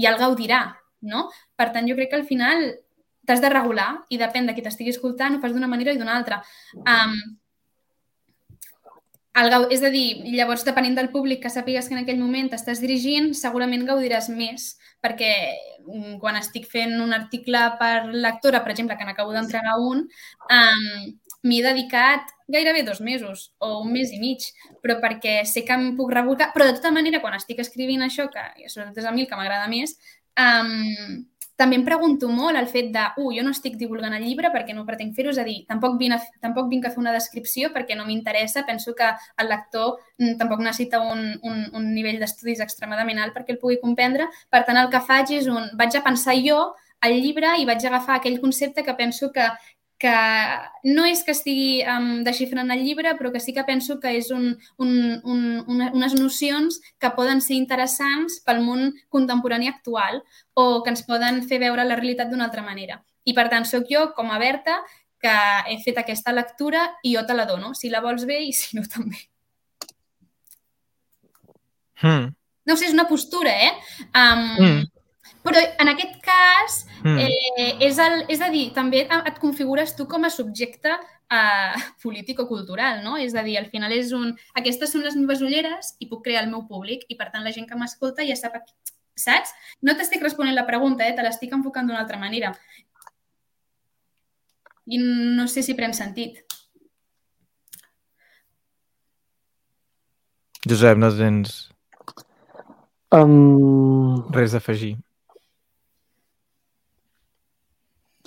ja 0.00 0.12
el 0.12 0.18
gaudirà, 0.20 0.64
no? 1.06 1.28
Per 1.56 1.70
tant, 1.74 1.88
jo 1.88 1.96
crec 1.98 2.12
que 2.12 2.20
al 2.20 2.28
final 2.28 2.66
t'has 3.24 3.40
de 3.40 3.48
regular 3.52 3.88
i 4.12 4.20
depèn 4.20 4.46
de 4.46 4.54
qui 4.56 4.64
t'estigui 4.64 4.92
escoltant, 4.92 5.36
ho 5.36 5.40
fas 5.40 5.54
d'una 5.54 5.70
manera 5.70 5.94
i 5.94 6.00
d'una 6.00 6.16
altra. 6.16 6.42
Um, 6.84 7.16
el. 9.42 9.66
És 9.74 9.82
a 9.82 9.90
dir, 9.90 10.22
llavors, 10.36 10.64
depenent 10.66 10.96
del 10.98 11.10
públic 11.14 11.42
que 11.42 11.52
sàpigues 11.52 11.88
que 11.88 11.96
en 11.96 12.04
aquell 12.04 12.20
moment 12.20 12.50
t'estàs 12.52 12.82
dirigint, 12.82 13.32
segurament 13.34 13.86
gaudiràs 13.88 14.30
més, 14.30 14.74
perquè 15.04 15.32
mm, 15.86 16.16
quan 16.22 16.38
estic 16.40 16.68
fent 16.70 16.96
un 17.02 17.12
article 17.16 17.64
per 17.80 18.06
lectora, 18.12 18.62
per 18.64 18.72
exemple, 18.72 18.96
que 18.96 19.08
n'acabo 19.08 19.34
d'entregar 19.34 19.76
un, 19.80 20.06
um, 20.60 21.12
m'hi 21.44 21.60
he 21.60 21.66
dedicat 21.66 22.30
gairebé 22.48 22.82
dos 22.84 23.00
mesos 23.00 23.52
o 23.58 23.80
un 23.82 23.92
mes 23.92 24.12
i 24.12 24.20
mig, 24.20 24.44
però 24.82 24.98
perquè 25.00 25.42
sé 25.48 25.64
que 25.64 25.76
em 25.76 25.94
puc 25.96 26.12
revolcar, 26.12 26.50
però 26.52 26.66
de 26.68 26.76
tota 26.76 26.92
manera, 26.92 27.20
quan 27.24 27.36
estic 27.36 27.60
escrivint 27.64 28.04
això, 28.04 28.28
que 28.32 28.68
sobretot 28.68 29.00
és 29.00 29.08
a 29.08 29.12
mi 29.12 29.24
el 29.24 29.30
que 29.30 29.38
m'agrada 29.38 29.68
més, 29.72 29.96
um, 30.40 31.24
també 31.56 31.76
em 31.78 31.84
pregunto 31.86 32.28
molt 32.28 32.58
el 32.58 32.66
fet 32.70 32.90
de, 32.94 33.04
uh, 33.20 33.30
jo 33.34 33.42
no 33.46 33.52
estic 33.54 33.76
divulgant 33.78 34.14
el 34.16 34.24
llibre 34.26 34.50
perquè 34.54 34.74
no 34.74 34.86
pretenc 34.88 35.14
fer-ho, 35.16 35.30
és 35.30 35.38
a 35.38 35.46
dir, 35.46 35.60
tampoc 35.70 35.98
vinc, 36.00 36.16
a, 36.16 36.38
tampoc 36.42 36.70
vinc 36.70 36.86
a 36.86 36.92
fer 36.94 37.02
una 37.02 37.14
descripció 37.14 37.70
perquè 37.74 37.96
no 37.98 38.06
m'interessa, 38.08 38.64
penso 38.66 38.94
que 38.98 39.10
el 39.38 39.50
lector 39.52 39.98
mm, 40.18 40.38
tampoc 40.40 40.64
necessita 40.66 41.00
un, 41.00 41.26
un, 41.42 41.60
un 41.72 41.92
nivell 41.94 42.18
d'estudis 42.22 42.62
extremadament 42.64 43.22
alt 43.22 43.36
perquè 43.36 43.54
el 43.54 43.60
pugui 43.62 43.78
comprendre, 43.82 44.26
per 44.50 44.64
tant 44.66 44.80
el 44.80 44.90
que 44.90 45.02
faig 45.06 45.36
és 45.38 45.50
un, 45.50 45.70
vaig 45.78 45.94
a 45.94 46.02
pensar 46.02 46.34
jo 46.42 46.72
el 47.04 47.20
llibre 47.20 47.50
i 47.60 47.66
vaig 47.68 47.84
agafar 47.84 48.18
aquell 48.18 48.40
concepte 48.40 48.82
que 48.82 48.94
penso 48.96 49.30
que, 49.32 49.46
que 49.98 50.14
no 50.90 51.04
és 51.06 51.22
que 51.24 51.32
estigui 51.32 51.84
um, 51.88 52.24
desxifrant 52.26 52.72
el 52.74 52.82
llibre, 52.84 53.14
però 53.16 53.30
que 53.32 53.40
sí 53.40 53.54
que 53.54 53.64
penso 53.64 54.00
que 54.02 54.10
és 54.18 54.30
un, 54.34 54.50
un, 54.82 54.92
un, 55.22 55.44
una, 55.70 55.90
unes 55.94 56.16
nocions 56.18 56.80
que 57.00 57.12
poden 57.16 57.40
ser 57.40 57.56
interessants 57.56 58.40
pel 58.44 58.60
món 58.64 58.92
contemporani 59.08 59.70
actual 59.70 60.20
o 60.54 60.82
que 60.82 60.92
ens 60.92 61.04
poden 61.06 61.42
fer 61.48 61.60
veure 61.62 61.86
la 61.86 61.96
realitat 62.00 62.30
d'una 62.30 62.48
altra 62.50 62.66
manera. 62.66 63.00
I 63.24 63.32
per 63.32 63.48
tant, 63.48 63.64
sóc 63.64 63.86
jo, 63.88 64.10
com 64.16 64.32
a 64.34 64.38
Berta, 64.42 64.82
que 65.24 65.34
he 65.70 65.78
fet 65.80 66.02
aquesta 66.02 66.34
lectura 66.34 66.88
i 67.02 67.14
jo 67.14 67.24
te 67.24 67.36
la 67.36 67.46
dono, 67.48 67.72
si 67.72 67.88
la 67.88 68.02
vols 68.04 68.26
bé 68.28 68.42
i 68.44 68.52
si 68.52 68.76
no 68.76 68.84
també. 68.84 69.22
Hmm. 72.02 72.34
No 72.66 72.76
sé, 72.76 72.88
és 72.88 72.96
una 72.96 73.08
postura, 73.08 73.52
eh? 73.52 73.72
Um, 74.10 74.44
Mm. 74.58 74.93
Però 75.44 75.60
en 75.60 75.90
aquest 75.92 76.20
cas, 76.24 76.84
Hmm. 77.04 77.18
eh, 77.20 77.76
és, 77.84 77.98
el, 78.00 78.22
és 78.32 78.40
a 78.40 78.48
dir, 78.48 78.72
també 78.72 79.02
et 79.04 79.38
configures 79.38 79.90
tu 79.94 80.06
com 80.08 80.24
a 80.24 80.30
subjecte 80.32 80.88
eh, 80.88 81.74
polític 82.02 82.40
o 82.40 82.46
cultural, 82.48 83.02
no? 83.04 83.18
És 83.20 83.34
a 83.34 83.42
dir, 83.44 83.58
al 83.58 83.68
final 83.68 83.92
és 83.92 84.12
un... 84.16 84.32
Aquestes 84.56 84.90
són 84.90 85.04
les 85.04 85.16
meves 85.20 85.42
ulleres 85.44 85.96
i 86.00 86.08
puc 86.08 86.24
crear 86.24 86.46
el 86.46 86.50
meu 86.50 86.64
públic 86.66 87.04
i, 87.08 87.18
per 87.20 87.28
tant, 87.30 87.44
la 87.44 87.52
gent 87.52 87.68
que 87.68 87.76
m'escolta 87.76 88.24
ja 88.24 88.36
sap... 88.40 88.56
Saps? 89.14 89.52
No 89.84 89.92
t'estic 89.94 90.24
responent 90.24 90.56
la 90.56 90.64
pregunta, 90.66 91.04
eh? 91.06 91.12
te 91.14 91.22
l'estic 91.22 91.52
enfocant 91.52 91.86
d'una 91.86 92.00
altra 92.00 92.16
manera. 92.18 92.54
I 94.88 94.98
no 94.98 95.44
sé 95.46 95.62
si 95.62 95.76
pren 95.76 95.92
sentit. 95.94 96.40
Josep, 100.64 100.96
no 100.96 101.12
tens 101.12 101.68
Um, 103.14 104.24
res 104.34 104.54
a 104.54 104.58
afegir. 104.58 104.96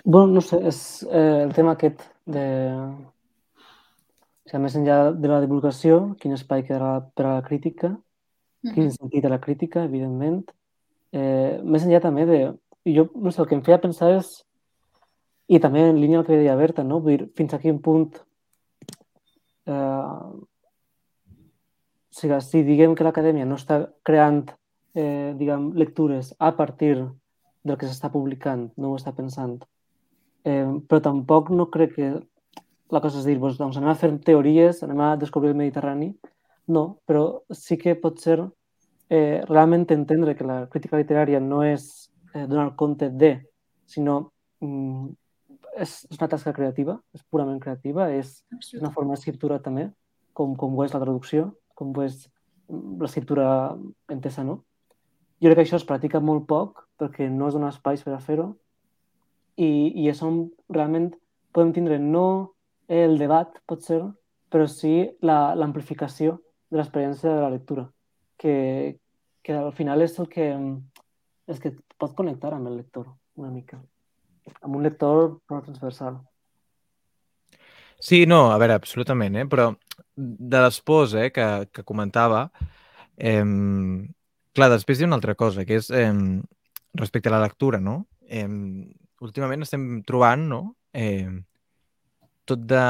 Bueno, 0.07 0.27
no 0.37 0.41
sé, 0.41 0.57
és 0.69 0.77
eh, 1.11 1.43
el 1.43 1.53
tema 1.53 1.73
aquest 1.75 1.99
de... 2.25 2.43
O 4.47 4.49
sigui, 4.49 4.61
més 4.63 4.75
enllà 4.79 4.97
de 5.11 5.27
la 5.27 5.41
divulgació, 5.43 5.97
quin 6.21 6.31
espai 6.37 6.63
quedarà 6.63 7.01
per 7.15 7.25
a 7.27 7.33
la 7.37 7.43
crítica, 7.43 7.89
quin 8.63 8.85
Mhm. 8.87 8.93
sentit 8.95 9.25
a 9.25 9.29
la 9.33 9.41
crítica, 9.43 9.83
evidentment. 9.83 10.45
Eh, 11.11 11.59
més 11.63 11.83
enllà 11.83 11.99
també 12.01 12.25
de... 12.25 12.39
Jo, 12.87 13.09
no 13.15 13.31
sé, 13.31 13.41
el 13.41 13.47
que 13.49 13.55
em 13.55 13.63
feia 13.67 13.81
pensar 13.83 14.13
és, 14.15 14.29
i 15.49 15.59
també 15.59 15.81
en 15.89 15.99
línia 15.99 16.19
el 16.21 16.25
que 16.25 16.37
deia 16.39 16.55
Berta, 16.55 16.83
no? 16.87 17.01
Vull 17.03 17.17
dir, 17.17 17.27
fins 17.35 17.53
a 17.53 17.59
quin 17.59 17.81
punt 17.83 18.15
eh, 19.67 19.71
o 19.71 20.47
sigui, 22.11 22.39
si 22.41 22.63
diguem 22.63 22.95
que 22.95 23.03
l'acadèmia 23.03 23.45
no 23.45 23.55
està 23.59 23.81
creant 24.07 24.45
eh, 24.95 25.33
diguem, 25.37 25.73
lectures 25.75 26.33
a 26.39 26.53
partir 26.55 26.95
del 27.63 27.77
que 27.77 27.85
s'està 27.87 28.09
publicant, 28.11 28.69
no 28.77 28.93
ho 28.93 28.95
està 28.95 29.11
pensant, 29.13 29.59
eh, 30.45 30.65
però 30.87 31.01
tampoc 31.01 31.49
no 31.55 31.69
crec 31.73 31.95
que 31.95 32.09
la 32.89 33.01
cosa 33.03 33.19
és 33.19 33.27
dir, 33.27 33.37
doncs, 33.39 33.57
doncs 33.59 33.77
anem 33.79 33.91
a 33.91 33.99
fer 33.99 34.11
teories, 34.23 34.81
anem 34.83 35.01
a 35.03 35.15
descobrir 35.19 35.51
el 35.51 35.59
Mediterrani, 35.59 36.13
no, 36.67 36.99
però 37.07 37.41
sí 37.55 37.77
que 37.79 37.95
pot 37.99 38.19
ser 38.23 38.39
eh, 39.09 39.43
realment 39.47 39.87
entendre 39.91 40.35
que 40.35 40.47
la 40.47 40.65
crítica 40.71 40.99
literària 40.99 41.39
no 41.43 41.63
és 41.63 42.09
eh, 42.33 42.45
donar 42.45 42.75
compte 42.79 43.09
de, 43.09 43.33
sinó 43.87 44.17
mm, 44.63 45.07
és, 45.77 45.93
és 46.09 46.19
una 46.19 46.29
tasca 46.31 46.53
creativa, 46.55 46.97
és 47.15 47.23
purament 47.31 47.59
creativa, 47.63 48.09
és 48.11 48.41
una 48.79 48.91
forma 48.91 49.15
d'escriptura 49.15 49.59
també, 49.63 49.89
com, 50.33 50.55
com 50.55 50.75
ho 50.75 50.85
és 50.85 50.95
la 50.95 51.03
traducció, 51.03 51.51
com 51.75 51.91
ho 51.95 52.05
és 52.05 52.25
mm, 52.67 52.97
l'escriptura 53.03 53.49
entesa, 54.11 54.45
no? 54.47 54.61
Jo 55.37 55.51
crec 55.51 55.59
que 55.59 55.67
això 55.67 55.77
es 55.77 55.85
practica 55.85 56.19
molt 56.23 56.47
poc 56.49 56.87
perquè 56.97 57.27
no 57.29 57.47
es 57.47 57.53
dona 57.53 57.69
espais 57.69 58.01
per 58.01 58.15
a 58.15 58.23
fer-ho 58.23 58.55
i, 59.57 59.69
i 60.03 60.07
és 60.09 60.21
on 60.23 60.45
realment 60.69 61.11
podem 61.53 61.73
tindre 61.73 61.97
no 61.99 62.53
el 62.87 63.17
debat, 63.19 63.51
pot 63.67 63.83
ser, 63.83 63.99
però 64.53 64.67
sí 64.71 65.09
la- 65.25 65.55
l'amplificació 65.57 66.37
de 66.69 66.79
l'experiència 66.79 67.31
de 67.31 67.41
la 67.41 67.51
lectura, 67.51 67.87
que, 68.37 68.97
que 69.43 69.53
al 69.57 69.73
final 69.75 70.01
és 70.05 70.17
el 70.21 70.29
que, 70.31 70.47
és 71.47 71.59
que 71.63 71.73
pot 71.97 72.15
connectar 72.15 72.53
amb 72.55 72.69
el 72.69 72.77
lector 72.79 73.07
una 73.37 73.51
mica, 73.51 73.79
amb 74.61 74.75
un 74.77 74.83
lector 74.83 75.39
prou 75.47 75.63
transversal. 75.65 76.19
Sí, 77.99 78.25
no, 78.29 78.51
a 78.51 78.57
veure, 78.61 78.77
absolutament, 78.77 79.35
eh? 79.41 79.47
però 79.49 79.71
de 80.15 80.61
les 80.61 80.77
pors 80.85 81.15
eh, 81.17 81.31
que, 81.33 81.47
que 81.73 81.83
comentava, 81.87 82.43
eh, 83.17 83.41
clar, 84.53 84.69
després 84.73 84.99
hi 84.99 85.07
ha 85.07 85.09
una 85.09 85.17
altra 85.17 85.35
cosa, 85.35 85.65
que 85.65 85.79
és 85.81 85.89
eh, 85.89 86.13
respecte 86.93 87.29
a 87.31 87.35
la 87.35 87.41
lectura, 87.41 87.81
no? 87.81 88.03
Eh, 88.29 88.45
últimament 89.23 89.65
estem 89.65 89.85
trobant, 90.07 90.47
no?, 90.53 90.61
eh, 90.93 91.29
tot 92.47 92.65
de... 92.69 92.83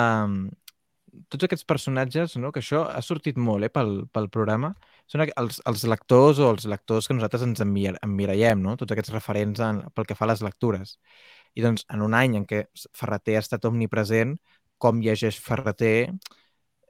Tots 1.34 1.48
aquests 1.48 1.66
personatges, 1.66 2.36
no?, 2.38 2.52
que 2.54 2.62
això 2.62 2.84
ha 2.94 3.02
sortit 3.02 3.40
molt 3.42 3.66
eh, 3.66 3.72
pel, 3.74 4.04
pel 4.14 4.30
programa, 4.34 4.74
són 5.10 5.24
els, 5.26 5.62
els 5.66 5.86
lectors 5.90 6.42
o 6.44 6.52
els 6.54 6.68
lectors 6.70 7.08
que 7.08 7.16
nosaltres 7.18 7.46
ens 7.48 7.64
emmirallem, 7.64 8.62
no?, 8.62 8.76
tots 8.78 8.94
aquests 8.94 9.16
referents 9.16 9.64
en, 9.66 9.82
pel 9.96 10.06
que 10.10 10.18
fa 10.20 10.28
a 10.28 10.32
les 10.34 10.44
lectures. 10.46 10.98
I 11.58 11.66
doncs, 11.66 11.88
en 11.94 12.04
un 12.06 12.14
any 12.14 12.38
en 12.38 12.46
què 12.46 12.68
Ferreter 12.96 13.40
ha 13.40 13.46
estat 13.46 13.66
omnipresent, 13.66 14.38
com 14.78 15.02
llegeix 15.02 15.40
Ferreter 15.42 16.12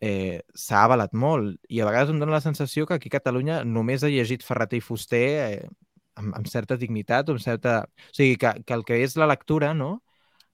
eh, 0.01 0.41
s'ha 0.55 0.83
avalat 0.85 1.13
molt 1.17 1.57
i 1.69 1.81
a 1.81 1.87
vegades 1.87 2.11
em 2.13 2.19
dóna 2.21 2.37
la 2.37 2.43
sensació 2.43 2.85
que 2.85 2.97
aquí 2.97 3.09
a 3.11 3.17
Catalunya 3.17 3.63
només 3.65 4.03
ha 4.03 4.11
llegit 4.11 4.45
Ferreter 4.45 4.81
i 4.81 4.85
Fuster 4.85 5.27
eh, 5.47 5.69
amb, 6.19 6.35
amb 6.37 6.49
certa 6.51 6.77
dignitat 6.79 7.29
amb 7.33 7.41
certa... 7.43 7.79
O 7.85 8.15
sigui, 8.17 8.37
que, 8.41 8.53
que 8.65 8.75
el 8.77 8.85
que 8.87 9.01
és 9.05 9.17
la 9.19 9.29
lectura, 9.29 9.73
no? 9.77 9.97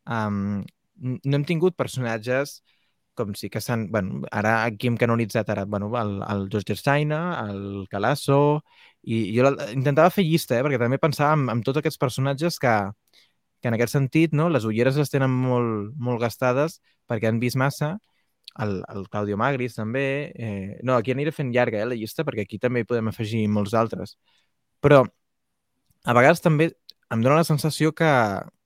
Um, 0.05 0.63
no 1.01 1.37
hem 1.37 1.45
tingut 1.47 1.77
personatges 1.79 2.61
com 3.17 3.33
sí 3.37 3.49
que 3.53 3.61
s'han... 3.61 3.87
Bueno, 3.93 4.23
ara 4.31 4.63
aquí 4.65 4.89
hem 4.89 4.97
canonitzat 4.97 5.49
ara, 5.53 5.65
bueno, 5.65 5.91
el, 5.99 6.15
el 6.29 6.47
George 6.51 6.75
Steiner, 6.75 7.21
el 7.49 7.85
Calasso, 7.91 8.63
i 9.03 9.25
jo 9.35 9.45
la- 9.49 9.69
intentava 9.73 10.13
fer 10.13 10.25
llista, 10.25 10.57
eh, 10.57 10.63
perquè 10.65 10.79
també 10.81 10.99
pensava 11.01 11.35
en, 11.37 11.47
en 11.53 11.61
tots 11.65 11.81
aquests 11.81 11.99
personatges 12.01 12.57
que, 12.61 12.73
que 13.61 13.69
en 13.69 13.77
aquest 13.77 13.95
sentit 13.95 14.33
no, 14.33 14.49
les 14.49 14.65
ulleres 14.69 14.97
les 14.99 15.11
tenen 15.13 15.31
molt, 15.31 15.93
molt 15.95 16.21
gastades 16.23 16.79
perquè 17.09 17.29
han 17.29 17.39
vist 17.43 17.59
massa 17.59 17.93
el, 18.59 18.81
el 18.93 19.07
Claudio 19.09 19.37
Magris 19.37 19.77
també. 19.77 20.05
Eh, 20.35 20.79
no, 20.83 20.97
aquí 20.97 21.13
aniré 21.13 21.33
fent 21.35 21.51
llarga 21.53 21.81
eh, 21.81 21.89
la 21.89 21.97
llista 21.99 22.25
perquè 22.27 22.47
aquí 22.47 22.59
també 22.61 22.83
hi 22.83 22.89
podem 22.89 23.11
afegir 23.11 23.45
molts 23.49 23.75
altres. 23.77 24.17
Però 24.83 25.03
a 26.03 26.13
vegades 26.17 26.41
també 26.43 26.71
em 27.13 27.21
dóna 27.23 27.39
la 27.41 27.47
sensació 27.47 27.93
que, 27.95 28.09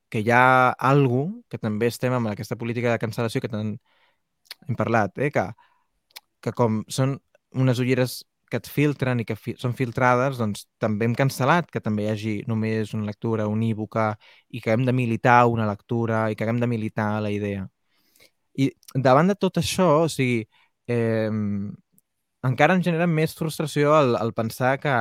que 0.10 0.22
hi 0.24 0.32
ha 0.32 0.74
algú 0.92 1.44
que 1.52 1.60
també 1.62 1.90
estem 1.92 2.14
amb 2.14 2.32
aquesta 2.32 2.58
política 2.60 2.94
de 2.94 3.02
cancel·lació 3.02 3.42
que 3.44 3.52
tant 3.52 3.76
hem 4.68 4.76
parlat, 4.80 5.18
eh, 5.20 5.32
que, 5.32 5.46
que 6.42 6.54
com 6.58 6.82
són 6.90 7.18
unes 7.58 7.80
ulleres 7.84 8.24
que 8.50 8.60
et 8.62 8.70
filtren 8.72 9.20
i 9.20 9.26
que 9.28 9.36
fi 9.36 9.56
són 9.60 9.74
filtrades, 9.76 10.38
doncs 10.40 10.68
també 10.80 11.08
hem 11.08 11.16
cancel·lat 11.20 11.68
que 11.72 11.82
també 11.84 12.06
hi 12.06 12.12
hagi 12.14 12.36
només 12.48 12.94
una 12.96 13.10
lectura 13.10 13.48
unívoca 13.52 14.14
i 14.50 14.62
que 14.64 14.72
hem 14.72 14.86
de 14.88 14.96
militar 14.96 15.42
una 15.52 15.68
lectura 15.68 16.28
i 16.32 16.36
que 16.36 16.46
haguem 16.46 16.62
de 16.64 16.70
militar 16.72 17.10
la 17.24 17.32
idea. 17.34 17.68
I 18.58 18.72
davant 19.08 19.28
de 19.30 19.36
tot 19.36 19.60
això, 19.62 19.88
o 20.06 20.08
sigui, 20.10 20.40
eh, 20.88 21.30
encara 22.46 22.76
em 22.78 22.84
genera 22.86 23.08
més 23.10 23.34
frustració 23.36 23.96
el, 23.98 24.16
el 24.20 24.32
pensar 24.38 24.78
que, 24.82 24.94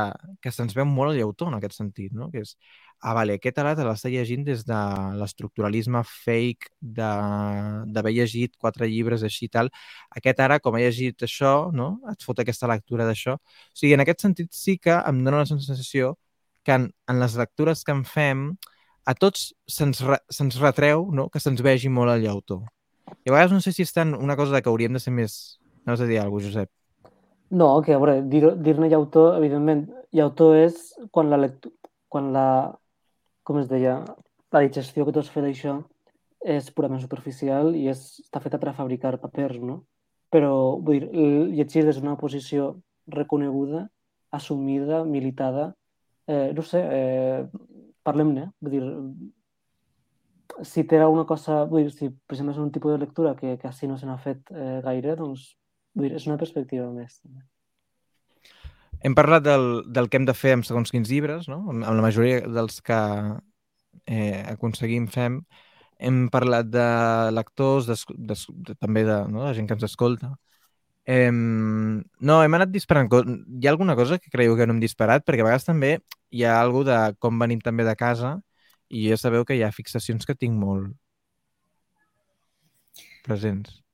que 0.42 0.52
se'ns 0.52 0.74
veu 0.76 0.86
molt 0.88 1.12
el 1.12 1.20
llautó 1.20 1.48
en 1.50 1.56
aquest 1.58 1.76
sentit, 1.76 2.12
no? 2.16 2.30
Que 2.32 2.42
és, 2.44 2.54
ah, 3.02 3.12
vale, 3.16 3.36
aquest 3.36 3.58
ara 3.60 3.74
te 3.76 3.84
l'està 3.84 4.10
llegint 4.12 4.44
des 4.46 4.64
de 4.66 4.78
l'estructuralisme 5.20 6.02
fake 6.08 6.72
d'haver 6.80 8.12
llegit 8.14 8.56
quatre 8.56 8.88
llibres 8.88 9.24
així 9.26 9.46
i 9.46 9.52
tal. 9.52 9.70
Aquest 10.16 10.40
ara, 10.40 10.60
com 10.64 10.78
ha 10.78 10.84
llegit 10.84 11.26
això, 11.26 11.70
no? 11.72 11.90
Et 12.12 12.24
fot 12.24 12.40
aquesta 12.40 12.70
lectura 12.72 13.08
d'això. 13.08 13.36
O 13.36 13.76
sigui, 13.76 13.94
en 13.94 14.04
aquest 14.06 14.24
sentit 14.24 14.52
sí 14.56 14.78
que 14.78 14.96
em 14.96 15.22
dóna 15.24 15.44
la 15.44 15.50
sensació 15.50 16.16
que 16.66 16.72
en, 16.72 16.90
en 17.06 17.20
les 17.22 17.36
lectures 17.38 17.84
que 17.86 17.94
en 17.94 18.02
fem 18.08 18.48
a 19.06 19.14
tots 19.14 19.52
se'ns 19.70 20.00
re, 20.02 20.18
se 20.34 20.48
retreu 20.58 21.06
no? 21.14 21.28
que 21.30 21.40
se'ns 21.40 21.62
vegi 21.62 21.88
molt 21.88 22.10
el 22.16 22.24
llautó. 22.26 22.64
I 23.22 23.30
a 23.30 23.36
vegades 23.36 23.54
no 23.54 23.60
sé 23.62 23.70
si 23.72 23.86
és 23.86 23.94
tant 23.94 24.16
una 24.18 24.34
cosa 24.36 24.60
que 24.60 24.72
hauríem 24.72 24.96
de 24.96 25.02
ser 25.02 25.14
més... 25.14 25.60
No 25.86 25.94
has 25.94 26.02
de 26.02 26.08
dir 26.10 26.18
alguna 26.18 26.42
cosa, 26.42 26.50
Josep. 26.50 26.70
No, 27.50 27.80
que 27.82 27.92
a 27.94 27.98
veure, 27.98 28.22
dir- 28.22 28.56
dir-ne 28.58 28.88
llautó, 28.90 29.36
evidentment, 29.36 29.86
llautó 30.12 30.54
és 30.54 30.94
quan 31.12 31.30
la 31.30 31.38
quan 32.08 32.32
la, 32.32 32.74
com 33.44 33.58
es 33.58 33.68
deia, 33.68 34.00
la 34.52 34.60
digestió 34.64 35.04
que 35.04 35.12
tu 35.12 35.20
has 35.20 35.30
fet 35.30 35.44
d'això 35.44 35.76
és 36.46 36.70
purament 36.70 37.00
superficial 37.02 37.74
i 37.74 37.88
és, 37.90 38.20
està 38.24 38.40
feta 38.40 38.58
per 38.58 38.70
a 38.70 38.74
fabricar 38.74 39.18
papers, 39.20 39.58
no? 39.60 39.84
Però, 40.30 40.78
vull 40.82 41.00
dir, 41.00 41.10
llegir 41.54 41.84
des 41.84 41.98
d'una 42.00 42.16
posició 42.16 42.76
reconeguda, 43.06 43.88
assumida, 44.30 45.04
militada, 45.04 45.74
eh, 46.26 46.52
no 46.54 46.62
sé, 46.62 46.82
eh, 46.82 47.46
parlem-ne, 48.02 48.50
vull 48.60 48.72
dir, 48.74 48.84
si 50.62 50.84
té 50.84 50.98
alguna 50.98 51.26
cosa, 51.26 51.64
vull 51.64 51.84
dir, 51.86 51.92
si 51.92 52.08
per 52.10 52.34
exemple 52.34 52.54
és 52.54 52.62
un 52.62 52.72
tipus 52.72 52.92
de 52.94 52.98
lectura 53.04 53.34
que, 53.38 53.58
així 53.68 53.86
no 53.90 53.98
se 53.98 54.06
n'ha 54.06 54.18
fet 54.18 54.50
eh, 54.54 54.80
gaire, 54.84 55.16
doncs, 55.18 55.52
vull 55.96 56.08
dir, 56.08 56.16
és 56.20 56.26
una 56.28 56.38
perspectiva 56.40 56.86
més. 56.92 57.18
Hem 59.04 59.14
parlat 59.16 59.44
del, 59.44 59.66
del 59.92 60.08
que 60.08 60.20
hem 60.20 60.26
de 60.28 60.34
fer 60.36 60.54
amb 60.56 60.66
segons 60.68 60.92
quins 60.92 61.10
llibres, 61.10 61.48
no? 61.52 61.62
amb, 61.64 61.84
amb 61.84 61.98
la 61.98 62.04
majoria 62.04 62.40
dels 62.46 62.80
que 62.84 62.98
eh, 64.06 64.42
aconseguim 64.52 65.08
fem. 65.12 65.40
Hem 65.96 66.26
parlat 66.32 66.68
de 66.68 66.86
lectors, 67.32 67.88
de, 67.88 67.96
de, 68.32 68.74
també 68.76 69.04
de, 69.08 69.22
no? 69.32 69.46
de 69.46 69.54
gent 69.56 69.68
que 69.68 69.76
ens 69.76 69.86
escolta. 69.88 70.34
Eh, 71.06 71.30
no, 71.30 72.40
hem 72.42 72.58
anat 72.58 72.72
disparant. 72.74 73.08
Hi 73.12 73.68
ha 73.68 73.72
alguna 73.72 73.96
cosa 73.96 74.18
que 74.18 74.32
creieu 74.32 74.56
que 74.58 74.66
no 74.66 74.74
hem 74.74 74.82
disparat? 74.82 75.24
Perquè 75.26 75.44
a 75.44 75.48
vegades 75.48 75.68
també 75.68 75.96
hi 76.34 76.44
ha 76.44 76.58
alguna 76.60 76.90
de 76.90 77.18
com 77.22 77.38
venim 77.38 77.62
també 77.62 77.86
de 77.86 77.94
casa 77.96 78.36
i 78.88 79.08
ja 79.10 79.18
sabeu 79.20 79.44
que 79.46 79.56
hi 79.56 79.62
ha 79.62 79.72
fixacions 79.74 80.26
que 80.26 80.34
tinc 80.34 80.58
molt 80.58 80.94
presents. 83.26 83.85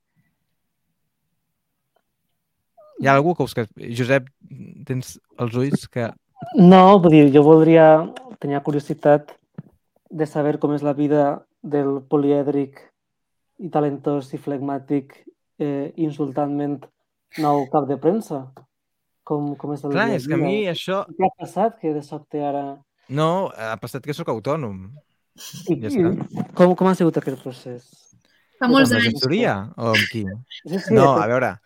Hi 3.02 3.08
ha 3.10 3.16
algú 3.18 3.34
que 3.34 3.42
us... 3.42 3.54
Josep, 3.98 4.28
tens 4.86 5.16
els 5.42 5.54
ulls 5.58 5.88
que... 5.90 6.06
No, 6.54 6.98
vull 7.02 7.16
dir, 7.16 7.22
jo 7.34 7.42
voldria, 7.42 7.86
tenia 8.42 8.60
curiositat 8.62 9.32
de 10.10 10.26
saber 10.30 10.58
com 10.62 10.74
és 10.76 10.84
la 10.86 10.94
vida 10.94 11.24
del 11.62 11.96
polièdric 12.10 12.78
i 13.62 13.70
talentós 13.74 14.30
i 14.36 14.38
flegmàtic 14.42 15.16
eh, 15.58 15.90
insultantment 15.98 16.84
nou 17.42 17.64
cap 17.72 17.88
de 17.90 17.96
premsa. 17.98 18.44
Com, 19.26 19.52
com 19.58 19.74
és 19.74 19.82
el 19.86 19.94
Clar, 19.94 20.06
és 20.14 20.28
que 20.30 20.38
a 20.38 20.40
mi 20.40 20.54
això... 20.70 21.02
Què 21.18 21.26
ha 21.26 21.34
passat 21.42 21.82
que 21.82 21.94
de 21.94 22.04
sobte 22.06 22.42
ara... 22.42 22.64
No, 23.10 23.50
ha 23.58 23.74
passat 23.82 24.06
que 24.06 24.14
sóc 24.14 24.30
autònom. 24.30 24.78
I, 25.66 25.74
Ja 25.80 25.90
i, 25.90 25.90
està. 25.90 26.46
com, 26.54 26.76
com 26.78 26.90
ha 26.90 26.94
sigut 26.98 27.18
aquest 27.18 27.42
procés? 27.42 27.90
Fa 28.62 28.70
molts 28.70 28.92
Amb 28.92 28.98
la 28.98 29.02
anys. 29.02 29.10
gestoria 29.10 29.58
o 29.74 29.90
amb 29.90 30.08
qui? 30.10 30.24
Sí, 30.62 30.78
sí, 30.78 30.94
No, 30.94 31.16
a 31.18 31.26
veure... 31.26 31.56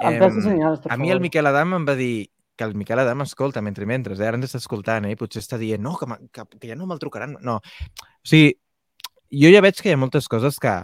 Em 0.00 0.40
senyals, 0.40 0.86
a 0.88 0.96
mi 0.96 1.10
el 1.12 1.20
Miquel 1.20 1.46
Adam 1.46 1.74
em 1.76 1.86
va 1.88 1.96
dir 1.98 2.30
que 2.56 2.64
el 2.64 2.74
Miquel 2.76 2.98
Adam 2.98 3.22
escolta 3.24 3.62
mentre 3.64 3.86
mentre, 3.88 4.16
eh? 4.16 4.26
ara 4.28 4.36
ens 4.36 4.50
està 4.50 4.60
escoltant, 4.60 5.06
eh? 5.08 5.16
potser 5.16 5.40
està 5.40 5.58
dient 5.60 5.80
no, 5.80 5.94
que, 5.96 6.08
que, 6.32 6.44
que 6.58 6.68
ja 6.68 6.76
no 6.76 6.88
me'l 6.88 7.00
trucaran. 7.00 7.38
No, 7.44 7.58
o 7.60 8.28
sigui, 8.28 8.50
jo 9.42 9.52
ja 9.52 9.62
veig 9.64 9.80
que 9.80 9.88
hi 9.88 9.96
ha 9.96 10.00
moltes 10.00 10.28
coses 10.28 10.58
que, 10.60 10.74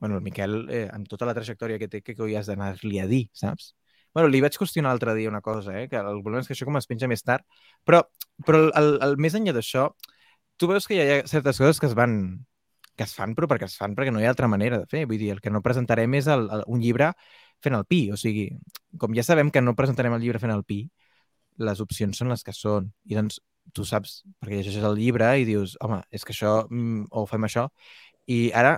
bueno, 0.00 0.16
el 0.16 0.24
Miquel, 0.24 0.62
eh, 0.72 0.86
amb 0.92 1.08
tota 1.12 1.28
la 1.28 1.34
trajectòria 1.36 1.80
que 1.82 1.90
té, 1.92 2.00
que 2.04 2.16
coi 2.16 2.36
has 2.40 2.48
d'anar-li 2.48 3.02
a 3.02 3.06
dir, 3.10 3.26
saps? 3.36 3.74
Bueno, 4.16 4.30
li 4.32 4.40
vaig 4.40 4.56
qüestionar 4.56 4.94
l'altre 4.94 5.12
dia 5.18 5.28
una 5.28 5.42
cosa, 5.44 5.76
eh? 5.76 5.88
que 5.92 6.00
el 6.00 6.22
problema 6.24 6.40
és 6.40 6.48
que 6.48 6.56
això 6.56 6.64
com 6.64 6.80
es 6.80 6.88
penja 6.88 7.08
més 7.08 7.20
tard, 7.20 7.44
però, 7.84 8.00
però 8.48 8.62
el, 8.64 8.70
el, 8.80 8.92
el 9.04 9.16
més 9.20 9.36
enllà 9.36 9.52
d'això, 9.52 9.90
tu 10.56 10.72
veus 10.72 10.88
que 10.88 10.96
hi 10.96 11.02
ha 11.04 11.24
certes 11.28 11.60
coses 11.60 11.80
que 11.80 11.90
es 11.90 11.96
van 11.98 12.46
que 12.96 13.04
es 13.04 13.12
fan, 13.12 13.34
però 13.36 13.44
perquè 13.50 13.68
es 13.68 13.76
fan 13.76 13.92
perquè 13.92 14.08
no 14.08 14.22
hi 14.22 14.24
ha 14.24 14.30
altra 14.32 14.48
manera 14.48 14.80
de 14.80 14.88
fer. 14.88 15.04
Vull 15.04 15.20
dir, 15.20 15.34
el 15.34 15.42
que 15.44 15.52
no 15.52 15.60
presentarem 15.60 16.14
és 16.16 16.30
el, 16.32 16.46
el, 16.48 16.62
un 16.72 16.80
llibre 16.80 17.10
fent 17.66 17.76
el 17.78 17.86
pi. 17.90 18.00
O 18.14 18.18
sigui, 18.20 18.48
com 19.02 19.14
ja 19.16 19.24
sabem 19.26 19.50
que 19.52 19.62
no 19.64 19.76
presentarem 19.78 20.16
el 20.16 20.24
llibre 20.24 20.42
fent 20.42 20.54
el 20.54 20.64
pi, 20.64 20.80
les 21.68 21.82
opcions 21.84 22.18
són 22.18 22.32
les 22.32 22.44
que 22.46 22.54
són. 22.56 22.90
I 23.10 23.18
doncs 23.18 23.40
tu 23.74 23.84
saps, 23.88 24.20
perquè 24.40 24.60
llegeixes 24.60 24.84
el 24.86 24.98
llibre 24.98 25.32
i 25.40 25.46
dius, 25.48 25.76
home, 25.82 26.00
és 26.14 26.24
que 26.24 26.34
això, 26.36 26.58
mm, 26.70 27.08
o 27.10 27.26
fem 27.30 27.46
això. 27.48 27.68
I 28.30 28.50
ara, 28.54 28.76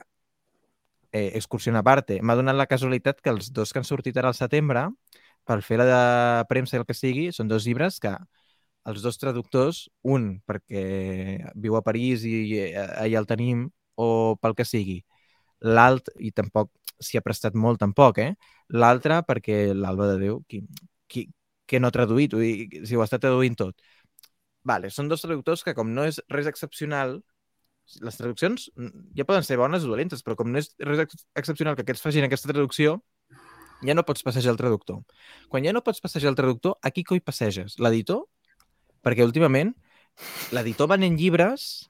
eh, 1.13 1.33
excursió 1.35 1.75
a 1.77 1.83
parte, 1.83 2.21
m'ha 2.23 2.37
donat 2.37 2.57
la 2.57 2.67
casualitat 2.67 3.21
que 3.21 3.31
els 3.31 3.53
dos 3.53 3.73
que 3.73 3.79
han 3.81 3.85
sortit 3.85 4.17
ara 4.17 4.29
al 4.29 4.35
setembre, 4.35 4.89
per 5.45 5.63
fer 5.63 5.79
la 5.79 5.87
de 5.89 6.45
premsa 6.49 6.77
i 6.77 6.81
el 6.81 6.87
que 6.87 6.95
sigui, 6.95 7.31
són 7.33 7.49
dos 7.49 7.65
llibres 7.65 7.99
que 8.01 8.13
els 8.89 9.03
dos 9.03 9.19
traductors, 9.19 9.89
un 10.03 10.41
perquè 10.47 10.83
viu 11.57 11.77
a 11.77 11.83
París 11.83 12.25
i, 12.25 12.35
i 12.55 12.61
allà 12.77 13.23
el 13.23 13.29
tenim, 13.29 13.69
o 13.97 14.37
pel 14.41 14.55
que 14.55 14.65
sigui. 14.69 15.03
L'altre, 15.61 16.15
i 16.21 16.31
tampoc 16.33 16.71
s'hi 17.01 17.19
ha 17.19 17.25
prestat 17.25 17.57
molt 17.59 17.81
tampoc, 17.83 18.19
eh? 18.23 18.33
L'altre 18.75 19.23
perquè 19.27 19.75
l'Alba 19.75 20.11
de 20.13 20.19
Déu, 20.23 20.41
qui, 20.49 20.63
qui, 21.09 21.27
que 21.69 21.81
no 21.81 21.91
ha 21.91 21.95
traduït, 21.95 22.35
vull 22.35 22.45
dir, 22.45 22.85
si 22.89 22.97
ho 22.97 23.05
està 23.05 23.21
traduint 23.23 23.57
tot. 23.59 23.77
Vale, 24.69 24.91
són 24.93 25.09
dos 25.09 25.23
traductors 25.25 25.65
que 25.65 25.75
com 25.77 25.93
no 25.95 26.05
és 26.09 26.21
res 26.33 26.49
excepcional, 26.51 27.19
les 28.05 28.19
traduccions 28.19 28.67
ja 29.17 29.25
poden 29.25 29.47
ser 29.47 29.57
bones 29.57 29.87
o 29.87 29.93
dolentes, 29.93 30.25
però 30.25 30.37
com 30.37 30.51
no 30.53 30.61
és 30.61 30.75
res 30.85 31.07
ex 31.07 31.23
excepcional 31.41 31.77
que 31.77 31.87
aquests 31.87 32.05
facin 32.05 32.27
aquesta 32.27 32.51
traducció, 32.51 32.99
ja 33.85 33.95
no 33.95 34.05
pots 34.05 34.25
passejar 34.27 34.53
el 34.53 34.61
traductor. 34.61 35.05
Quan 35.49 35.65
ja 35.65 35.73
no 35.73 35.85
pots 35.87 36.03
passejar 36.05 36.33
el 36.33 36.39
traductor, 36.39 36.77
a 36.83 36.91
qui 36.91 37.05
coi 37.07 37.23
passeges? 37.25 37.79
L'editor? 37.79 38.27
Perquè 39.07 39.25
últimament 39.25 39.73
l'editor 40.53 40.91
venent 40.91 41.15
llibres 41.15 41.89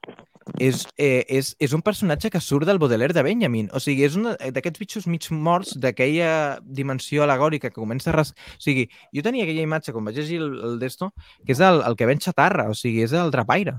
és, 0.57 0.87
eh, 0.97 1.25
és, 1.29 1.55
és 1.61 1.73
un 1.77 1.83
personatge 1.85 2.31
que 2.31 2.41
surt 2.41 2.67
del 2.67 2.79
Baudelaire 2.79 3.15
de 3.15 3.23
Benjamin. 3.23 3.69
O 3.75 3.81
sigui, 3.83 4.05
és 4.07 4.17
un 4.17 4.31
d'aquests 4.39 4.81
bitxos 4.81 5.07
mig 5.11 5.29
morts 5.31 5.75
d'aquella 5.81 6.59
dimensió 6.63 7.25
alegòrica 7.25 7.71
que 7.71 7.81
comença 7.81 8.11
a... 8.11 8.17
Res... 8.17 8.33
O 8.57 8.65
sigui, 8.65 8.89
jo 9.15 9.25
tenia 9.27 9.45
aquella 9.45 9.67
imatge, 9.67 9.93
quan 9.93 10.09
vaig 10.09 10.19
llegir 10.19 10.41
el, 10.43 10.55
el 10.71 10.79
d'esto, 10.81 11.13
que 11.45 11.55
és 11.55 11.63
el, 11.65 11.83
el 11.87 11.99
que 11.99 12.09
ven 12.09 12.23
xatarra, 12.25 12.69
o 12.71 12.77
sigui, 12.79 13.05
és 13.07 13.15
el 13.17 13.33
drapaire. 13.35 13.77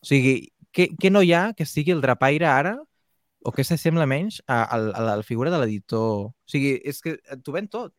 O 0.00 0.10
sigui, 0.10 0.36
què, 0.76 0.90
què 1.00 1.10
no 1.12 1.24
hi 1.24 1.32
ha 1.36 1.50
que 1.56 1.66
sigui 1.68 1.94
el 1.96 2.04
drapaire 2.04 2.48
ara 2.50 2.76
o 3.40 3.54
que 3.56 3.64
s'assembla 3.64 4.06
menys 4.06 4.42
a, 4.46 4.62
a, 4.66 4.76
a 4.76 5.06
la 5.08 5.26
figura 5.26 5.52
de 5.52 5.62
l'editor? 5.62 6.30
O 6.30 6.50
sigui, 6.50 6.76
és 6.84 7.00
que 7.04 7.16
t'ho 7.40 7.56
ven 7.56 7.70
tot. 7.72 7.94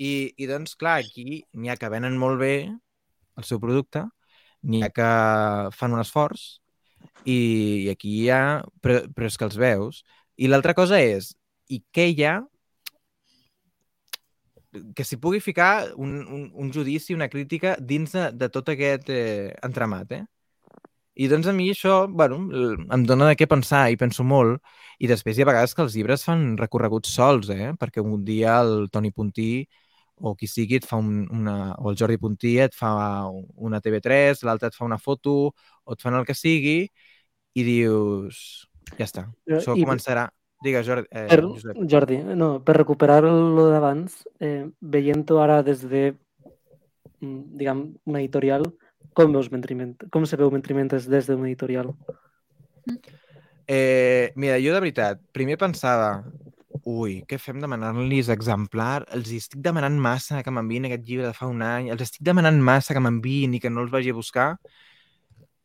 I, 0.00 0.32
I 0.40 0.48
doncs, 0.48 0.78
clar, 0.80 1.00
aquí 1.02 1.42
n'hi 1.52 1.68
ha 1.68 1.76
que 1.76 1.90
venen 1.92 2.16
molt 2.16 2.40
bé 2.40 2.54
el 3.36 3.44
seu 3.44 3.60
producte, 3.60 4.06
n'hi 4.64 4.80
ha 4.84 4.88
que 4.92 5.10
fan 5.76 5.92
un 5.96 6.00
esforç 6.00 6.59
i, 7.24 7.38
i 7.86 7.88
aquí 7.92 8.14
hi 8.22 8.30
ha... 8.30 8.42
Però, 8.82 9.02
però 9.14 9.28
és 9.30 9.36
que 9.38 9.46
els 9.48 9.58
veus. 9.60 10.02
I 10.40 10.48
l'altra 10.48 10.74
cosa 10.74 11.00
és, 11.02 11.34
i 11.68 11.82
què 11.94 12.08
hi 12.10 12.24
ha 12.24 12.40
que 14.94 15.04
s'hi 15.04 15.18
pugui 15.18 15.40
ficar 15.40 15.90
un, 15.96 16.20
un, 16.26 16.50
un 16.54 16.72
judici, 16.72 17.14
una 17.14 17.28
crítica 17.28 17.76
dins 17.80 18.12
de, 18.14 18.30
de 18.32 18.48
tot 18.54 18.68
aquest 18.70 19.10
eh, 19.10 19.50
entramat, 19.66 20.12
eh? 20.14 20.24
I 21.20 21.26
doncs 21.28 21.48
a 21.50 21.52
mi 21.52 21.66
això, 21.72 22.06
bueno, 22.08 22.38
em 22.94 23.02
dona 23.04 23.26
de 23.28 23.34
què 23.36 23.48
pensar 23.50 23.88
i 23.92 23.98
penso 24.00 24.24
molt. 24.24 24.60
I 25.02 25.08
després 25.10 25.36
hi 25.36 25.42
ha 25.44 25.48
vegades 25.50 25.74
que 25.74 25.82
els 25.84 25.96
llibres 25.98 26.24
fan 26.24 26.54
recorreguts 26.60 27.12
sols, 27.12 27.50
eh? 27.52 27.72
Perquè 27.80 28.00
un 28.00 28.22
dia 28.24 28.60
el 28.62 28.88
Toni 28.94 29.10
Puntí 29.12 29.50
o 30.20 30.34
qui 30.36 30.46
sigui 30.48 30.78
et 30.78 30.86
fa 30.86 30.98
un, 31.00 31.26
una, 31.32 31.74
o 31.80 31.90
el 31.90 31.98
Jordi 31.98 32.18
Puntí 32.20 32.54
et 32.62 32.76
fa 32.76 32.92
una 33.56 33.80
TV3, 33.84 34.44
l'altre 34.46 34.70
et 34.70 34.76
fa 34.76 34.86
una 34.86 34.98
foto, 35.00 35.34
o 35.84 35.96
et 35.96 36.02
fan 36.04 36.16
el 36.16 36.26
que 36.28 36.36
sigui, 36.36 36.78
i 37.54 37.64
dius, 37.66 38.68
ja 38.96 39.06
està, 39.06 39.26
això 39.48 39.76
I, 39.76 39.84
començarà... 39.84 40.28
Digues, 40.60 40.84
Jordi. 40.84 41.08
Eh, 41.08 41.24
per, 41.30 41.38
Josep. 41.40 41.78
Jordi, 41.88 42.18
no, 42.36 42.50
per 42.60 42.74
recuperar 42.76 43.22
lo 43.24 43.64
d'abans, 43.70 44.18
eh, 44.44 44.66
veient-ho 44.80 45.38
ara 45.40 45.62
des 45.64 45.86
de, 45.88 46.10
mm, 47.22 47.38
diguem, 47.56 47.80
una 48.04 48.20
editorial, 48.20 48.66
com 49.16 49.32
veus 49.32 49.48
Mentriment? 49.50 49.96
Com 50.12 50.26
se 50.28 50.36
veu 50.36 50.52
Mentrimentes 50.52 51.08
des 51.08 51.30
d'una 51.30 51.48
editorial? 51.48 51.94
Eh, 53.66 54.32
mira, 54.36 54.60
jo 54.60 54.76
de 54.76 54.84
veritat, 54.84 55.24
primer 55.32 55.56
pensava, 55.56 56.12
Ui, 56.88 57.18
què 57.28 57.36
fem 57.36 57.58
demanant-los 57.60 58.30
exemplar? 58.32 59.02
Els 59.12 59.28
estic 59.36 59.60
demanant 59.60 59.98
massa 60.00 60.40
que 60.44 60.52
m'enviïn 60.54 60.86
aquest 60.88 61.02
llibre 61.04 61.26
de 61.26 61.34
fa 61.36 61.48
un 61.50 61.60
any. 61.66 61.90
Els 61.92 62.00
estic 62.06 62.22
demanant 62.24 62.56
massa 62.62 62.94
que 62.96 63.02
m'enviïn 63.04 63.56
i 63.56 63.60
que 63.60 63.70
no 63.70 63.82
els 63.84 63.92
vagi 63.92 64.14
a 64.14 64.16
buscar. 64.16 64.48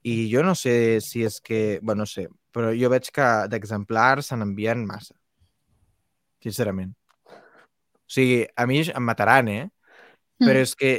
I 0.05 0.15
jo 0.29 0.43
no 0.45 0.53
sé 0.57 1.01
si 1.01 1.23
és 1.25 1.39
que... 1.41 1.79
bueno, 1.81 2.03
no 2.03 2.09
sé, 2.09 2.27
però 2.53 2.71
jo 2.77 2.91
veig 2.93 3.09
que 3.13 3.29
d'exemplars 3.49 4.29
se 4.29 4.37
n'envien 4.37 4.85
massa. 4.85 5.15
Sincerament. 6.45 6.93
O 7.25 8.11
sigui, 8.17 8.43
a 8.55 8.67
mi 8.69 8.83
em 8.85 9.03
mataran, 9.03 9.49
eh? 9.49 9.65
Però 10.37 10.59
mm. 10.59 10.63
és 10.67 10.75
que 10.77 10.91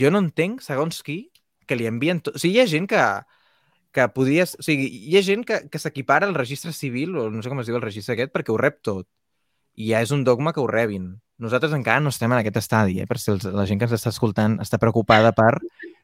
jo 0.00 0.10
no 0.10 0.22
entenc, 0.24 0.62
segons 0.64 1.02
qui, 1.04 1.26
que 1.68 1.76
li 1.76 1.88
envien... 1.90 2.22
tot. 2.24 2.38
O 2.38 2.42
sigui, 2.42 2.56
hi 2.56 2.64
ha 2.64 2.70
gent 2.70 2.88
que, 2.88 3.02
que 3.92 4.08
podies... 4.16 4.56
O 4.58 4.64
sigui, 4.64 4.88
hi 5.12 5.18
ha 5.20 5.26
gent 5.26 5.44
que, 5.48 5.66
que 5.68 5.82
s'equipara 5.82 6.28
al 6.28 6.38
registre 6.38 6.72
civil, 6.72 7.18
o 7.20 7.28
no 7.30 7.44
sé 7.44 7.52
com 7.52 7.60
es 7.60 7.68
diu 7.68 7.76
el 7.76 7.84
registre 7.84 8.16
aquest, 8.16 8.32
perquè 8.32 8.54
ho 8.54 8.60
rep 8.60 8.80
tot 8.80 9.08
i 9.74 9.90
ja 9.92 10.02
és 10.04 10.12
un 10.12 10.24
dogma 10.24 10.52
que 10.52 10.60
ho 10.60 10.68
rebin. 10.68 11.20
Nosaltres 11.42 11.72
encara 11.74 12.00
no 12.00 12.12
estem 12.12 12.32
en 12.32 12.40
aquest 12.40 12.58
estadi, 12.60 13.00
eh? 13.02 13.06
per 13.08 13.18
si 13.18 13.32
els, 13.32 13.44
la 13.44 13.64
gent 13.66 13.80
que 13.80 13.88
ens 13.88 13.96
està 13.96 14.12
escoltant 14.12 14.58
està 14.62 14.78
preocupada 14.78 15.32
per... 15.36 15.56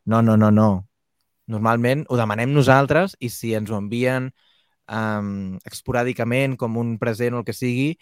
No, 0.09 0.23
no, 0.25 0.37
no, 0.41 0.51
no. 0.51 0.88
Normalment 1.49 2.05
ho 2.09 2.19
demanem 2.21 2.53
nosaltres 2.55 3.17
i 3.25 3.31
si 3.33 3.55
ens 3.57 3.71
ho 3.73 3.79
envien 3.79 4.31
um, 4.93 5.59
esporàdicament, 5.69 6.57
com 6.61 6.77
un 6.81 6.97
present 7.01 7.37
o 7.37 7.43
el 7.43 7.47
que 7.49 7.57
sigui, 7.57 7.95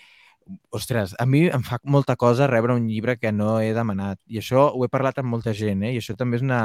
ostres, 0.71 1.15
a 1.19 1.27
mi 1.27 1.47
em 1.51 1.65
fa 1.67 1.79
molta 1.85 2.17
cosa 2.17 2.47
rebre 2.51 2.75
un 2.75 2.87
llibre 2.89 3.17
que 3.19 3.33
no 3.33 3.59
he 3.61 3.73
demanat. 3.75 4.21
I 4.27 4.41
això 4.43 4.69
ho 4.73 4.85
he 4.85 4.91
parlat 4.93 5.19
amb 5.23 5.33
molta 5.35 5.55
gent, 5.55 5.83
eh? 5.87 5.95
i 5.95 6.03
això 6.03 6.17
també 6.19 6.41
és 6.41 6.45
una, 6.47 6.61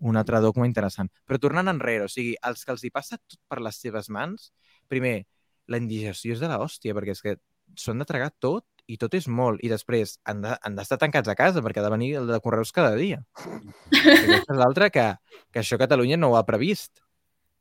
un 0.00 0.18
altre 0.20 0.40
dogma 0.44 0.66
interessant. 0.68 1.10
Però 1.26 1.40
tornant 1.40 1.70
enrere, 1.72 2.08
o 2.08 2.12
sigui, 2.12 2.34
els 2.48 2.64
que 2.64 2.74
els 2.74 2.84
hi 2.84 2.92
passa 2.94 3.18
tot 3.18 3.40
per 3.48 3.62
les 3.64 3.78
seves 3.80 4.10
mans, 4.12 4.50
primer, 4.92 5.22
la 5.70 5.80
indigestió 5.80 6.36
és 6.36 6.42
de 6.42 6.50
l'hòstia, 6.50 6.94
perquè 6.96 7.16
és 7.16 7.24
que 7.24 7.36
s'ho 7.78 7.94
han 7.94 8.02
de 8.02 8.08
tragar 8.08 8.32
tot 8.42 8.66
i 8.90 8.98
tot 9.00 9.14
és 9.18 9.28
molt. 9.28 9.62
I 9.64 9.70
després 9.72 10.16
han 10.28 10.42
d'estar 10.42 10.98
de, 10.98 11.00
tancats 11.04 11.30
a 11.30 11.36
casa 11.38 11.62
perquè 11.64 11.82
ha 11.82 11.86
de 11.86 11.94
venir 11.94 12.12
el 12.20 12.28
de 12.30 12.40
correus 12.44 12.74
cada 12.74 12.94
dia. 12.98 13.22
Aquesta 13.92 14.42
és 14.42 14.58
l'altra 14.58 14.90
que, 14.94 15.08
que 15.52 15.62
això 15.62 15.78
Catalunya 15.80 16.18
no 16.20 16.32
ho 16.32 16.38
ha 16.38 16.46
previst. 16.48 17.02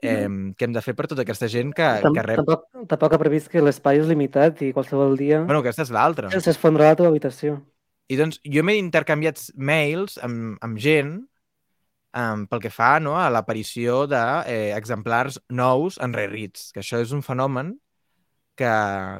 Eh, 0.01 0.25
què 0.57 0.65
hem 0.65 0.73
de 0.73 0.81
fer 0.81 0.95
per 0.97 1.05
tota 1.05 1.21
aquesta 1.21 1.45
gent 1.45 1.75
que, 1.77 1.85
Tam 2.01 2.15
que 2.15 2.23
rep... 2.25 2.39
Tampoc, 2.39 2.63
tampoc 2.89 3.13
ha 3.13 3.19
previst 3.21 3.51
que 3.53 3.61
l'espai 3.61 3.99
és 4.01 4.07
limitat 4.09 4.63
i 4.65 4.71
qualsevol 4.73 5.13
dia... 5.13 5.43
Bueno, 5.45 5.59
aquesta 5.61 5.85
és 5.85 5.91
l'altra. 5.93 6.31
S'esfondrà 6.33 6.87
la 6.89 6.97
teva 6.97 7.11
habitació. 7.11 7.59
I 8.09 8.17
doncs 8.17 8.39
jo 8.41 8.63
m'he 8.65 8.79
intercanviat 8.81 9.43
mails 9.61 10.17
amb, 10.25 10.55
amb 10.65 10.81
gent 10.81 11.19
um, 12.17 12.47
pel 12.49 12.63
que 12.63 12.73
fa 12.73 12.95
no, 13.03 13.13
a 13.19 13.29
l'aparició 13.29 14.07
d'exemplars 14.09 15.37
eh, 15.37 15.45
nous 15.61 16.01
en 16.01 16.17
rerits, 16.17 16.71
que 16.73 16.81
això 16.81 16.99
és 17.03 17.13
un 17.15 17.21
fenomen 17.25 17.75
que, 18.57 18.71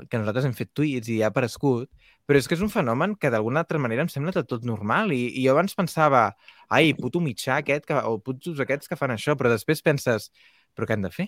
que 0.09 0.19
nosaltres 0.19 0.47
hem 0.47 0.55
fet 0.57 0.71
tuits 0.77 1.09
i 1.11 1.21
ha 1.21 1.31
aparegut, 1.31 1.89
però 2.27 2.39
és 2.39 2.47
que 2.47 2.55
és 2.55 2.63
un 2.63 2.71
fenomen 2.71 3.15
que 3.19 3.31
d'alguna 3.33 3.63
altra 3.65 3.79
manera 3.81 4.05
em 4.05 4.11
sembla 4.11 4.43
tot 4.45 4.65
normal. 4.67 5.11
I, 5.11 5.23
I 5.41 5.45
jo 5.47 5.55
abans 5.55 5.75
pensava, 5.75 6.29
ai, 6.69 6.93
puto 6.97 7.19
mitjà 7.23 7.59
aquest, 7.59 7.87
que, 7.89 7.97
o 7.97 8.19
putos 8.23 8.61
aquests 8.63 8.91
que 8.91 8.99
fan 8.99 9.15
això, 9.15 9.35
però 9.39 9.51
després 9.51 9.83
penses, 9.83 10.29
però 10.75 10.87
què 10.87 10.95
han 10.95 11.07
de 11.07 11.11
fer? 11.11 11.27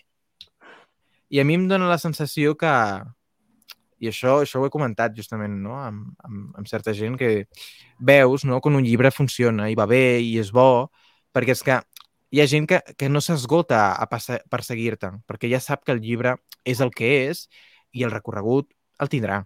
I 1.34 1.41
a 1.41 1.47
mi 1.47 1.58
em 1.58 1.68
dóna 1.68 1.89
la 1.89 1.97
sensació 1.97 2.54
que, 2.60 2.72
i 4.04 4.10
això, 4.12 4.38
això 4.43 4.62
ho 4.62 4.68
he 4.68 4.74
comentat 4.74 5.16
justament 5.18 5.56
no? 5.64 5.78
amb, 5.80 6.12
amb, 6.28 6.54
amb 6.60 6.70
certa 6.70 6.93
gent, 6.95 7.18
que 7.18 7.47
veus 7.99 8.45
no? 8.45 8.60
quan 8.62 8.78
un 8.78 8.86
llibre 8.86 9.12
funciona 9.16 9.70
i 9.72 9.78
va 9.80 9.88
bé 9.89 10.20
i 10.22 10.36
és 10.41 10.51
bo, 10.54 10.91
perquè 11.34 11.56
és 11.56 11.64
que 11.66 11.80
hi 12.34 12.41
ha 12.41 12.47
gent 12.49 12.68
que, 12.70 12.82
que 12.97 13.10
no 13.10 13.22
s'esgota 13.22 13.86
a 13.93 14.08
perseguir-te, 14.10 15.14
perquè 15.30 15.51
ja 15.51 15.62
sap 15.64 15.86
que 15.86 15.93
el 15.95 16.01
llibre 16.04 16.36
és 16.66 16.82
el 16.84 16.91
que 16.93 17.12
és 17.30 17.47
i 17.94 18.06
el 18.08 18.14
recorregut 18.16 18.70
el 19.06 19.12
tindrà. 19.16 19.44